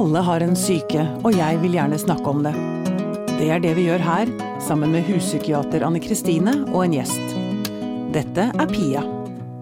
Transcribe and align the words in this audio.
Alle 0.00 0.22
har 0.24 0.40
en 0.40 0.54
syke, 0.56 1.02
og 1.28 1.34
jeg 1.36 1.58
vil 1.60 1.74
gjerne 1.76 1.98
snakke 2.00 2.30
om 2.30 2.38
det. 2.40 2.54
Det 3.36 3.50
er 3.52 3.60
det 3.60 3.74
vi 3.76 3.82
gjør 3.84 4.00
her, 4.00 4.30
sammen 4.64 4.94
med 4.94 5.04
huspsykiater 5.04 5.84
Anne 5.84 6.00
Kristine 6.00 6.54
og 6.70 6.86
en 6.86 6.94
gjest. 6.96 7.34
Dette 8.14 8.46
er 8.48 8.72
Pia 8.72 9.02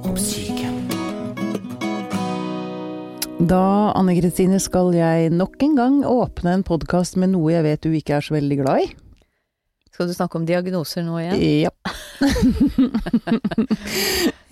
om 0.06 0.14
syke. 0.14 0.70
Da, 3.50 3.64
Anne 3.98 4.14
Kristine, 4.20 4.62
skal 4.62 4.94
jeg 4.94 5.34
nok 5.34 5.58
en 5.66 5.74
gang 5.80 5.98
åpne 6.06 6.54
en 6.60 6.64
podkast 6.70 7.18
med 7.18 7.34
noe 7.34 7.56
jeg 7.56 7.66
vet 7.66 7.82
du 7.82 7.98
ikke 7.98 8.20
er 8.20 8.28
så 8.28 8.38
veldig 8.38 8.62
glad 8.62 8.86
i. 8.86 8.88
Skal 9.90 10.06
du 10.06 10.14
snakke 10.14 10.38
om 10.38 10.46
diagnoser 10.46 11.02
nå 11.02 11.18
igjen? 11.18 11.46
Ja. 11.66 11.74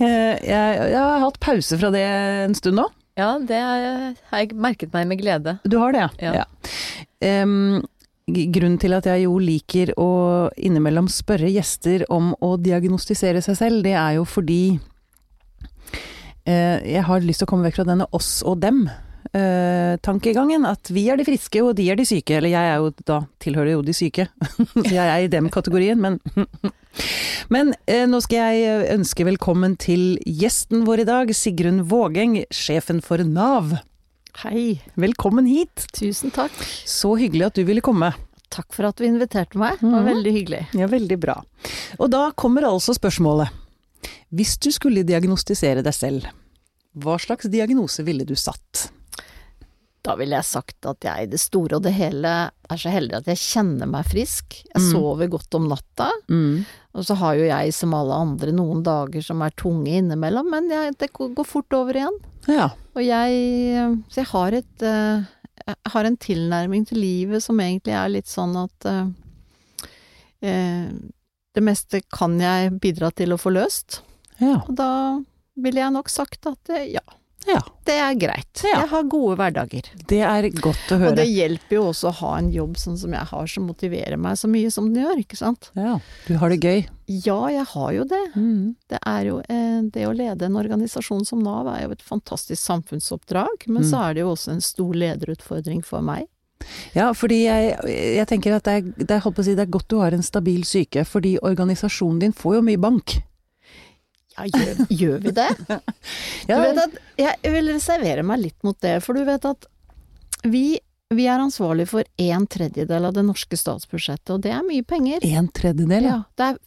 jeg, 0.02 0.38
jeg, 0.50 0.78
jeg 0.82 0.98
har 0.98 1.26
hatt 1.28 1.38
pause 1.38 1.78
fra 1.78 1.94
det 1.94 2.08
en 2.10 2.58
stund 2.58 2.82
nå. 2.82 2.90
Ja, 3.16 3.30
det 3.40 3.56
har 3.64 4.42
jeg 4.42 4.52
merket 4.60 4.92
meg 4.92 5.06
med 5.08 5.22
glede. 5.22 5.54
Du 5.64 5.78
har 5.80 5.94
det, 5.96 6.04
Ja. 6.20 6.42
ja. 6.42 6.44
Um, 7.24 7.80
grunnen 8.26 8.76
til 8.82 8.92
at 8.96 9.06
jeg 9.06 9.22
jo 9.24 9.36
liker 9.38 9.92
å 10.02 10.50
innimellom 10.58 11.06
spørre 11.08 11.46
gjester 11.48 12.02
om 12.12 12.32
å 12.42 12.56
diagnostisere 12.60 13.40
seg 13.44 13.56
selv, 13.56 13.82
det 13.86 13.94
er 13.94 14.16
jo 14.18 14.24
fordi 14.28 14.80
eh, 16.44 16.82
jeg 16.82 17.02
har 17.06 17.20
lyst 17.22 17.38
til 17.42 17.46
å 17.46 17.50
komme 17.52 17.64
vekk 17.68 17.76
fra 17.80 17.86
denne 17.92 18.06
oss 18.16 18.40
og 18.46 18.58
dem-tankegangen. 18.64 20.66
at 20.66 20.90
vi 20.90 21.06
er 21.08 21.16
de 21.16 21.24
friske, 21.24 21.62
og 21.62 21.76
de 21.78 21.88
er 21.90 21.96
de 21.96 22.04
syke. 22.04 22.36
Eller 22.36 22.50
jeg 22.52 22.72
er 22.72 22.76
jo 22.82 22.90
da, 23.06 23.20
tilhører 23.40 23.70
jo 23.76 23.82
de 23.86 23.92
syke. 23.94 24.26
Så 24.74 24.90
jeg 24.90 25.06
er 25.06 25.18
i 25.22 25.28
dem-kategorien, 25.32 25.98
men 26.00 26.18
Men 27.52 27.74
eh, 27.86 28.04
nå 28.10 28.20
skal 28.24 28.56
jeg 28.56 28.86
ønske 28.94 29.26
velkommen 29.28 29.76
til 29.80 30.16
gjesten 30.26 30.86
vår 30.86 31.04
i 31.04 31.08
dag, 31.08 31.34
Sigrun 31.36 31.84
Vågeng, 31.90 32.40
sjefen 32.54 33.02
for 33.04 33.22
Nav. 33.26 33.76
Hei. 34.42 34.82
Velkommen 35.00 35.46
hit! 35.48 35.86
Tusen 35.96 36.34
takk. 36.34 36.52
Så 36.84 37.14
hyggelig 37.16 37.46
at 37.48 37.60
du 37.60 37.64
ville 37.68 37.84
komme. 37.84 38.10
Takk 38.52 38.74
for 38.76 38.88
at 38.88 38.98
du 38.98 39.06
inviterte 39.06 39.58
meg. 39.60 39.78
Det 39.80 39.88
var 39.88 40.04
mm. 40.04 40.10
veldig 40.10 40.34
hyggelig. 40.34 40.62
Ja, 40.76 40.88
veldig 40.90 41.18
bra. 41.22 41.38
Og 41.96 42.10
da 42.12 42.26
kommer 42.36 42.68
altså 42.68 42.94
spørsmålet. 42.96 43.48
Hvis 44.36 44.56
du 44.60 44.68
skulle 44.74 45.06
diagnostisere 45.06 45.84
deg 45.86 45.96
selv, 45.96 46.28
hva 46.96 47.16
slags 47.20 47.48
diagnose 47.52 48.04
ville 48.06 48.26
du 48.28 48.34
satt? 48.38 48.88
Da 50.06 50.14
ville 50.14 50.36
jeg 50.38 50.46
sagt 50.46 50.86
at 50.86 51.02
jeg 51.02 51.26
i 51.26 51.30
det 51.32 51.40
store 51.42 51.76
og 51.80 51.82
det 51.82 51.92
hele 51.96 52.30
er 52.70 52.78
så 52.78 52.92
heldig 52.94 53.16
at 53.18 53.26
jeg 53.32 53.40
kjenner 53.42 53.88
meg 53.90 54.06
frisk. 54.06 54.60
Jeg 54.68 54.82
Mm. 54.82 54.90
sover 54.92 55.28
godt 55.32 55.54
om 55.58 55.66
natta. 55.68 56.10
Og 56.94 57.04
så 57.04 57.16
har 57.18 57.34
jo 57.34 57.48
jeg 57.48 57.74
som 57.74 57.94
alle 57.98 58.14
andre 58.14 58.52
noen 58.54 58.84
dager 58.86 59.22
som 59.26 59.42
er 59.42 59.50
tunge 59.58 59.90
innimellom, 59.98 60.48
men 60.50 60.70
jeg, 60.70 60.94
det 60.98 61.10
går 61.12 61.44
fort 61.44 61.74
over 61.74 61.92
igjen. 61.98 62.18
Ja. 62.48 62.68
Og 62.94 63.02
jeg 63.02 63.98
Så 64.08 64.22
jeg 64.22 64.26
har 64.30 64.52
et 64.54 64.82
eh, 64.82 65.24
Jeg 65.66 65.90
har 65.92 66.04
en 66.06 66.16
tilnærming 66.16 66.86
til 66.86 66.98
livet 67.02 67.42
som 67.42 67.58
egentlig 67.58 67.92
er 67.98 68.08
litt 68.08 68.26
sånn 68.30 68.54
at 68.62 68.86
eh, 68.86 69.06
eh, 70.46 70.88
Det 71.56 71.62
meste 71.64 72.02
kan 72.12 72.38
jeg 72.38 72.78
bidra 72.80 73.10
til 73.16 73.32
å 73.32 73.38
få 73.40 73.50
løst. 73.54 74.00
Ja. 74.38 74.58
Og 74.68 74.74
da 74.76 74.90
ville 75.56 75.80
jeg 75.80 75.92
nok 75.94 76.08
sagt 76.12 76.46
at 76.46 76.68
eh, 76.70 76.90
ja, 76.92 77.04
ja. 77.46 77.60
det 77.86 77.94
er 78.02 78.18
greit. 78.20 78.62
Ja. 78.64 78.80
Jeg 78.82 78.88
har 78.92 79.06
gode 79.10 79.36
hverdager. 79.40 79.88
Det 80.10 80.20
er 80.26 80.48
godt 80.58 80.92
å 80.92 80.98
høre. 81.00 81.10
Og 81.12 81.16
det 81.20 81.26
hjelper 81.30 81.78
jo 81.78 81.84
også 81.92 82.10
å 82.10 82.14
ha 82.20 82.32
en 82.40 82.50
jobb 82.54 82.76
sånn 82.80 82.98
som 83.00 83.14
jeg 83.16 83.28
har, 83.32 83.46
som 83.50 83.66
motiverer 83.70 84.16
meg 84.20 84.38
så 84.40 84.50
mye 84.50 84.70
som 84.74 84.88
den 84.92 85.04
gjør, 85.04 85.22
ikke 85.22 85.38
sant. 85.38 85.70
Ja. 85.78 85.96
Du 86.26 86.34
har 86.42 86.52
det 86.52 86.60
gøy. 86.64 86.86
Ja, 87.06 87.38
jeg 87.54 87.66
har 87.70 87.90
jo 87.94 88.04
det. 88.10 88.22
Mm. 88.34 88.74
Det 88.90 88.98
er 89.06 89.26
jo 89.28 89.36
eh, 89.46 89.82
Det 89.94 90.06
å 90.08 90.14
lede 90.16 90.48
en 90.48 90.56
organisasjon 90.58 91.22
som 91.28 91.38
Nav 91.44 91.68
er 91.70 91.84
jo 91.84 91.92
et 91.94 92.02
fantastisk 92.02 92.58
samfunnsoppdrag, 92.64 93.68
men 93.68 93.82
Mm. 93.86 93.90
så 93.90 94.00
er 94.08 94.14
det 94.14 94.20
jo 94.24 94.32
også 94.32 94.52
en 94.56 94.60
stor 94.64 94.94
lederutfordring 94.94 95.84
for 95.84 96.02
meg. 96.02 96.26
Ja, 96.96 97.12
fordi 97.14 97.42
jeg, 97.44 97.76
jeg 98.16 98.26
tenker 98.26 98.56
at 98.56 98.64
det 98.64 98.72
er, 98.72 98.82
det, 98.96 99.10
er, 99.20 99.42
si, 99.44 99.54
det 99.54 99.66
er 99.66 99.70
godt 99.70 99.88
du 99.92 99.98
har 100.00 100.14
en 100.16 100.24
stabil 100.24 100.64
syke, 100.64 101.04
fordi 101.06 101.36
organisasjonen 101.44 102.18
din 102.24 102.32
får 102.34 102.56
jo 102.58 102.62
mye 102.66 102.80
bank. 102.80 103.18
Ja, 104.36 104.44
gjør, 104.52 104.82
gjør 104.90 105.22
vi 105.24 105.32
det? 105.36 105.48
Ja, 106.48 106.58
Du 106.58 106.62
vet 106.62 106.82
at 106.82 106.98
jeg 107.18 107.52
vil 107.56 107.72
reservere 107.72 108.22
meg 108.26 108.42
litt 108.44 108.58
mot 108.66 108.76
det, 108.84 108.98
for 109.02 109.16
du 109.16 109.24
vet 109.26 109.44
at 109.48 109.66
vi, 110.46 110.78
vi 111.14 111.24
er 111.26 111.40
ansvarlig 111.42 111.88
for 111.90 112.04
en 112.20 112.44
tredjedel 112.46 113.08
av 113.08 113.14
det 113.16 113.24
norske 113.26 113.56
statsbudsjettet, 113.58 114.30
og 114.36 114.42
det 114.44 114.52
er 114.54 114.62
mye 114.66 114.84
penger. 114.86 115.24
en 115.26 115.48
tredjedel, 115.48 116.04
ja. 116.06 116.12
Ja, 116.12 116.22
det 116.38 116.48
er 116.52 116.58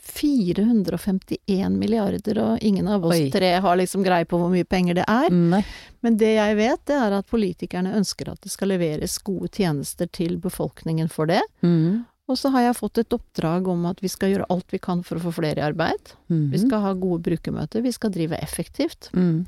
451 0.79 1.78
milliarder, 1.79 2.40
og 2.44 2.63
ingen 2.66 2.88
av 2.88 3.06
oss 3.06 3.16
Oi. 3.16 3.29
tre 3.31 3.53
har 3.63 3.79
liksom 3.79 4.03
greie 4.03 4.25
på 4.28 4.40
hvor 4.41 4.52
mye 4.52 4.66
penger 4.68 5.00
det 5.00 5.06
er. 5.08 5.29
Nei. 5.31 5.63
Men 6.02 6.18
det 6.19 6.34
jeg 6.35 6.56
vet, 6.59 6.84
det 6.88 6.96
er 6.96 7.18
at 7.19 7.28
politikerne 7.31 7.94
ønsker 8.00 8.31
at 8.31 8.41
det 8.46 8.52
skal 8.53 8.72
leveres 8.74 9.18
gode 9.24 9.52
tjenester 9.56 10.08
til 10.12 10.38
befolkningen 10.41 11.09
for 11.12 11.29
det. 11.29 11.41
Mm. 11.62 12.06
Og 12.29 12.38
så 12.38 12.51
har 12.53 12.67
jeg 12.67 12.78
fått 12.78 13.00
et 13.01 13.13
oppdrag 13.16 13.67
om 13.72 13.88
at 13.90 14.01
vi 14.03 14.09
skal 14.12 14.34
gjøre 14.34 14.50
alt 14.53 14.73
vi 14.73 14.79
kan 14.81 15.01
for 15.06 15.17
å 15.17 15.23
få 15.23 15.34
flere 15.40 15.62
i 15.63 15.66
arbeid. 15.66 16.13
Mhm. 16.29 16.50
Vi 16.53 16.62
skal 16.62 16.84
ha 16.85 16.94
gode 16.94 17.23
brukermøter, 17.25 17.81
vi 17.81 17.94
skal 17.95 18.13
drive 18.13 18.38
effektivt. 18.38 19.09
Mm. 19.13 19.45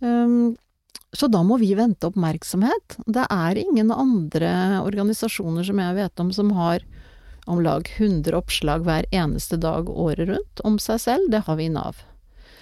Um, 0.00 0.56
så 1.14 1.28
da 1.30 1.40
må 1.46 1.56
vi 1.58 1.72
vente 1.78 2.10
oppmerksomhet. 2.10 2.98
Det 3.06 3.24
er 3.30 3.60
ingen 3.62 3.90
andre 3.94 4.50
organisasjoner 4.82 5.64
som 5.64 5.78
jeg 5.80 5.96
vet 5.96 6.20
om 6.20 6.32
som 6.34 6.50
har 6.58 6.84
om 7.48 7.62
lag 7.64 7.88
100 7.96 8.36
oppslag 8.36 8.84
hver 8.84 9.06
eneste 9.14 9.56
dag 9.56 9.88
året 9.88 10.28
rundt 10.28 10.60
om 10.68 10.76
seg 10.82 11.00
selv. 11.00 11.30
Det 11.32 11.46
har 11.46 11.56
vi 11.56 11.70
i 11.70 11.72
Nav. 11.72 12.02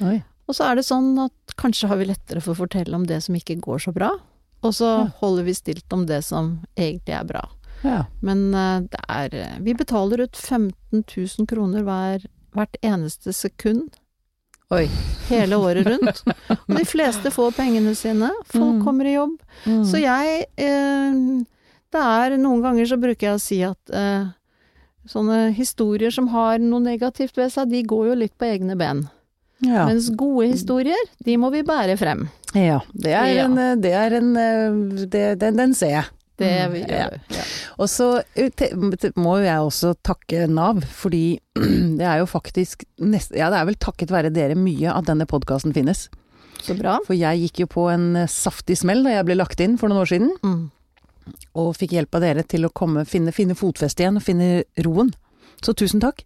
Oi. 0.04 0.20
Og 0.46 0.54
så 0.54 0.68
er 0.68 0.78
det 0.78 0.86
sånn 0.86 1.16
at 1.18 1.56
kanskje 1.58 1.90
har 1.90 1.98
vi 1.98 2.06
lettere 2.06 2.42
for 2.44 2.54
å 2.54 2.60
fortelle 2.62 2.94
om 2.94 3.06
det 3.08 3.18
som 3.24 3.34
ikke 3.34 3.58
går 3.64 3.82
så 3.82 3.92
bra, 3.96 4.12
og 4.62 4.74
så 4.74 5.08
holder 5.18 5.46
vi 5.48 5.54
stilt 5.58 5.92
om 5.94 6.06
det 6.06 6.20
som 6.26 6.60
egentlig 6.78 7.16
er 7.18 7.26
bra. 7.26 7.42
Ja. 7.84 8.04
Men 8.24 8.54
eh, 8.54 8.80
det 8.90 9.00
er 9.08 9.34
eh, 9.34 9.58
Vi 9.62 9.74
betaler 9.74 10.22
ut 10.24 10.36
15 10.36 11.04
000 11.04 11.46
kroner 11.50 11.82
hver, 11.86 12.24
hvert 12.56 12.76
eneste 12.82 13.32
sekund 13.36 13.98
Oi. 14.74 14.86
hele 15.28 15.54
året 15.62 15.86
rundt. 15.92 16.22
Og 16.56 16.72
de 16.74 16.84
fleste 16.88 17.30
får 17.30 17.52
pengene 17.54 17.92
sine. 17.94 18.32
Folk 18.50 18.78
Mm. 18.80 18.84
kommer 18.84 19.06
i 19.06 19.12
jobb. 19.14 19.36
Mm. 19.66 19.84
Så 19.86 20.00
jeg 20.02 20.46
eh, 20.56 21.20
Det 21.92 22.02
er 22.02 22.34
Noen 22.40 22.62
ganger 22.64 22.88
så 22.90 22.98
bruker 22.98 23.28
jeg 23.28 23.36
å 23.36 23.42
si 23.44 23.60
at 23.62 23.92
eh, 23.94 24.26
sånne 25.06 25.52
historier 25.54 26.10
som 26.10 26.26
har 26.32 26.58
noe 26.58 26.82
negativt 26.82 27.36
ved 27.38 27.52
seg, 27.54 27.70
de 27.70 27.84
går 27.86 28.08
jo 28.08 28.14
litt 28.24 28.34
på 28.38 28.48
egne 28.48 28.74
ben. 28.76 29.04
ja. 29.62 29.86
Mens 29.86 30.10
gode 30.18 30.48
historier, 30.50 30.98
de 31.24 31.36
må 31.38 31.52
vi 31.54 31.62
bære 31.62 31.94
frem. 31.96 32.26
ja. 32.58 32.80
Det 32.92 33.12
er 33.14 33.30
Ja. 33.36 33.44
en, 33.46 33.80
det 33.80 33.92
er 33.94 34.16
en 34.18 34.32
det, 35.08 35.38
den, 35.38 35.56
den 35.62 35.74
ser 35.78 35.94
jeg. 36.00 36.04
Det 36.36 36.50
Mm, 36.68 36.72
vi 36.74 36.80
ja. 36.82 36.86
gjør. 37.06 37.14
Ja. 37.32 37.44
Og 37.80 37.88
så 37.88 38.06
eh, 38.36 39.12
må 39.16 39.38
jo 39.38 39.44
jeg 39.46 39.56
også 39.70 39.94
takke 40.04 40.46
Nav, 40.52 40.82
fordi 40.84 41.40
det 41.98 42.04
er 42.04 42.18
jo 42.20 42.26
faktisk 42.28 42.84
nest, 43.00 43.32
Ja, 43.32 43.48
det 43.50 43.58
er 43.62 43.64
vel 43.70 43.78
takket 43.80 44.12
være 44.12 44.32
dere 44.34 44.54
mye 44.54 44.92
at 44.92 45.06
denne 45.08 45.24
podkasten 45.26 45.72
finnes. 45.72 46.08
Så 46.62 46.76
bra. 46.76 46.98
For 47.06 47.16
jeg 47.16 47.40
gikk 47.46 47.60
jo 47.64 47.66
på 47.72 47.88
en 47.92 48.16
eh, 48.16 48.28
saftig 48.28 48.76
smell 48.80 49.02
da 49.06 49.16
jeg 49.16 49.24
ble 49.28 49.36
lagt 49.40 49.60
inn 49.64 49.78
for 49.80 49.88
noen 49.88 50.04
år 50.04 50.12
siden, 50.12 50.32
Mm. 50.44 50.70
og 51.58 51.72
fikk 51.76 51.96
hjelp 51.96 52.14
av 52.14 52.20
dere 52.22 52.42
til 52.46 52.68
å 52.68 52.72
komme, 52.72 53.04
finne, 53.08 53.32
finne 53.34 53.56
fotfeste 53.58 54.04
igjen 54.04 54.20
og 54.20 54.22
finne 54.22 54.64
roen. 54.84 55.12
Så 55.64 55.72
tusen 55.74 56.00
takk. 56.04 56.20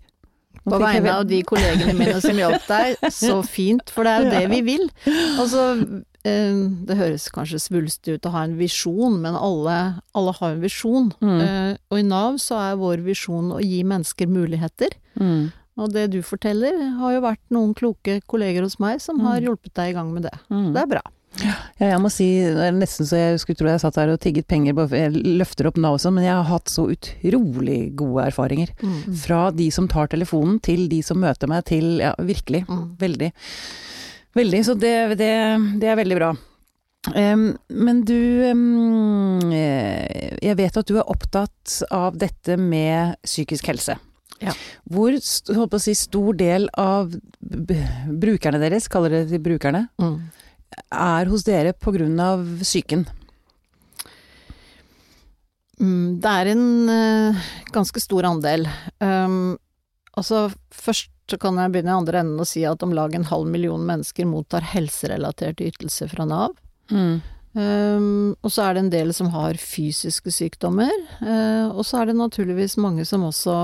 På 0.66 0.76
vegne 0.82 1.12
av 1.14 1.24
de 1.30 1.38
kollegene 1.46 1.94
mine 1.96 2.18
som 2.20 2.36
hjalp 2.36 2.66
deg, 2.68 2.98
så 3.14 3.38
fint, 3.46 3.88
for 3.94 4.04
det 4.04 4.12
er 4.12 4.24
jo 4.26 4.30
det 4.36 4.42
vi 4.50 4.58
vil. 4.66 4.88
Altså, 5.40 5.62
eh, 5.78 6.02
det 6.22 6.96
høres 6.98 7.28
kanskje 7.32 7.60
svulstig 7.62 8.14
ut 8.18 8.26
å 8.28 8.32
ha 8.34 8.42
en 8.44 8.56
visjon, 8.58 9.20
men 9.22 9.34
alle, 9.34 9.76
alle 10.14 10.32
har 10.40 10.52
en 10.52 10.60
visjon. 10.60 11.12
Mm. 11.20 11.40
Eh, 11.40 11.76
Og 11.90 11.98
i 11.98 12.02
Nav 12.02 12.34
så 12.42 12.58
er 12.60 12.76
vår 12.76 13.00
visjon 13.06 13.52
å 13.56 13.60
gi 13.64 13.82
mennesker 13.84 14.28
muligheter. 14.28 14.90
Mm. 15.18 15.52
Og 15.80 15.92
det 15.94 16.10
du 16.12 16.20
forteller, 16.20 16.76
har 16.98 17.12
jo 17.14 17.20
vært 17.24 17.40
noen 17.50 17.72
kloke 17.74 18.20
kolleger 18.28 18.62
hos 18.66 18.78
meg 18.78 19.00
som 19.00 19.20
har 19.20 19.40
Mm. 19.40 19.46
hjulpet 19.48 19.72
deg 19.74 19.90
i 19.90 19.96
gang 19.96 20.12
med 20.12 20.22
det. 20.28 20.34
Mm. 20.50 20.72
Det 20.74 20.82
er 20.82 20.86
bra. 20.86 21.00
Ja, 21.40 21.54
jeg 21.78 22.00
må 22.02 22.10
si, 22.10 22.26
nesten 22.74 23.06
så 23.06 23.16
jeg 23.16 23.38
skulle 23.38 23.56
tro 23.56 23.68
jeg 23.70 23.80
satt 23.80 23.94
her 23.96 24.10
og 24.10 24.18
tigget 24.20 24.48
penger, 24.50 24.74
jeg 24.90 25.12
løfter 25.38 25.68
opp 25.70 25.76
Nav 25.78 25.94
og 25.94 26.00
sånn, 26.02 26.14
men 26.18 26.24
jeg 26.24 26.34
har 26.34 26.42
hatt 26.50 26.66
så 26.68 26.88
utrolig 26.90 27.94
gode 27.96 28.26
erfaringer. 28.26 28.68
Mm. 28.82 29.14
Fra 29.16 29.50
de 29.54 29.70
som 29.70 29.86
tar 29.88 30.08
telefonen, 30.08 30.60
til 30.60 30.88
de 30.90 31.00
som 31.06 31.16
møter 31.22 31.48
meg, 31.48 31.64
til 31.64 31.98
Ja, 32.02 32.14
virkelig. 32.18 32.66
Mm. 32.66 32.96
Veldig. 32.98 33.32
Veldig. 34.36 34.60
Så 34.66 34.76
det, 34.78 34.94
det, 35.18 35.32
det 35.82 35.90
er 35.90 35.98
veldig 35.98 36.18
bra. 36.20 36.30
Um, 37.16 37.46
men 37.72 38.02
du 38.04 38.12
eh, 39.56 40.36
Jeg 40.44 40.58
vet 40.58 40.76
at 40.76 40.90
du 40.90 40.98
er 41.00 41.08
opptatt 41.08 41.78
av 41.96 42.18
dette 42.20 42.58
med 42.60 43.16
psykisk 43.24 43.70
helse. 43.72 43.96
Ja. 44.40 44.52
Hvor 44.88 45.16
si, 45.20 45.94
stor 45.96 46.36
del 46.36 46.68
av 46.80 47.12
brukerne 47.40 48.60
deres, 48.60 48.88
kaller 48.88 49.12
dere 49.12 49.30
de 49.32 49.40
brukerne, 49.40 49.86
Mm. 50.00 50.20
er 50.92 51.26
hos 51.32 51.44
dere 51.44 51.74
av 52.20 52.44
psyken? 52.62 53.06
Mm, 55.80 56.20
det 56.20 56.30
er 56.30 56.50
en 56.52 56.64
uh, 56.88 57.44
ganske 57.72 58.00
stor 58.00 58.28
andel. 58.28 58.66
Um, 59.00 59.56
altså, 60.16 60.50
først 60.72 61.10
så 61.30 61.38
kan 61.40 61.58
jeg 61.60 61.72
begynne 61.74 61.92
i 61.92 61.98
andre 62.00 62.22
enden 62.22 62.42
og 62.42 62.48
si 62.48 62.64
at 62.68 62.82
om 62.84 62.94
lag 62.96 63.14
en 63.14 63.28
halv 63.28 63.50
million 63.50 63.82
mennesker 63.86 64.28
mottar 64.28 64.66
helserelaterte 64.72 65.68
ytelser 65.70 66.10
fra 66.10 66.26
Nav. 66.28 66.56
Mm. 66.90 67.20
Um, 67.50 68.36
og 68.46 68.52
så 68.54 68.68
er 68.68 68.76
det 68.76 68.82
en 68.84 68.92
del 68.92 69.14
som 69.14 69.30
har 69.34 69.58
fysiske 69.58 70.30
sykdommer. 70.34 70.92
Uh, 71.22 71.70
og 71.72 71.82
så 71.86 72.00
er 72.00 72.10
det 72.10 72.18
naturligvis 72.18 72.78
mange 72.82 73.06
som 73.08 73.26
også 73.26 73.56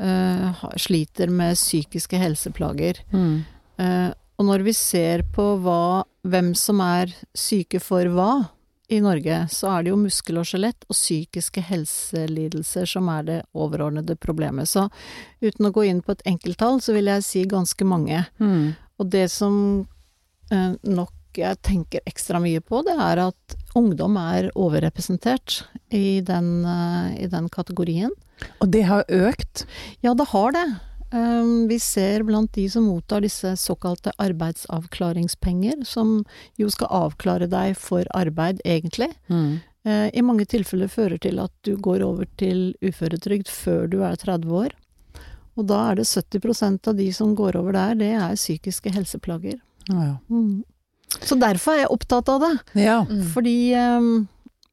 uh, 0.00 0.64
sliter 0.80 1.32
med 1.32 1.56
psykiske 1.56 2.20
helseplager. 2.20 3.00
Mm. 3.12 3.44
Uh, 3.80 4.10
og 4.38 4.46
når 4.50 4.66
vi 4.68 4.76
ser 4.76 5.24
på 5.34 5.54
hva, 5.64 6.04
hvem 6.28 6.52
som 6.58 6.82
er 6.84 7.12
syke 7.36 7.80
for 7.82 8.06
hva 8.12 8.32
i 8.88 9.00
Norge, 9.04 9.42
så 9.52 9.68
er 9.72 9.84
det 9.84 9.92
jo 9.92 10.00
muskel 10.00 10.40
og 10.40 10.46
skjelett 10.48 10.86
og 10.88 10.96
psykiske 10.96 11.60
helselidelser 11.68 12.88
som 12.88 13.10
er 13.12 13.26
det 13.26 13.38
overordnede 13.52 14.16
problemet. 14.16 14.70
Så 14.70 14.86
uten 15.44 15.68
å 15.68 15.72
gå 15.76 15.84
inn 15.90 16.00
på 16.04 16.14
et 16.16 16.24
enkelttall, 16.28 16.80
så 16.80 16.96
vil 16.96 17.10
jeg 17.12 17.26
si 17.26 17.44
ganske 17.48 17.84
mange. 17.84 18.24
Mm. 18.40 18.72
Og 18.96 19.10
det 19.12 19.26
som 19.32 19.54
nok 20.48 21.12
jeg 21.38 21.60
tenker 21.62 22.00
ekstra 22.08 22.40
mye 22.42 22.62
på, 22.64 22.80
det 22.86 22.96
er 22.96 23.20
at 23.28 23.56
ungdom 23.78 24.16
er 24.18 24.48
overrepresentert 24.58 25.60
i 25.94 26.20
den, 26.24 26.64
i 27.14 27.28
den 27.30 27.52
kategorien. 27.52 28.14
Og 28.62 28.72
det 28.72 28.86
har 28.88 29.04
økt? 29.12 29.66
Ja, 30.02 30.16
det 30.16 30.30
har 30.32 30.56
det. 30.56 30.66
Um, 31.10 31.68
vi 31.68 31.78
ser 31.80 32.22
blant 32.28 32.52
de 32.52 32.66
som 32.70 32.84
mottar 32.84 33.22
disse 33.24 33.54
såkalte 33.56 34.12
arbeidsavklaringspenger, 34.20 35.84
som 35.88 36.20
jo 36.60 36.68
skal 36.70 36.92
avklare 37.06 37.48
deg 37.48 37.78
for 37.80 38.08
arbeid, 38.16 38.60
egentlig. 38.64 39.08
Mm. 39.32 39.60
Uh, 39.88 40.08
I 40.12 40.24
mange 40.26 40.44
tilfeller 40.48 40.90
fører 40.92 41.20
til 41.22 41.40
at 41.40 41.54
du 41.64 41.76
går 41.80 42.04
over 42.04 42.28
til 42.40 42.74
uføretrygd 42.84 43.48
før 43.48 43.88
du 43.88 44.02
er 44.04 44.20
30 44.20 44.52
år. 44.64 44.76
Og 45.58 45.66
da 45.66 45.78
er 45.90 45.98
det 45.98 46.06
70% 46.06 46.90
av 46.90 46.98
de 46.98 47.08
som 47.14 47.32
går 47.34 47.56
over 47.58 47.74
der, 47.74 47.96
det 47.98 48.12
er 48.14 48.36
psykiske 48.38 48.92
helseplager. 48.94 49.56
Ja, 49.88 50.02
ja. 50.12 50.16
Mm. 50.28 50.64
Så 51.24 51.38
derfor 51.40 51.72
er 51.72 51.86
jeg 51.86 51.94
opptatt 51.94 52.28
av 52.28 52.42
det. 52.44 52.52
Ja. 52.84 52.98
Fordi 53.32 53.72
um, 53.74 54.28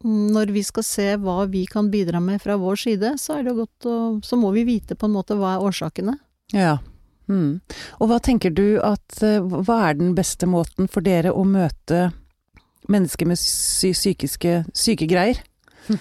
når 0.05 0.51
vi 0.53 0.61
skal 0.67 0.85
se 0.85 1.07
hva 1.23 1.45
vi 1.49 1.63
kan 1.69 1.88
bidra 1.93 2.19
med 2.21 2.43
fra 2.43 2.57
vår 2.59 2.81
side, 2.83 3.15
så 3.21 3.39
er 3.39 3.47
det 3.47 3.55
godt 3.57 3.88
å 3.89 3.95
Så 4.23 4.38
må 4.38 4.51
vi 4.53 4.65
vite 4.67 4.99
på 4.99 5.07
en 5.07 5.15
måte 5.15 5.38
hva 5.39 5.55
er 5.55 5.65
årsakene. 5.65 6.17
Ja. 6.53 6.77
Mm. 7.27 7.59
Og 8.00 8.07
hva 8.12 8.19
tenker 8.21 8.51
du 8.53 8.77
at 8.86 9.15
eh, 9.25 9.39
Hva 9.42 9.80
er 9.89 9.95
den 9.97 10.12
beste 10.13 10.45
måten 10.45 10.86
for 10.88 11.01
dere 11.01 11.31
å 11.33 11.42
møte 11.42 12.12
mennesker 12.88 13.25
med 13.25 13.39
psy 13.42 13.94
psykiske 13.97 14.59
sykegreier? 14.77 15.39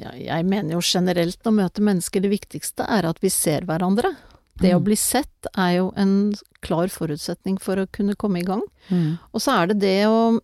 Ja, 0.00 0.10
jeg 0.16 0.44
mener 0.48 0.74
jo 0.76 0.80
generelt 0.84 1.44
å 1.48 1.52
møte 1.52 1.80
mennesker, 1.84 2.20
det 2.24 2.30
viktigste 2.32 2.84
er 2.88 3.06
at 3.08 3.20
vi 3.24 3.28
ser 3.32 3.64
hverandre. 3.68 4.14
Det 4.60 4.74
å 4.76 4.80
Mm. 4.80 4.84
bli 4.84 4.96
sett 5.00 5.46
er 5.56 5.70
jo 5.78 5.92
en 5.96 6.32
klar 6.60 6.88
forutsetning 6.92 7.56
for 7.60 7.76
å 7.80 7.86
kunne 7.92 8.16
komme 8.16 8.40
i 8.40 8.44
gang. 8.44 8.60
Mm. 8.90 9.18
Og 9.32 9.40
så 9.40 9.54
er 9.62 9.66
det 9.70 9.78
det 9.80 10.06
å 10.08 10.40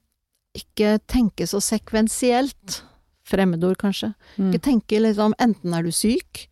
ikke 0.57 0.99
tenke 1.07 1.45
så 1.49 1.61
sekvensielt. 1.61 2.83
Fremmedord, 3.29 3.77
kanskje. 3.77 4.15
Mm. 4.39 4.49
Ikke 4.53 4.63
tenke 4.65 5.01
liksom 5.03 5.35
enten 5.39 5.75
er 5.77 5.83
du 5.85 5.91
syk, 5.93 6.47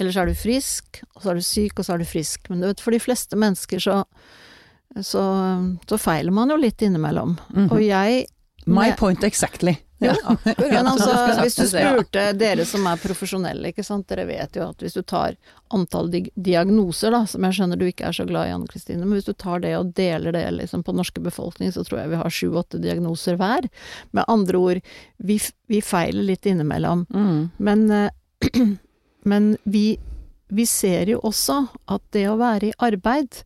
eller 0.00 0.14
så 0.14 0.22
er 0.22 0.30
du 0.30 0.38
frisk, 0.38 1.02
og 1.14 1.22
så 1.22 1.32
er 1.32 1.38
du 1.38 1.46
syk, 1.46 1.78
og 1.78 1.86
så 1.86 1.94
er 1.94 2.02
du 2.02 2.08
frisk. 2.08 2.50
Men 2.50 2.62
du 2.62 2.68
vet, 2.70 2.82
for 2.84 2.94
de 2.94 3.02
fleste 3.02 3.38
mennesker 3.38 3.82
så, 3.82 4.00
så, 5.02 5.24
så 5.88 6.00
feiler 6.00 6.34
man 6.34 6.54
jo 6.54 6.58
litt 6.60 6.82
innimellom. 6.84 7.38
Mhm. 7.54 7.70
Og 7.72 7.84
jeg 7.84 8.26
My 8.68 8.92
point 8.92 9.24
exactly. 9.24 9.76
Ja. 9.98 10.14
Men 10.58 10.86
altså, 10.86 11.10
hvis 11.42 11.56
du 11.58 11.64
spurte 11.66 12.28
dere 12.38 12.62
som 12.68 12.84
er 12.86 13.00
profesjonelle, 13.02 13.72
ikke 13.72 13.82
sant, 13.82 14.06
dere 14.06 14.28
vet 14.28 14.54
jo 14.54 14.68
at 14.70 14.82
hvis 14.84 14.94
du 14.94 15.00
tar 15.02 15.34
antall 15.74 16.12
diagnoser, 16.12 17.10
da, 17.10 17.24
som 17.26 17.42
jeg 17.42 17.56
skjønner 17.56 17.80
du 17.80 17.82
ikke 17.88 18.06
er 18.06 18.14
så 18.14 18.26
glad 18.28 18.46
i, 18.46 18.52
Anne 18.54 18.70
Kristine, 18.70 19.02
men 19.02 19.18
hvis 19.18 19.26
du 19.26 19.34
tar 19.34 19.64
det 19.64 19.74
og 19.74 19.90
deler 19.98 20.36
det 20.36 20.44
liksom 20.54 20.84
på 20.86 20.94
norske 20.94 21.22
befolkning, 21.24 21.74
så 21.74 21.82
tror 21.82 22.04
jeg 22.04 22.12
vi 22.12 22.20
har 22.22 22.36
sju-åtte 22.36 22.78
diagnoser 22.84 23.40
hver. 23.40 23.66
Med 24.14 24.28
andre 24.30 24.62
ord, 24.62 24.92
vi, 25.18 25.40
vi 25.66 25.82
feiler 25.82 26.30
litt 26.30 26.46
innimellom. 26.46 27.02
Mm. 27.10 27.40
Men, 27.58 27.84
eh, 27.90 28.54
men 29.26 29.56
vi, 29.64 29.98
vi 30.48 30.66
ser 30.66 31.10
jo 31.12 31.20
også 31.26 31.64
at 31.90 32.02
det 32.14 32.26
å 32.30 32.38
være 32.40 32.70
i 32.70 32.76
arbeid, 32.78 33.42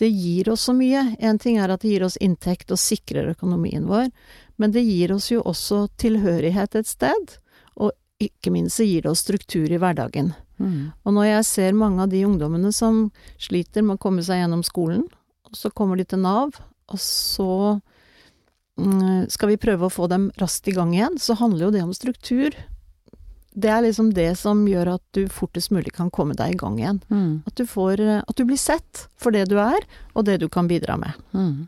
det 0.00 0.08
gir 0.08 0.48
oss 0.48 0.64
så 0.68 0.72
mye. 0.72 1.02
En 1.20 1.38
ting 1.38 1.58
er 1.60 1.68
at 1.68 1.82
det 1.82 1.92
gir 1.92 2.04
oss 2.06 2.16
inntekt 2.24 2.72
og 2.72 2.80
sikrer 2.80 3.34
økonomien 3.34 3.84
vår, 3.88 4.08
men 4.56 4.72
det 4.72 4.84
gir 4.86 5.12
oss 5.12 5.28
jo 5.32 5.42
også 5.44 5.86
tilhørighet 6.00 6.78
et 6.80 6.88
sted. 6.88 7.34
Og 7.76 7.92
ikke 8.20 8.52
minst 8.54 8.80
så 8.80 8.86
gir 8.88 9.04
det 9.04 9.12
oss 9.12 9.24
struktur 9.26 9.68
i 9.68 9.80
hverdagen. 9.80 10.32
Mm. 10.60 10.92
Og 11.04 11.16
når 11.16 11.30
jeg 11.30 11.46
ser 11.48 11.76
mange 11.76 12.04
av 12.04 12.12
de 12.12 12.24
ungdommene 12.28 12.72
som 12.72 13.06
sliter 13.40 13.84
med 13.84 13.96
å 13.96 14.02
komme 14.02 14.24
seg 14.24 14.42
gjennom 14.42 14.64
skolen, 14.64 15.06
og 15.48 15.56
så 15.56 15.72
kommer 15.74 16.00
de 16.00 16.06
til 16.08 16.20
Nav, 16.22 16.56
og 16.90 17.00
så 17.00 17.52
mm, 18.80 19.28
skal 19.32 19.52
vi 19.52 19.60
prøve 19.60 19.88
å 19.88 19.92
få 19.92 20.08
dem 20.12 20.28
raskt 20.40 20.68
i 20.70 20.76
gang 20.76 20.92
igjen, 20.94 21.16
så 21.20 21.36
handler 21.40 21.68
jo 21.68 21.72
det 21.76 21.84
om 21.86 21.96
struktur. 21.96 22.56
Det 23.50 23.70
er 23.72 23.82
liksom 23.82 24.12
det 24.14 24.28
som 24.38 24.62
gjør 24.68 24.94
at 24.94 25.02
du 25.16 25.24
fortest 25.32 25.72
mulig 25.74 25.92
kan 25.96 26.10
komme 26.14 26.36
deg 26.38 26.54
i 26.54 26.58
gang 26.60 26.78
igjen. 26.78 27.00
Mm. 27.10 27.42
At 27.48 27.56
du, 27.58 27.64
får, 27.66 28.00
eh, 28.00 28.22
at 28.22 28.38
du 28.38 28.44
blir 28.46 28.60
sett 28.60 29.06
for 29.18 29.34
det 29.34 29.48
du 29.50 29.56
er, 29.62 29.86
og 30.14 30.28
det 30.28 30.38
du 30.42 30.48
kan 30.52 30.70
bidra 30.70 30.96
med. 31.00 31.18
Mm. 31.34 31.66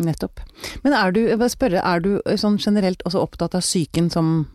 Nettopp. 0.00 0.40
Men 0.82 0.96
er 0.96 1.14
du, 1.14 1.22
jeg 1.28 1.38
bare 1.38 1.52
spørre, 1.52 1.84
er 1.84 2.02
du 2.02 2.12
sånn 2.40 2.58
generelt 2.58 3.02
også 3.06 3.22
opptatt 3.22 3.54
av 3.58 3.64
psyken 3.64 4.10
som, 4.10 4.48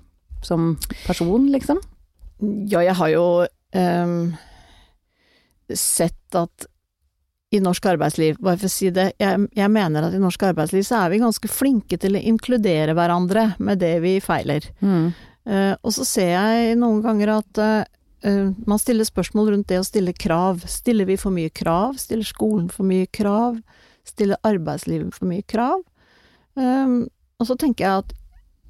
som 0.44 0.74
person, 1.06 1.48
liksom? 1.54 1.80
Ja, 2.68 2.82
jeg 2.84 2.96
har 3.00 3.12
jo 3.14 3.26
um, 3.46 4.18
sett 5.72 6.36
at 6.36 6.68
i 7.56 7.62
norsk 7.64 7.86
arbeidsliv, 7.88 8.40
bare 8.44 8.60
for 8.60 8.68
å 8.68 8.74
si 8.74 8.90
det, 8.92 9.12
jeg, 9.22 9.46
jeg 9.56 9.72
mener 9.72 10.08
at 10.08 10.16
i 10.16 10.20
norsk 10.20 10.44
arbeidsliv 10.50 10.84
så 10.84 11.04
er 11.04 11.14
vi 11.14 11.22
ganske 11.22 11.52
flinke 11.52 12.00
til 12.02 12.18
å 12.18 12.24
inkludere 12.34 12.96
hverandre 12.98 13.52
med 13.64 13.80
det 13.84 13.94
vi 14.04 14.18
feiler. 14.24 14.66
Mm. 14.82 15.14
Eh, 15.46 15.74
og 15.86 15.94
så 15.94 16.06
ser 16.08 16.32
jeg 16.34 16.78
noen 16.82 17.04
ganger 17.06 17.36
at 17.36 17.62
eh, 17.62 17.88
eh, 18.26 18.52
man 18.66 18.82
stiller 18.82 19.06
spørsmål 19.08 19.54
rundt 19.54 19.70
det 19.70 19.80
å 19.82 19.88
stille 19.88 20.16
krav. 20.18 20.64
Stiller 20.70 21.08
vi 21.10 21.18
for 21.22 21.36
mye 21.36 21.54
krav? 21.54 22.00
Stiller 22.02 22.28
skolen 22.28 22.70
for 22.74 22.88
mye 22.88 23.08
krav? 23.14 23.60
Stiller 24.06 24.42
arbeidslivet 24.46 25.16
for 25.18 25.30
mye 25.30 25.46
krav? 25.50 25.82
Og 26.56 27.48
så 27.50 27.56
tenker 27.60 27.84
jeg 27.84 28.04
at 28.04 28.14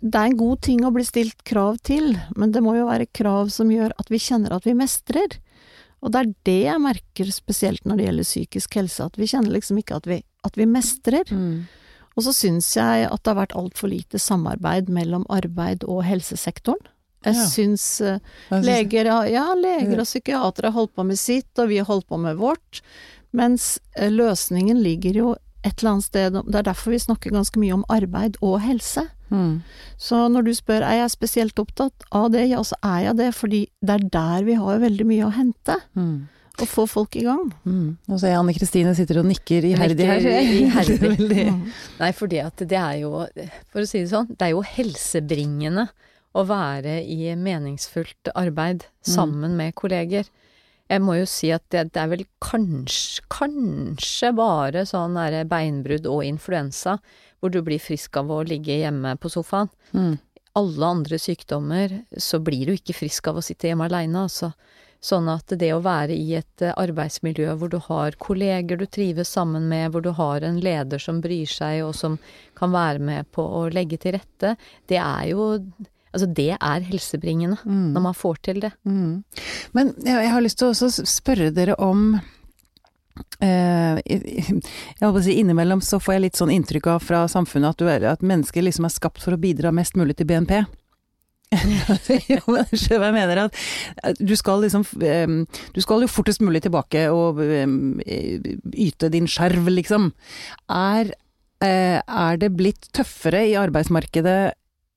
det 0.06 0.18
er 0.18 0.30
en 0.30 0.38
god 0.40 0.62
ting 0.66 0.80
å 0.86 0.92
bli 0.94 1.04
stilt 1.06 1.44
krav 1.48 1.78
til, 1.86 2.16
men 2.38 2.54
det 2.54 2.62
må 2.66 2.76
jo 2.78 2.88
være 2.88 3.08
krav 3.14 3.52
som 3.54 3.70
gjør 3.74 3.94
at 4.02 4.10
vi 4.10 4.20
kjenner 4.22 4.56
at 4.56 4.66
vi 4.66 4.74
mestrer. 4.78 5.38
Og 6.02 6.14
det 6.14 6.22
er 6.22 6.32
det 6.48 6.58
jeg 6.68 6.82
merker 6.82 7.32
spesielt 7.34 7.86
når 7.86 8.00
det 8.00 8.08
gjelder 8.08 8.28
psykisk 8.28 8.78
helse, 8.80 9.06
at 9.06 9.20
vi 9.20 9.30
kjenner 9.30 9.56
liksom 9.56 9.80
ikke 9.82 10.00
at 10.00 10.10
vi, 10.10 10.20
at 10.46 10.60
vi 10.60 10.68
mestrer. 10.70 11.30
Mm. 11.30 11.66
Og 12.16 12.24
så 12.24 12.32
syns 12.34 12.70
jeg 12.78 13.08
at 13.12 13.24
det 13.24 13.32
har 13.34 13.42
vært 13.42 13.56
altfor 13.60 13.92
lite 13.92 14.20
samarbeid 14.22 14.88
mellom 14.90 15.26
arbeid 15.30 15.84
og 15.84 16.04
helsesektoren. 16.08 16.80
Jeg 17.26 17.36
Ja. 17.36 17.46
syns 17.50 18.02
eh, 18.06 18.20
leger, 18.52 19.06
ja, 19.32 19.48
leger 19.58 20.00
og 20.00 20.06
psykiatere 20.06 20.70
har 20.70 20.76
holdt 20.78 20.94
på 20.96 21.06
med 21.06 21.18
sitt, 21.18 21.50
og 21.58 21.70
vi 21.70 21.78
har 21.82 21.86
holdt 21.90 22.08
på 22.08 22.20
med 22.22 22.38
vårt. 22.38 22.82
Mens 23.34 23.80
eh, 23.98 24.12
løsningen 24.14 24.78
ligger 24.84 25.14
jo 25.14 25.36
et 25.66 25.80
eller 25.82 25.96
annet 25.96 26.06
sted 26.06 26.34
Det 26.46 26.56
er 26.60 26.68
derfor 26.68 26.92
vi 26.94 27.00
snakker 27.02 27.32
ganske 27.34 27.58
mye 27.60 27.74
om 27.74 27.84
arbeid 27.90 28.38
og 28.46 28.60
helse. 28.62 29.08
Mm. 29.32 29.64
Så 29.98 30.28
når 30.30 30.46
du 30.46 30.52
spør 30.54 30.84
er 30.86 31.00
jeg 31.02 31.10
spesielt 31.16 31.58
opptatt 31.60 32.06
av 32.14 32.30
det, 32.32 32.46
ja, 32.52 32.62
så 32.62 32.78
er 32.86 33.00
jeg 33.10 33.18
det, 33.18 33.32
fordi 33.36 33.64
det 33.82 33.90
er 33.96 34.10
der 34.14 34.44
vi 34.46 34.54
har 34.62 34.80
veldig 34.80 35.06
mye 35.10 35.26
å 35.26 35.34
hente. 35.34 35.80
Mm. 35.98 36.28
Å 36.56 36.68
få 36.70 36.86
folk 36.88 37.16
i 37.20 37.26
gang. 37.26 37.50
Mm. 37.68 37.98
Nå 38.08 38.20
ser 38.20 38.32
jeg 38.34 38.40
Anne 38.40 38.56
Kristine 38.56 38.94
sitter 38.98 39.22
og 39.22 39.28
nikker 39.28 39.66
iherdig 39.72 40.08
her. 40.08 40.28
Iherdig. 40.56 41.46
Nei, 42.00 42.12
for 42.16 42.26
fordi 42.26 42.42
at 42.42 42.66
det 42.66 42.80
er 42.80 43.02
jo, 43.04 43.22
for 43.70 43.84
å 43.84 43.90
si 43.90 44.02
det 44.02 44.10
sånn, 44.10 44.32
det 44.34 44.48
er 44.48 44.56
jo 44.56 44.64
helsebringende 44.66 45.90
å 46.36 46.44
være 46.50 46.98
i 47.06 47.30
meningsfullt 47.38 48.32
arbeid 48.36 48.88
sammen 49.06 49.56
med 49.60 49.76
kolleger. 49.78 50.28
Jeg 50.90 51.02
må 51.02 51.16
jo 51.18 51.28
si 51.30 51.50
at 51.54 51.64
det, 51.74 51.88
det 51.96 52.02
er 52.02 52.12
vel 52.12 52.26
kanskje, 52.44 53.24
kanskje 53.34 54.32
bare 54.38 54.84
sånn 54.90 55.18
derre 55.18 55.46
beinbrudd 55.50 56.06
og 56.10 56.26
influensa, 56.28 57.00
hvor 57.40 57.54
du 57.54 57.62
blir 57.66 57.82
frisk 57.82 58.18
av 58.22 58.30
å 58.34 58.44
ligge 58.46 58.78
hjemme 58.82 59.16
på 59.22 59.32
sofaen. 59.34 59.72
Mm. 59.94 60.18
Alle 60.56 60.92
andre 60.98 61.20
sykdommer 61.20 61.94
så 62.22 62.40
blir 62.44 62.70
du 62.70 62.76
ikke 62.76 62.96
frisk 62.96 63.32
av 63.32 63.40
å 63.40 63.46
sitte 63.46 63.70
hjemme 63.70 63.88
aleine, 63.90 64.28
altså. 64.28 64.54
Sånn 65.04 65.28
at 65.30 65.54
det 65.60 65.72
å 65.76 65.82
være 65.86 66.16
i 66.18 66.36
et 66.40 66.64
eh, 66.66 66.74
arbeidsmiljø 66.76 67.56
hvor 67.60 67.70
du 67.70 67.78
har 67.88 68.16
kolleger 68.22 68.80
du 68.80 68.86
trives 68.86 69.34
sammen 69.36 69.68
med, 69.70 69.92
hvor 69.94 70.06
du 70.06 70.12
har 70.18 70.46
en 70.46 70.62
leder 70.64 71.02
som 71.02 71.22
bryr 71.22 71.50
seg 71.50 71.84
og 71.86 71.94
som 71.98 72.18
kan 72.58 72.74
være 72.74 73.04
med 73.04 73.30
på 73.36 73.44
å 73.44 73.68
legge 73.70 74.00
til 74.02 74.18
rette, 74.20 74.56
det 74.90 75.02
er 75.02 75.34
jo 75.34 75.52
Altså, 76.16 76.30
det 76.32 76.54
er 76.56 76.84
helsebringende 76.88 77.58
Mm. 77.66 77.92
når 77.92 78.02
man 78.02 78.14
får 78.16 78.38
til 78.42 78.62
det. 78.64 78.72
Mm. 78.88 79.24
Men 79.74 79.90
jeg, 80.00 80.30
har 80.32 80.40
lyst 80.40 80.62
til 80.62 80.72
å 80.72 80.90
spørre 80.90 81.52
dere 81.52 81.76
om 81.76 82.22
Uh, 83.40 83.96
jeg 84.04 84.64
håper 85.00 85.20
å 85.20 85.24
si 85.24 85.38
Innimellom 85.40 85.80
så 85.84 86.02
får 86.04 86.14
jeg 86.14 86.24
litt 86.24 86.40
sånn 86.40 86.52
inntrykk 86.52 86.88
av 86.92 87.04
fra 87.04 87.22
samfunnet 87.32 87.72
at, 87.72 87.80
du, 87.80 88.08
at 88.12 88.24
mennesker 88.24 88.64
liksom 88.64 88.88
er 88.88 88.92
skapt 88.92 89.24
for 89.24 89.36
å 89.36 89.40
bidra 89.40 89.72
mest 89.76 89.96
mulig 89.96 90.18
til 90.20 90.28
BNP. 90.28 90.66
jo, 92.32 92.42
men 92.50 92.66
du 92.70 92.76
skjønner 92.78 93.02
hva 93.02 93.10
jeg 93.10 93.16
mener. 93.16 93.42
At 93.46 94.20
du 94.20 94.34
skal 94.38 94.64
liksom 94.66 94.86
eh, 95.06 95.62
Du 95.76 95.80
skal 95.84 96.04
jo 96.04 96.12
fortest 96.12 96.44
mulig 96.44 96.64
tilbake 96.66 97.06
og 97.14 97.42
eh, 97.44 97.66
yte 98.74 99.12
din 99.14 99.30
skjerv, 99.30 99.70
liksom. 99.72 100.12
Er, 100.72 101.14
eh, 101.64 102.00
er 102.02 102.42
det 102.42 102.54
blitt 102.58 102.90
tøffere 102.96 103.46
i 103.50 103.58
arbeidsmarkedet 103.60 104.40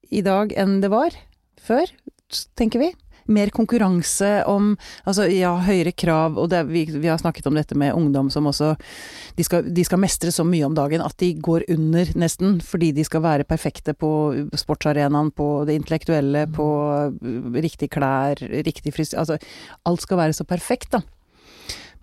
i 0.09 0.25
dag 0.25 0.55
enn 0.57 0.79
det 0.81 0.93
var 0.93 1.17
før, 1.61 1.91
tenker 2.57 2.81
vi. 2.81 2.93
Mer 3.29 3.53
konkurranse 3.55 4.31
om 4.49 4.71
altså 5.05 5.27
ja, 5.29 5.53
høyere 5.67 5.93
krav, 5.93 6.39
og 6.41 6.49
det, 6.53 6.63
vi, 6.71 6.87
vi, 6.89 7.11
har 7.11 7.21
snakket 7.21 7.49
om 7.51 7.59
dette 7.59 7.77
med 7.79 7.97
ungdom 7.97 8.31
som 8.33 8.49
også 8.49 8.75
de 9.37 9.45
skal, 9.47 9.69
de 9.75 9.85
skal, 9.85 10.01
mestre 10.01 10.33
så 10.35 10.47
mye 10.49 10.67
om 10.67 10.77
dagen 10.77 11.05
at 11.05 11.17
de 11.21 11.33
går 11.37 11.67
under, 11.75 12.09
nesten, 12.19 12.59
fordi 12.65 12.91
de 12.97 13.05
skal 13.07 13.25
være 13.25 13.49
perfekte 13.49 13.95
på 13.99 14.11
sportsarenaen, 14.57 15.31
på 15.37 15.49
det 15.69 15.77
intellektuelle, 15.79 16.47
på 16.55 16.69
riktig 17.59 17.91
klær, 17.95 18.41
riktig 18.41 18.95
frisyre 18.97 19.19
Altså 19.19 19.39
alt 19.89 20.03
skal 20.05 20.21
være 20.21 20.37
så 20.37 20.45
perfekt, 20.49 20.93
da. 20.95 21.03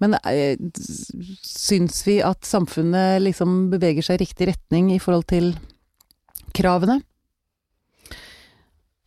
Men 0.03 0.17
eh, 0.27 0.59
syns 1.45 2.01
vi 2.07 2.19
at 2.25 2.43
samfunnet 2.47 3.21
liksom 3.23 3.69
beveger 3.71 4.03
seg 4.05 4.19
i 4.19 4.25
riktig 4.25 4.49
retning 4.51 4.91
i 4.95 5.01
forhold 5.01 5.27
til 5.31 5.53
kravene? 6.55 6.99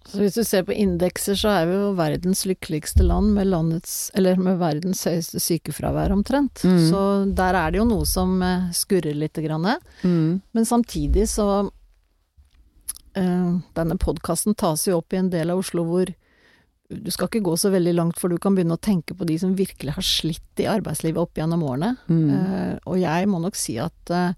Så 0.08 0.22
hvis 0.22 0.36
du 0.38 0.44
ser 0.46 0.64
på 0.64 0.72
indekser, 0.72 1.36
så 1.36 1.50
er 1.52 1.66
vi 1.68 1.74
jo 1.76 1.88
verdens 1.98 2.44
lykkeligste 2.48 3.04
land 3.04 3.34
med, 3.36 3.50
landets, 3.52 4.10
med 4.16 4.60
verdens 4.60 5.02
høyeste 5.08 5.40
sykefravær 5.42 6.14
omtrent. 6.14 6.62
Mm. 6.64 6.78
Så 6.88 7.02
der 7.36 7.58
er 7.58 7.74
det 7.74 7.82
jo 7.82 7.88
noe 7.88 8.06
som 8.08 8.38
eh, 8.44 8.70
skurrer 8.76 9.16
lite 9.18 9.44
grann. 9.44 9.68
Mm. 10.02 10.40
Men 10.56 10.68
samtidig 10.68 11.26
så 11.28 11.48
uh, 11.68 13.52
Denne 13.76 13.98
podkasten 14.00 14.56
tas 14.56 14.86
jo 14.88 15.00
opp 15.02 15.12
i 15.12 15.20
en 15.20 15.30
del 15.32 15.52
av 15.52 15.60
Oslo 15.60 15.84
hvor 15.88 16.08
du 16.88 17.10
skal 17.12 17.28
ikke 17.28 17.44
gå 17.44 17.52
så 17.60 17.68
veldig 17.68 17.92
langt, 17.98 18.16
for 18.16 18.32
du 18.32 18.38
kan 18.40 18.54
begynne 18.56 18.78
å 18.78 18.80
tenke 18.80 19.12
på 19.12 19.26
de 19.28 19.34
som 19.36 19.52
virkelig 19.58 19.92
har 19.98 20.04
slitt 20.06 20.62
i 20.62 20.68
arbeidslivet 20.72 21.20
opp 21.20 21.36
gjennom 21.36 21.66
årene. 21.68 21.90
Mm. 22.08 22.28
Uh, 22.32 22.74
og 22.88 22.96
jeg 23.02 23.28
må 23.28 23.42
nok 23.44 23.58
si 23.60 23.76
at 23.82 24.14
uh, 24.14 24.32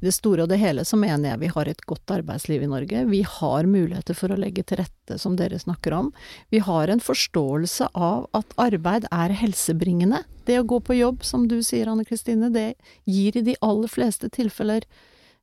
det 0.00 0.12
store 0.16 0.44
og 0.44 0.50
det 0.52 0.60
hele 0.60 0.84
så 0.88 0.98
mener 1.00 1.32
jeg 1.32 1.42
vi 1.42 1.50
har 1.52 1.68
et 1.70 1.82
godt 1.88 2.14
arbeidsliv 2.14 2.64
i 2.64 2.70
Norge. 2.70 3.04
Vi 3.10 3.20
har 3.26 3.68
muligheter 3.68 4.16
for 4.16 4.32
å 4.32 4.38
legge 4.40 4.64
til 4.66 4.80
rette, 4.80 5.18
som 5.20 5.36
dere 5.36 5.60
snakker 5.60 5.94
om. 5.96 6.10
Vi 6.52 6.62
har 6.64 6.88
en 6.88 7.02
forståelse 7.04 7.90
av 7.94 8.26
at 8.36 8.56
arbeid 8.60 9.08
er 9.12 9.36
helsebringende. 9.42 10.22
Det 10.48 10.58
å 10.60 10.66
gå 10.66 10.80
på 10.84 10.96
jobb, 10.98 11.24
som 11.26 11.46
du 11.50 11.60
sier, 11.66 11.90
Anne 11.90 12.06
Kristine, 12.08 12.50
det 12.52 12.74
gir 13.04 13.36
i 13.36 13.44
de 13.46 13.56
aller 13.64 13.92
fleste 13.92 14.30
tilfeller 14.32 14.86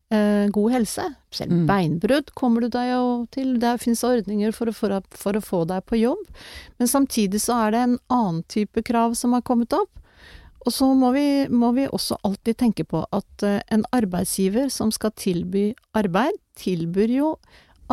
eh, 0.10 0.48
god 0.54 0.74
helse. 0.74 1.06
Selv 1.32 1.54
mm. 1.54 1.68
beinbrudd 1.70 2.34
kommer 2.38 2.66
du 2.66 2.72
deg 2.74 2.92
jo 2.92 3.06
til. 3.34 3.56
Det 3.62 3.78
finnes 3.84 4.04
ordninger 4.08 4.56
for 4.56 4.72
å, 4.72 4.76
for, 4.76 4.98
for 5.14 5.38
å 5.38 5.44
få 5.44 5.62
deg 5.70 5.86
på 5.86 6.02
jobb. 6.02 6.26
Men 6.82 6.92
samtidig 6.92 7.44
så 7.46 7.62
er 7.68 7.76
det 7.76 7.86
en 7.86 8.00
annen 8.14 8.44
type 8.50 8.84
krav 8.88 9.16
som 9.20 9.38
har 9.38 9.46
kommet 9.46 9.76
opp 9.78 9.94
og 10.67 10.74
så 10.75 10.89
må 11.00 11.13
vi, 11.15 11.47
må 11.47 11.71
vi, 11.77 11.86
også 11.88 12.17
alltid 12.27 12.59
tenke 12.59 12.83
på 12.88 13.05
at 13.15 13.45
uh, 13.47 13.59
en 13.71 13.86
arbeidsgiver 13.95 14.67
som 14.74 14.91
skal 14.91 15.13
tilby 15.15 15.69
arbeid, 15.95 16.36
tilbyr 16.59 17.13
jo 17.15 17.29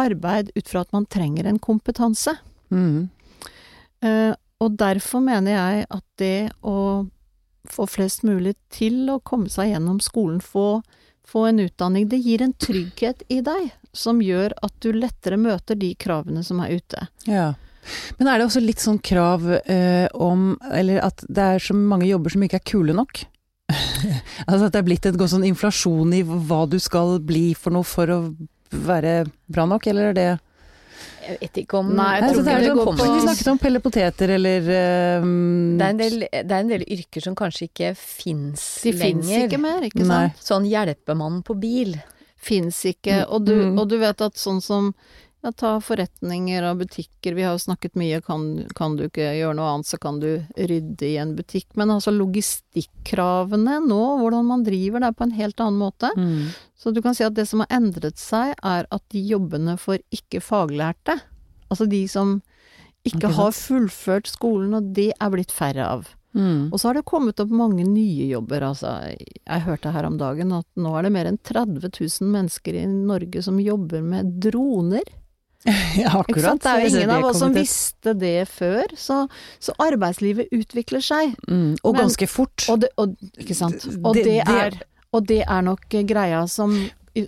arbeid 0.01 0.51
ut 0.57 0.71
fra 0.71 0.83
at 0.83 0.91
man 0.97 1.07
trenger 1.07 1.47
en 1.47 1.61
kompetanse. 1.63 2.35
Mm. 2.75 3.07
Uh, 4.03 4.33
og 4.59 4.75
derfor 4.81 5.23
mener 5.23 5.55
jeg 5.55 5.87
at 5.95 6.07
det 6.19 6.51
å 6.67 7.07
få 7.71 7.87
flest 7.89 8.25
mulig 8.27 8.57
til 8.75 9.07
å 9.13 9.21
komme 9.23 9.53
seg 9.53 9.71
gjennom 9.71 10.01
skolen, 10.03 10.41
få, 10.43 10.83
få 11.25 11.47
en 11.53 11.63
utdanning, 11.65 12.09
det 12.11 12.21
gir 12.27 12.43
en 12.45 12.57
trygghet 12.59 13.23
i 13.33 13.39
deg 13.45 13.71
som 13.95 14.19
gjør 14.23 14.57
at 14.67 14.75
du 14.83 14.91
lettere 14.97 15.39
møter 15.39 15.79
de 15.79 15.95
kravene 15.95 16.43
som 16.45 16.61
er 16.65 16.75
ute. 16.81 17.07
Ja. 17.31 17.53
Men 18.19 18.31
er 18.31 18.41
det 18.41 18.49
også 18.49 18.63
litt 18.65 18.83
sånn 18.83 19.01
krav 19.05 19.45
eh, 19.61 20.07
om 20.15 20.55
Eller 20.73 21.03
at 21.05 21.25
det 21.29 21.49
er 21.57 21.63
så 21.63 21.77
mange 21.77 22.09
jobber 22.09 22.33
som 22.33 22.45
ikke 22.47 22.61
er 22.61 22.69
kule 22.71 22.97
nok? 22.97 23.25
altså 24.49 24.67
at 24.67 24.75
det 24.75 24.81
er 24.81 24.89
blitt 24.89 25.07
en 25.09 25.21
sånn 25.29 25.47
inflasjon 25.49 26.13
i 26.17 26.23
hva 26.25 26.65
du 26.69 26.79
skal 26.83 27.19
bli 27.25 27.53
for 27.59 27.75
noe 27.75 27.87
for 27.89 28.11
å 28.13 28.19
være 28.75 29.23
bra 29.51 29.65
nok, 29.69 29.87
eller 29.91 30.11
er 30.11 30.19
det 30.19 30.29
jeg 31.25 31.39
vet 31.41 31.59
ikke 31.63 31.79
om 31.81 31.93
Nei, 31.97 32.09
jeg 32.19 32.27
tror 32.27 32.41
ikke 32.43 32.45
det, 32.45 32.55
det 32.65 32.73
går 32.77 32.89
på 32.89 33.07
Vi 33.09 33.23
snakket 33.25 33.51
om 33.53 33.61
Pelle 33.63 33.81
Poteter 33.81 34.33
eller 34.35 34.67
um, 35.25 35.77
det, 35.81 35.87
er 35.87 35.99
del, 36.01 36.17
det, 36.27 36.43
er 36.43 36.59
en 36.59 36.73
del, 36.73 36.85
yrker 36.97 37.25
som 37.25 37.37
kanskje 37.39 37.69
ikke 37.71 37.93
fins 37.99 38.65
lenger. 38.85 38.99
De 38.99 39.07
fins 39.07 39.47
ikke 39.47 39.61
mer, 39.63 39.87
ikke 39.89 40.05
sant? 40.09 40.43
Sånn 40.45 40.69
hjelpemann 40.69 41.41
på 41.47 41.57
bil. 41.61 41.95
Fins 42.45 42.83
ikke. 42.91 43.23
Og 43.33 43.47
du, 43.49 43.55
mm. 43.57 43.79
og 43.81 43.89
du, 43.89 43.97
vet 44.03 44.25
at 44.27 44.41
sånn 44.41 44.61
som 44.65 44.93
ja, 45.45 45.53
ta 45.53 45.75
forretninger 45.85 46.65
og 46.65 46.79
butikker. 46.81 47.35
Vi 47.37 47.45
har 47.45 47.53
jo 47.53 47.61
snakket 47.61 47.99
mye, 48.01 48.21
kan, 48.25 48.47
kan, 48.77 48.97
du 48.97 49.05
ikke 49.07 49.27
gjøre 49.37 49.57
noe 49.59 49.75
annet, 49.75 49.89
så 49.91 49.99
kan 50.01 50.21
du 50.23 50.31
rydde 50.57 51.05
i 51.05 51.19
en 51.21 51.35
butikk. 51.37 51.69
Men 51.77 51.93
altså 51.93 52.15
logistikkravene 52.15 53.77
nå, 53.85 54.01
hvordan 54.23 54.49
man 54.49 54.65
driver 54.65 55.05
det 55.05 55.13
på 55.19 55.29
en 55.29 55.37
helt 55.37 55.61
annen 55.61 55.83
måte. 55.83 56.11
Mm. 56.17 56.55
Så 56.81 56.95
du 56.97 57.03
kan 57.05 57.17
si 57.17 57.27
at 57.27 57.37
det 57.37 57.45
som 57.51 57.61
har 57.61 57.77
endret 57.77 58.21
seg, 58.21 58.55
er 58.65 58.89
at 58.89 59.05
de 59.13 59.21
jobbene 59.35 59.77
for 59.81 60.01
ikke-faglærte, 60.17 61.19
altså 61.69 61.89
de 61.93 62.05
som 62.09 62.39
ikke 63.05 63.35
har 63.37 63.53
fullført 63.53 64.31
skolen, 64.31 64.73
og 64.79 64.95
det 64.97 65.11
er 65.13 65.33
blitt 65.35 65.53
færre 65.53 65.85
av. 65.99 66.07
Mm. 66.35 66.73
Og 66.73 66.81
så 66.81 66.89
har 66.89 66.97
det 66.99 67.05
kommet 67.07 67.39
opp 67.39 67.53
mange 67.55 67.85
nye 67.87 68.31
jobber, 68.31 68.65
altså. 68.71 68.95
Jeg 69.13 69.67
hørte 69.69 69.93
her 69.95 70.09
om 70.09 70.17
dagen 70.19 70.55
at 70.57 70.67
nå 70.81 70.95
er 70.97 71.07
det 71.07 71.13
mer 71.15 71.29
enn 71.29 71.39
30 71.39 71.85
000 71.85 72.33
mennesker 72.33 72.81
i 72.81 72.87
Norge 72.89 73.45
som 73.45 73.61
jobber 73.61 74.03
med 74.03 74.33
droner. 74.43 75.05
ja, 75.97 76.11
akkurat. 76.21 76.61
Det 76.61 76.71
er 76.71 76.83
jo 76.85 76.89
ingen 76.93 77.11
av 77.15 77.25
oss 77.31 77.39
som 77.41 77.55
visste 77.57 78.13
det 78.19 78.49
før. 78.53 78.85
Så, 79.01 79.23
så 79.63 79.75
arbeidslivet 79.81 80.53
utvikler 80.53 81.05
seg. 81.05 81.33
Mm, 81.49 81.77
og 81.81 81.95
Men, 81.95 82.03
ganske 82.05 82.29
fort. 82.29 82.67
Og 82.73 82.83
det, 82.85 82.91
og, 83.01 83.15
ikke 83.41 83.57
sant. 83.57 83.87
Og 84.03 84.13
det, 84.19 84.27
det, 84.29 84.41
er, 84.45 84.77
og 85.17 85.25
det 85.29 85.41
er 85.47 85.65
nok 85.65 85.87
greia 86.09 86.45
som, 86.51 86.77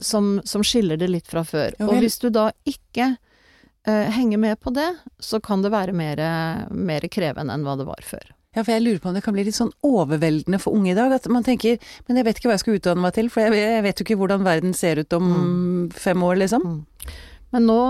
som, 0.04 0.34
som, 0.44 0.64
skiller 0.66 1.00
det 1.00 1.08
litt 1.12 1.30
fra 1.32 1.46
før. 1.48 1.78
Og 1.86 1.96
hvis 2.02 2.20
du 2.20 2.28
da 2.34 2.50
ikke 2.68 3.14
uh, 3.16 4.06
henger 4.18 4.42
med 4.42 4.60
på 4.60 4.74
det, 4.76 4.90
så 5.16 5.40
kan 5.40 5.64
det 5.64 5.72
være 5.72 5.96
mer 5.96 7.08
krevende 7.12 7.56
enn 7.56 7.64
hva 7.64 7.78
det 7.80 7.88
var 7.88 8.04
før. 8.04 8.34
Ja, 8.56 8.62
for 8.64 8.72
jeg 8.72 8.86
lurer 8.86 9.00
på 9.04 9.10
om 9.10 9.16
det 9.16 9.20
kan 9.24 9.34
bli 9.36 9.44
litt 9.44 9.56
sånn 9.56 9.72
overveldende 9.84 10.58
for 10.60 10.76
unge 10.76 10.94
i 10.94 10.96
dag. 10.96 11.12
At 11.12 11.28
man 11.28 11.44
tenker 11.44 11.76
men 12.08 12.20
jeg 12.20 12.24
vet 12.28 12.38
ikke 12.40 12.48
hva 12.48 12.56
jeg 12.56 12.64
skal 12.64 12.78
utdanne 12.78 13.04
meg 13.04 13.16
til, 13.16 13.28
for 13.32 13.44
jeg, 13.44 13.80
vet 13.84 14.00
jo 14.00 14.06
ikke 14.06 14.16
hvordan 14.20 14.44
verden 14.46 14.76
ser 14.76 15.00
ut 15.00 15.16
om 15.16 15.32
mm. 15.32 15.80
fem 15.96 16.24
år, 16.24 16.38
liksom. 16.40 16.64
Mm. 16.64 17.16
Men 17.52 17.68
nå 17.68 17.80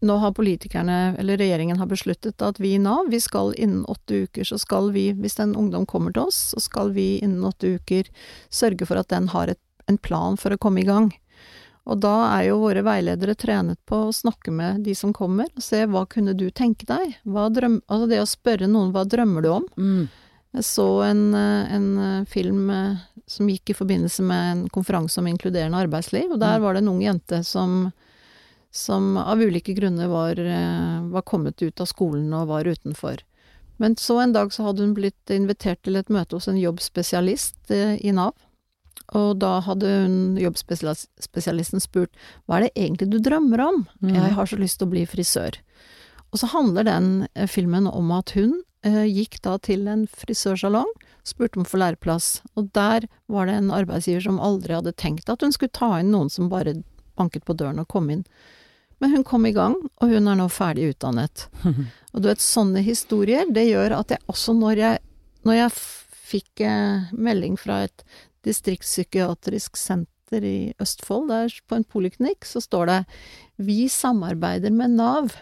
nå 0.00 0.16
har 0.16 0.32
politikerne, 0.32 1.16
eller 1.18 1.36
regjeringen 1.36 1.78
har 1.78 1.86
besluttet 1.90 2.42
at 2.42 2.60
vi 2.60 2.74
i 2.74 2.82
Nav, 2.82 3.08
vi 3.10 3.20
skal 3.20 3.54
innen 3.58 3.84
åtte 3.84 4.24
uker, 4.28 4.44
så 4.44 4.58
skal 4.58 4.92
vi, 4.94 5.10
hvis 5.12 5.38
en 5.42 5.56
ungdom 5.56 5.86
kommer 5.86 6.14
til 6.14 6.28
oss, 6.30 6.38
så 6.54 6.62
skal 6.62 6.92
vi 6.94 7.18
innen 7.18 7.44
åtte 7.44 7.74
uker 7.78 8.10
sørge 8.50 8.86
for 8.86 9.00
at 9.00 9.10
den 9.10 9.28
har 9.34 9.54
et, 9.54 9.60
en 9.90 9.98
plan 9.98 10.36
for 10.38 10.54
å 10.54 10.60
komme 10.60 10.84
i 10.84 10.88
gang. 10.88 11.10
Og 11.88 12.02
da 12.04 12.14
er 12.36 12.50
jo 12.50 12.60
våre 12.60 12.84
veiledere 12.84 13.34
trenet 13.38 13.80
på 13.88 14.02
å 14.06 14.14
snakke 14.14 14.52
med 14.52 14.84
de 14.84 14.94
som 14.94 15.14
kommer, 15.16 15.48
og 15.56 15.64
se 15.64 15.82
hva 15.88 16.04
kunne 16.06 16.36
du 16.36 16.50
tenke 16.52 16.86
deg? 16.86 17.16
Drøm, 17.24 17.80
altså 17.88 18.08
det 18.10 18.20
å 18.22 18.28
spørre 18.28 18.68
noen 18.68 18.92
hva 18.92 19.06
drømmer 19.08 19.44
du 19.44 19.50
om? 19.54 19.68
Mm. 19.80 20.02
Jeg 20.58 20.66
så 20.66 20.86
en, 21.06 21.22
en, 21.34 22.26
film 22.26 22.66
som 23.30 23.48
gikk 23.50 23.70
i 23.70 23.76
forbindelse 23.78 24.24
med 24.26 24.50
en 24.52 24.62
konferanse 24.74 25.20
om 25.20 25.28
inkluderende 25.30 25.78
arbeidsliv, 25.78 26.32
og 26.32 26.40
der 26.42 26.58
mm. 26.58 26.64
var 26.64 26.74
det 26.74 26.82
en 26.82 26.90
ung 26.90 27.02
jente 27.04 27.38
som, 27.46 27.76
som 28.74 29.16
av 29.20 29.38
ulike 29.38 29.76
grunner 29.76 30.10
var, 30.10 30.40
eh, 30.40 30.98
var, 31.12 31.22
kommet 31.22 31.62
ut 31.62 31.80
av 31.80 31.86
skolen 31.86 32.32
og 32.34 32.48
var 32.50 32.66
utenfor. 32.66 33.22
Men 33.78 33.94
så 33.96 34.18
en 34.22 34.34
dag 34.34 34.50
så 34.52 34.66
hadde 34.66 34.82
hun 34.82 34.96
blitt 34.96 35.30
invitert 35.30 35.84
til 35.86 36.00
et 36.00 36.10
møte 36.10 36.34
hos 36.34 36.48
en 36.50 36.58
jobbspesialist 36.58 37.70
eh, 37.70 37.94
i 38.02 38.14
Nav. 38.16 38.34
Og 39.16 39.38
da 39.40 39.58
hadde 39.64 39.88
hun 39.88 40.16
jobbspesialisten 40.40 41.80
spurt 41.80 42.12
hva 42.44 42.58
er 42.58 42.66
det 42.66 42.74
egentlig 42.74 43.08
du 43.12 43.20
drømmer 43.24 43.62
om? 43.64 43.84
Mm. 44.02 44.16
Jeg 44.16 44.34
har 44.36 44.50
så 44.50 44.58
lyst 44.60 44.80
til 44.80 44.88
å 44.88 44.92
bli 44.96 45.06
frisør. 45.08 45.60
Og 46.28 46.42
så 46.42 46.50
handler 46.52 46.88
den 46.88 47.12
eh, 47.34 47.48
filmen 47.48 47.88
om 47.88 48.10
at 48.16 48.34
hun 48.36 48.52
eh, 48.52 48.67
gikk 48.86 49.40
da 49.42 49.56
til 49.58 49.88
en 49.90 50.06
frisørsalong, 50.06 50.90
spurte 51.26 51.58
om 51.58 51.66
å 51.66 51.68
få 51.68 51.80
læreplass, 51.82 52.42
og 52.54 52.70
der 52.76 53.08
var 53.26 53.48
det 53.48 53.56
en 53.58 53.72
arbeidsgiver 53.74 54.22
som 54.24 54.38
aldri 54.40 54.76
hadde 54.76 54.94
tenkt 54.94 55.28
at 55.32 55.42
hun 55.42 55.52
skulle 55.52 55.74
ta 55.74 55.98
inn 55.98 56.12
noen 56.14 56.30
som 56.30 56.50
bare 56.52 56.76
banket 57.18 57.44
på 57.44 57.56
døren 57.58 57.82
og 57.82 57.88
kom 57.90 58.10
inn. 58.14 58.24
Men 58.98 59.14
hun 59.14 59.24
kom 59.26 59.46
i 59.46 59.54
gang, 59.54 59.76
og 60.02 60.10
hun 60.10 60.30
er 60.30 60.38
nå 60.38 60.48
ferdig 60.50 60.92
utdannet. 60.92 61.46
og 62.12 62.22
du 62.22 62.28
vet, 62.30 62.42
sånne 62.42 62.82
historier, 62.86 63.46
det 63.50 63.68
gjør 63.68 63.98
at 64.00 64.14
jeg 64.14 64.24
også 64.30 64.56
når 64.58 64.82
jeg, 64.82 65.02
når 65.46 65.60
jeg 65.60 65.76
fikk 66.28 66.64
eh, 66.66 67.12
melding 67.14 67.58
fra 67.60 67.84
et 67.86 68.04
distriktspsykiatrisk 68.46 69.78
senter 69.78 70.44
i 70.44 70.72
Østfold, 70.82 71.30
der 71.30 71.54
på 71.68 71.78
en 71.78 71.86
poliklinikk, 71.88 72.44
så 72.44 72.60
står 72.60 72.90
det 72.90 72.98
'Vi 73.58 73.88
samarbeider 73.88 74.70
med 74.70 74.98
Nav'. 74.98 75.32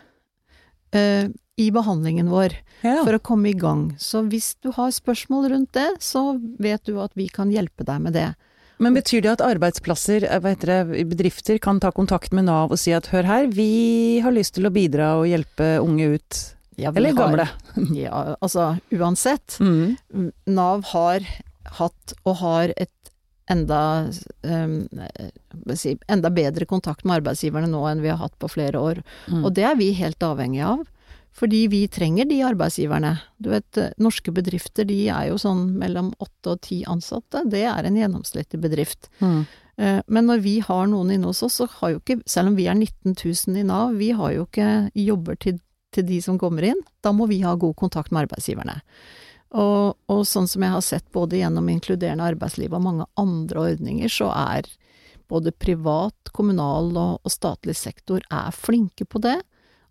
Uh, 0.95 1.33
i 1.57 1.71
behandlingen 1.73 2.29
vår 2.31 2.55
ja. 2.85 3.01
for 3.01 3.17
å 3.17 3.23
komme 3.23 3.51
i 3.51 3.57
gang. 3.57 3.89
Så 3.99 4.23
hvis 4.29 4.55
du 4.61 4.71
har 4.77 4.93
spørsmål 4.93 5.49
rundt 5.55 5.73
det, 5.77 5.89
så 6.05 6.37
vet 6.61 6.85
du 6.85 6.99
at 7.01 7.17
vi 7.17 7.31
kan 7.33 7.53
hjelpe 7.53 7.87
deg 7.89 8.03
med 8.05 8.17
det. 8.17 8.31
Men 8.83 8.97
betyr 8.97 9.23
det 9.25 9.31
at 9.39 9.45
arbeidsplasser, 9.45 10.27
eh, 10.29 10.51
det, 10.61 11.07
bedrifter 11.09 11.59
kan 11.63 11.81
ta 11.81 11.91
kontakt 11.97 12.35
med 12.37 12.45
Nav 12.51 12.75
og 12.75 12.81
si 12.81 12.93
at 12.93 13.09
hør 13.09 13.25
her, 13.25 13.49
vi 13.49 14.21
har 14.25 14.37
lyst 14.37 14.59
til 14.59 14.69
å 14.69 14.75
bidra 14.75 15.15
og 15.23 15.31
hjelpe 15.31 15.79
unge 15.81 16.11
ut? 16.19 16.43
Ja, 16.77 16.93
Eller 16.93 17.17
gamle? 17.17 17.49
ja, 17.97 18.37
altså 18.37 18.75
uansett. 18.93 19.57
Mm. 19.65 20.29
Nav 20.53 20.85
har 20.93 21.25
hatt 21.79 22.13
og 22.29 22.37
har 22.43 22.75
et 22.77 22.93
enda, 23.49 24.11
um, 24.43 24.75
enda 26.11 26.31
bedre 26.35 26.67
kontakt 26.69 27.07
med 27.07 27.23
arbeidsgiverne 27.23 27.71
nå 27.71 27.81
enn 27.89 28.03
vi 28.05 28.11
har 28.13 28.21
hatt 28.21 28.37
på 28.43 28.51
flere 28.51 28.83
år. 28.83 29.01
Mm. 29.31 29.41
Og 29.45 29.55
det 29.57 29.65
er 29.71 29.79
vi 29.79 29.93
helt 29.97 30.21
avhengig 30.27 30.67
av. 30.67 30.85
Fordi 31.37 31.67
vi 31.69 31.83
trenger 31.93 32.25
de 32.25 32.41
arbeidsgiverne. 32.49 33.13
Du 33.37 33.51
vet, 33.53 33.79
norske 34.01 34.33
bedrifter 34.33 34.87
de 34.89 35.03
er 35.13 35.29
jo 35.29 35.37
sånn 35.41 35.69
mellom 35.77 36.15
åtte 36.23 36.55
og 36.55 36.63
ti 36.65 36.81
ansatte. 36.89 37.45
Det 37.53 37.61
er 37.69 37.85
en 37.85 37.99
gjennomsnittlig 37.99 38.61
bedrift. 38.63 39.11
Mm. 39.21 39.43
Eh, 39.77 40.01
men 40.07 40.31
når 40.31 40.41
vi 40.47 40.55
har 40.65 40.89
noen 40.89 41.13
inne 41.13 41.29
hos 41.29 41.43
oss, 41.45 41.59
så 41.61 41.69
har 41.77 41.93
jo 41.93 42.01
ikke, 42.01 42.23
selv 42.25 42.53
om 42.53 42.57
vi 42.57 42.69
er 42.71 42.79
19 42.79 43.13
000 43.13 43.61
i 43.61 43.67
Nav, 43.69 43.99
vi 44.01 44.11
har 44.17 44.33
jo 44.33 44.47
ikke 44.47 44.71
jobber 44.97 45.37
til, 45.45 45.61
til 45.93 46.09
de 46.09 46.23
som 46.25 46.41
kommer 46.41 46.71
inn. 46.71 46.81
Da 47.05 47.13
må 47.13 47.29
vi 47.29 47.43
ha 47.45 47.53
god 47.55 47.77
kontakt 47.85 48.15
med 48.15 48.25
arbeidsgiverne. 48.25 48.79
Og, 49.57 49.95
og 50.11 50.25
sånn 50.27 50.49
som 50.51 50.65
jeg 50.65 50.73
har 50.73 50.85
sett 50.85 51.07
både 51.15 51.39
gjennom 51.39 51.69
inkluderende 51.71 52.25
arbeidsliv 52.33 52.73
og 52.75 52.83
mange 52.83 53.07
andre 53.21 53.69
ordninger, 53.75 54.11
så 54.11 54.33
er 54.33 54.73
både 55.31 55.53
privat, 55.53 56.33
kommunal 56.33 56.91
og, 56.97 57.21
og 57.21 57.33
statlig 57.33 57.77
sektor 57.77 58.25
er 58.33 58.57
flinke 58.57 59.05
på 59.05 59.21
det. 59.23 59.37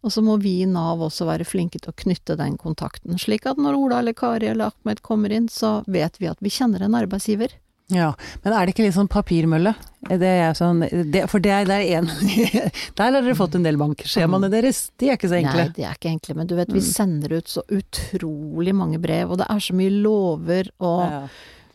Og 0.06 0.12
så 0.14 0.22
må 0.22 0.38
vi 0.38 0.60
i 0.62 0.66
Nav 0.70 1.02
også 1.02 1.26
være 1.26 1.48
flinke 1.50 1.80
til 1.82 1.90
å 1.90 1.98
knytte 1.98 2.36
den 2.38 2.60
kontakten, 2.62 3.18
slik 3.18 3.48
at 3.50 3.58
når 3.58 3.74
Ola 3.80 4.00
eller 4.04 4.14
Kari 4.14 4.52
eller 4.52 4.70
Ahmed 4.70 5.02
kommer 5.02 5.34
inn, 5.34 5.48
så 5.50 5.80
vet 5.90 6.20
vi 6.22 6.28
at 6.30 6.38
vi 6.46 6.52
kjenner 6.54 6.86
en 6.86 6.94
arbeidsgiver. 6.94 7.56
Ja, 7.94 8.12
men 8.44 8.54
er 8.54 8.66
det 8.66 8.74
ikke 8.74 8.86
litt 8.88 8.96
sånn 8.98 9.10
papirmølle? 9.10 9.76
Det 10.10 10.26
er 10.30 10.54
sånn, 10.58 10.80
det, 11.14 11.26
for 11.30 11.42
det 11.42 11.52
er, 11.54 11.66
det 11.70 11.76
er 11.86 12.00
en 12.00 12.08
Der 12.98 13.04
har 13.04 13.14
dere 13.20 13.36
fått 13.38 13.58
en 13.58 13.66
del 13.66 13.78
bankskjemaene 13.78 14.50
deres, 14.54 14.88
de 14.98 15.10
er 15.12 15.18
ikke 15.20 15.30
så 15.30 15.38
enkle. 15.38 15.68
Nei, 15.68 15.74
de 15.78 15.86
er 15.86 15.94
ikke 15.98 16.10
enkle, 16.14 16.36
men 16.40 16.50
du 16.50 16.56
vet, 16.58 16.70
vi 16.74 16.82
Mm. 16.82 16.88
sender 16.94 17.36
ut 17.38 17.48
så 17.50 17.62
utrolig 17.70 18.74
mange 18.78 18.98
brev, 19.02 19.32
og 19.34 19.38
det 19.42 19.48
er 19.50 19.62
så 19.62 19.74
mye 19.78 19.94
lover, 20.02 20.70
og 20.80 21.02
Ja. 21.12 21.28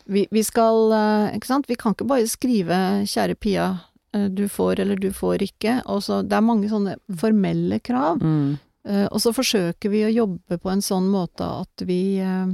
vi, 0.07 0.27
vi 0.31 0.43
skal 0.43 0.91
eh, 0.91 1.35
Ikke 1.37 1.47
sant, 1.47 1.67
vi 1.71 1.75
kan 1.79 1.93
ikke 1.95 2.07
bare 2.07 2.27
skrive 2.27 2.79
'kjære 3.07 3.35
Pia, 3.39 3.69
du 4.11 4.43
får 4.51 4.81
eller 4.83 4.99
du 4.99 5.07
får 5.15 5.45
ikke', 5.45 5.81
og 5.85 6.01
så 6.03 6.21
Det 6.27 6.35
er 6.35 6.43
mange 6.43 6.67
sånne 6.67 6.97
formelle 7.15 7.79
krav. 7.79 8.19
Mm. 8.19 8.57
Uh, 8.87 9.05
Og 9.11 9.21
så 9.21 9.33
forsøker 9.33 9.93
vi 9.93 10.05
å 10.07 10.09
jobbe 10.09 10.57
på 10.57 10.71
en 10.71 10.81
sånn 10.81 11.05
måte 11.13 11.45
at 11.45 11.83
vi 11.85 12.17
uh, 12.17 12.49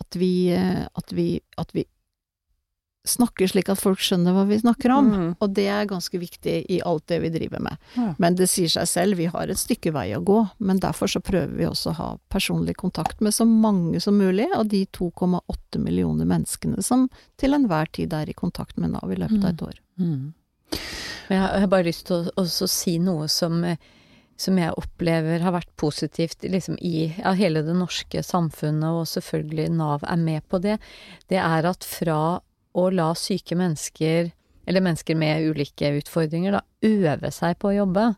At 0.00 0.16
vi 0.20 0.52
uh, 0.52 0.84
At 0.92 1.12
vi, 1.12 1.40
at 1.56 1.72
vi 1.72 1.86
snakker 3.02 3.48
slik 3.50 3.66
at 3.72 3.80
folk 3.82 3.98
skjønner 3.98 4.30
hva 4.30 4.44
vi 4.46 4.60
snakker 4.60 4.92
om. 4.94 5.06
Mm. 5.10 5.30
Og 5.42 5.54
det 5.56 5.64
er 5.74 5.88
ganske 5.90 6.18
viktig 6.22 6.52
i 6.70 6.76
alt 6.86 7.08
det 7.10 7.16
vi 7.24 7.32
driver 7.34 7.58
med. 7.64 7.80
Ja. 7.96 8.12
Men 8.22 8.36
det 8.38 8.46
sier 8.52 8.70
seg 8.70 8.86
selv, 8.86 9.18
vi 9.18 9.26
har 9.26 9.50
et 9.50 9.58
stykke 9.58 9.90
vei 9.90 10.04
å 10.14 10.20
gå. 10.22 10.36
Men 10.62 10.78
derfor 10.78 11.10
så 11.10 11.18
prøver 11.18 11.50
vi 11.50 11.66
også 11.66 11.90
å 11.90 11.96
ha 11.98 12.06
personlig 12.30 12.76
kontakt 12.78 13.18
med 13.18 13.34
så 13.34 13.42
mange 13.42 13.98
som 13.98 14.20
mulig 14.22 14.46
av 14.54 14.68
de 14.70 14.84
2,8 14.86 15.82
millioner 15.82 16.30
menneskene 16.30 16.78
som 16.86 17.08
til 17.42 17.58
enhver 17.58 17.90
tid 17.90 18.14
er 18.14 18.30
i 18.30 18.38
kontakt 18.38 18.78
med 18.78 18.94
Nav 18.94 19.10
i 19.10 19.18
løpet 19.18 19.42
av 19.42 19.50
et 19.50 19.66
år. 19.66 19.82
Mm. 19.98 20.30
Jeg 21.32 21.40
har 21.40 21.68
bare 21.70 21.88
lyst 21.88 22.08
til 22.10 22.28
å 22.36 22.44
si 22.46 22.98
noe 23.00 23.28
som, 23.30 23.62
som 24.36 24.58
jeg 24.60 24.76
opplever 24.78 25.44
har 25.44 25.54
vært 25.54 25.70
positivt 25.80 26.44
liksom 26.44 26.76
i 26.80 27.08
ja, 27.08 27.32
hele 27.38 27.64
det 27.64 27.76
norske 27.78 28.24
samfunnet, 28.26 28.88
og 28.90 29.08
selvfølgelig 29.10 29.70
Nav 29.78 30.06
er 30.08 30.20
med 30.20 30.44
på 30.50 30.60
det. 30.62 30.78
Det 31.32 31.40
er 31.40 31.68
at 31.68 31.86
fra 31.86 32.40
å 32.72 32.86
la 32.92 33.12
syke 33.18 33.56
mennesker, 33.58 34.32
eller 34.66 34.84
mennesker 34.84 35.18
med 35.18 35.48
ulike 35.52 35.94
utfordringer, 35.98 36.58
da, 36.58 36.62
øve 36.88 37.32
seg 37.34 37.58
på 37.60 37.72
å 37.72 37.78
jobbe, 37.82 38.12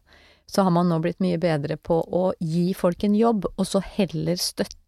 så 0.51 0.67
har 0.67 0.75
man 0.75 0.91
nå 0.91 1.01
blitt 1.03 1.23
mye 1.25 1.41
bedre 1.41 1.79
på 1.81 2.03
å 2.05 2.31
gi 2.41 2.73
folk 2.77 3.07
en 3.07 3.17
jobb, 3.17 3.49
og 3.55 3.69
så 3.69 3.83
heller 3.95 4.41
støtte 4.41 4.84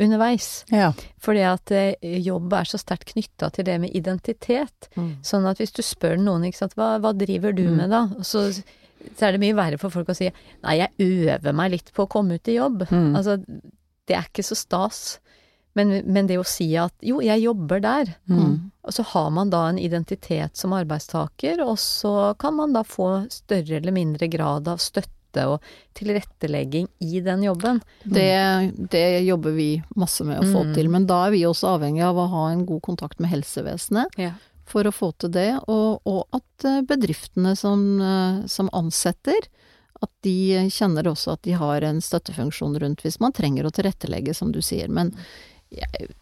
underveis. 0.00 0.64
Ja. 0.70 0.92
Fordi 1.20 1.42
at 1.48 1.70
eh, 1.74 1.94
jobb 2.24 2.52
er 2.54 2.64
så 2.70 2.78
sterkt 2.80 3.12
knytta 3.14 3.50
til 3.54 3.64
det 3.68 3.78
med 3.82 3.94
identitet. 3.98 4.88
Mm. 4.96 5.16
Sånn 5.26 5.46
at 5.50 5.58
hvis 5.62 5.74
du 5.76 5.82
spør 5.82 6.16
noen, 6.20 6.44
ikke 6.48 6.62
sant, 6.64 6.76
hva, 6.78 6.96
hva 7.02 7.12
driver 7.18 7.52
du 7.56 7.64
Mm. 7.68 7.76
med 7.76 7.90
da? 7.90 8.02
Så, 8.22 8.46
så 8.54 9.26
er 9.28 9.32
det 9.36 9.40
mye 9.42 9.54
verre 9.58 9.78
for 9.78 9.90
folk 9.90 10.08
å 10.08 10.16
si 10.16 10.30
nei, 10.64 10.78
jeg 10.80 10.94
øver 11.28 11.52
meg 11.54 11.70
litt 11.76 11.92
på 11.94 12.06
å 12.06 12.10
komme 12.10 12.38
ut 12.38 12.48
i 12.48 12.58
jobb. 12.58 12.86
Mm. 12.90 13.14
Altså, 13.18 13.38
det 14.08 14.16
er 14.16 14.26
ikke 14.30 14.46
så 14.46 14.56
stas. 14.56 15.18
Men, 15.76 15.92
men 16.10 16.26
det 16.26 16.38
å 16.40 16.46
si 16.48 16.72
at 16.80 16.94
jo, 17.06 17.20
jeg 17.22 17.42
jobber 17.44 17.78
der, 17.84 18.14
Mm. 18.26 18.70
og 18.82 18.92
så 18.96 19.04
har 19.12 19.28
man 19.30 19.50
da 19.50 19.68
en 19.68 19.78
identitet 19.78 20.56
som 20.56 20.72
arbeidstaker, 20.74 21.60
og 21.62 21.76
så 21.78 22.34
kan 22.40 22.56
man 22.56 22.72
da 22.74 22.82
få 22.82 23.28
større 23.30 23.76
eller 23.76 23.92
mindre 23.94 24.26
grad 24.32 24.66
av 24.66 24.78
støtte 24.82 25.12
og 25.36 25.60
tilrettelegging 25.94 26.88
i 27.00 27.20
den 27.20 27.42
jobben. 27.42 27.80
Det, 28.04 28.72
det 28.90 29.24
jobber 29.26 29.50
vi 29.52 29.82
masse 29.96 30.24
med 30.24 30.40
å 30.40 30.46
få 30.52 30.64
Mm. 30.64 30.74
til, 30.74 30.88
men 30.88 31.06
da 31.06 31.26
er 31.26 31.30
vi 31.30 31.42
også 31.46 31.76
avhengig 31.78 32.02
av 32.02 32.16
å 32.16 32.28
ha 32.28 32.48
en 32.50 32.64
god 32.66 32.82
kontakt 32.82 33.20
med 33.20 33.30
helsevesenet 33.30 34.06
Ja. 34.18 34.32
for 34.66 34.84
å 34.84 34.92
få 34.92 35.12
til 35.18 35.30
det, 35.30 35.60
og, 35.68 36.00
og 36.06 36.26
at 36.32 36.64
eh, 36.64 36.80
bedriftene 36.82 37.56
som, 37.56 38.00
eh, 38.00 38.46
som 38.46 38.68
ansetter, 38.72 39.38
at 40.02 40.10
de 40.22 40.68
kjenner 40.70 41.04
også 41.10 41.32
at 41.32 41.42
de 41.42 41.52
har 41.52 41.82
en 41.82 42.00
støttefunksjon 42.00 42.78
rundt 42.78 43.02
hvis 43.02 43.18
man 43.20 43.32
trenger 43.32 43.64
å 43.66 43.70
tilrettelegge, 43.74 44.34
som 44.34 44.52
du 44.52 44.60
sier. 44.62 44.88
Men 44.88 45.12
jeg 45.70 46.12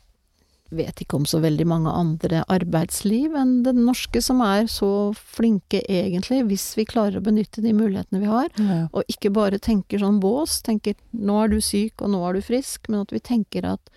vet 0.71 1.01
ikke 1.03 1.17
om 1.21 1.27
så 1.29 1.39
veldig 1.43 1.67
mange 1.69 1.93
andre 1.95 2.43
arbeidsliv 2.53 3.35
enn 3.39 3.63
det 3.67 3.75
norske 3.77 4.23
som 4.25 4.41
er 4.45 4.67
så 4.71 5.13
flinke 5.15 5.83
egentlig, 5.87 6.43
hvis 6.49 6.67
vi 6.79 6.85
klarer 6.89 7.21
å 7.21 7.25
benytte 7.27 7.63
de 7.63 7.73
mulighetene 7.77 8.21
vi 8.23 8.31
har. 8.31 8.49
Ja. 8.59 8.81
Og 8.93 9.05
ikke 9.13 9.31
bare 9.37 9.59
tenker 9.63 10.03
sånn 10.03 10.21
bås, 10.21 10.61
tenker 10.67 10.95
nå 11.13 11.39
er 11.45 11.55
du 11.55 11.61
syk 11.61 12.03
og 12.03 12.11
nå 12.11 12.23
er 12.29 12.39
du 12.39 12.43
frisk, 12.43 12.89
men 12.89 13.05
at 13.07 13.15
vi 13.15 13.23
tenker 13.23 13.65
at 13.77 13.93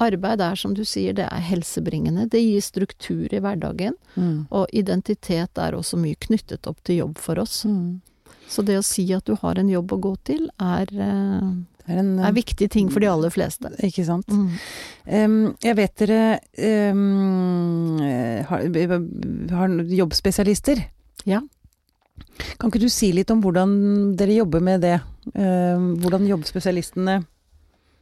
arbeid 0.00 0.40
er 0.40 0.56
som 0.56 0.72
du 0.72 0.84
sier, 0.88 1.12
det 1.12 1.26
er 1.28 1.42
helsebringende. 1.44 2.28
Det 2.32 2.40
gir 2.40 2.60
struktur 2.64 3.32
i 3.32 3.40
hverdagen, 3.40 3.96
Mm. 4.16 4.46
og 4.50 4.66
identitet 4.72 5.58
er 5.58 5.72
også 5.76 5.98
mye 6.00 6.16
knyttet 6.16 6.66
opp 6.66 6.82
til 6.84 6.96
jobb 7.02 7.18
for 7.18 7.38
oss. 7.38 7.64
Mm. 7.64 8.00
Så 8.48 8.64
det 8.64 8.78
å 8.78 8.82
si 8.84 9.04
at 9.12 9.24
du 9.24 9.36
har 9.36 9.58
en 9.58 9.68
jobb 9.68 9.92
å 9.92 10.00
gå 10.00 10.16
til, 10.24 10.48
er, 10.58 10.86
eh, 10.90 11.52
Det 11.84 11.94
er 11.94 12.00
en 12.02 12.18
er 12.22 12.34
viktig 12.36 12.68
ting 12.70 12.90
for 12.92 13.02
de 13.02 13.08
aller 13.10 13.32
fleste. 13.32 13.70
Ikke 13.86 14.04
sant. 14.06 14.28
Mm. 14.28 14.50
Um, 15.06 15.38
jeg 15.64 15.78
vet 15.78 15.94
dere 16.02 16.20
eh, 16.54 17.00
har, 18.50 18.66
har 19.54 19.80
jobbspesialister. 20.00 20.84
Ja. 21.28 21.40
Kan 22.60 22.70
ikke 22.70 22.82
du 22.82 22.90
si 22.92 23.10
litt 23.16 23.30
om 23.32 23.40
hvordan 23.44 23.72
dere 24.18 24.38
jobber 24.40 24.62
med 24.64 24.84
det? 24.84 24.98
Em, 25.34 25.94
hvordan 26.00 26.24
jobbspesialistene 26.28 27.20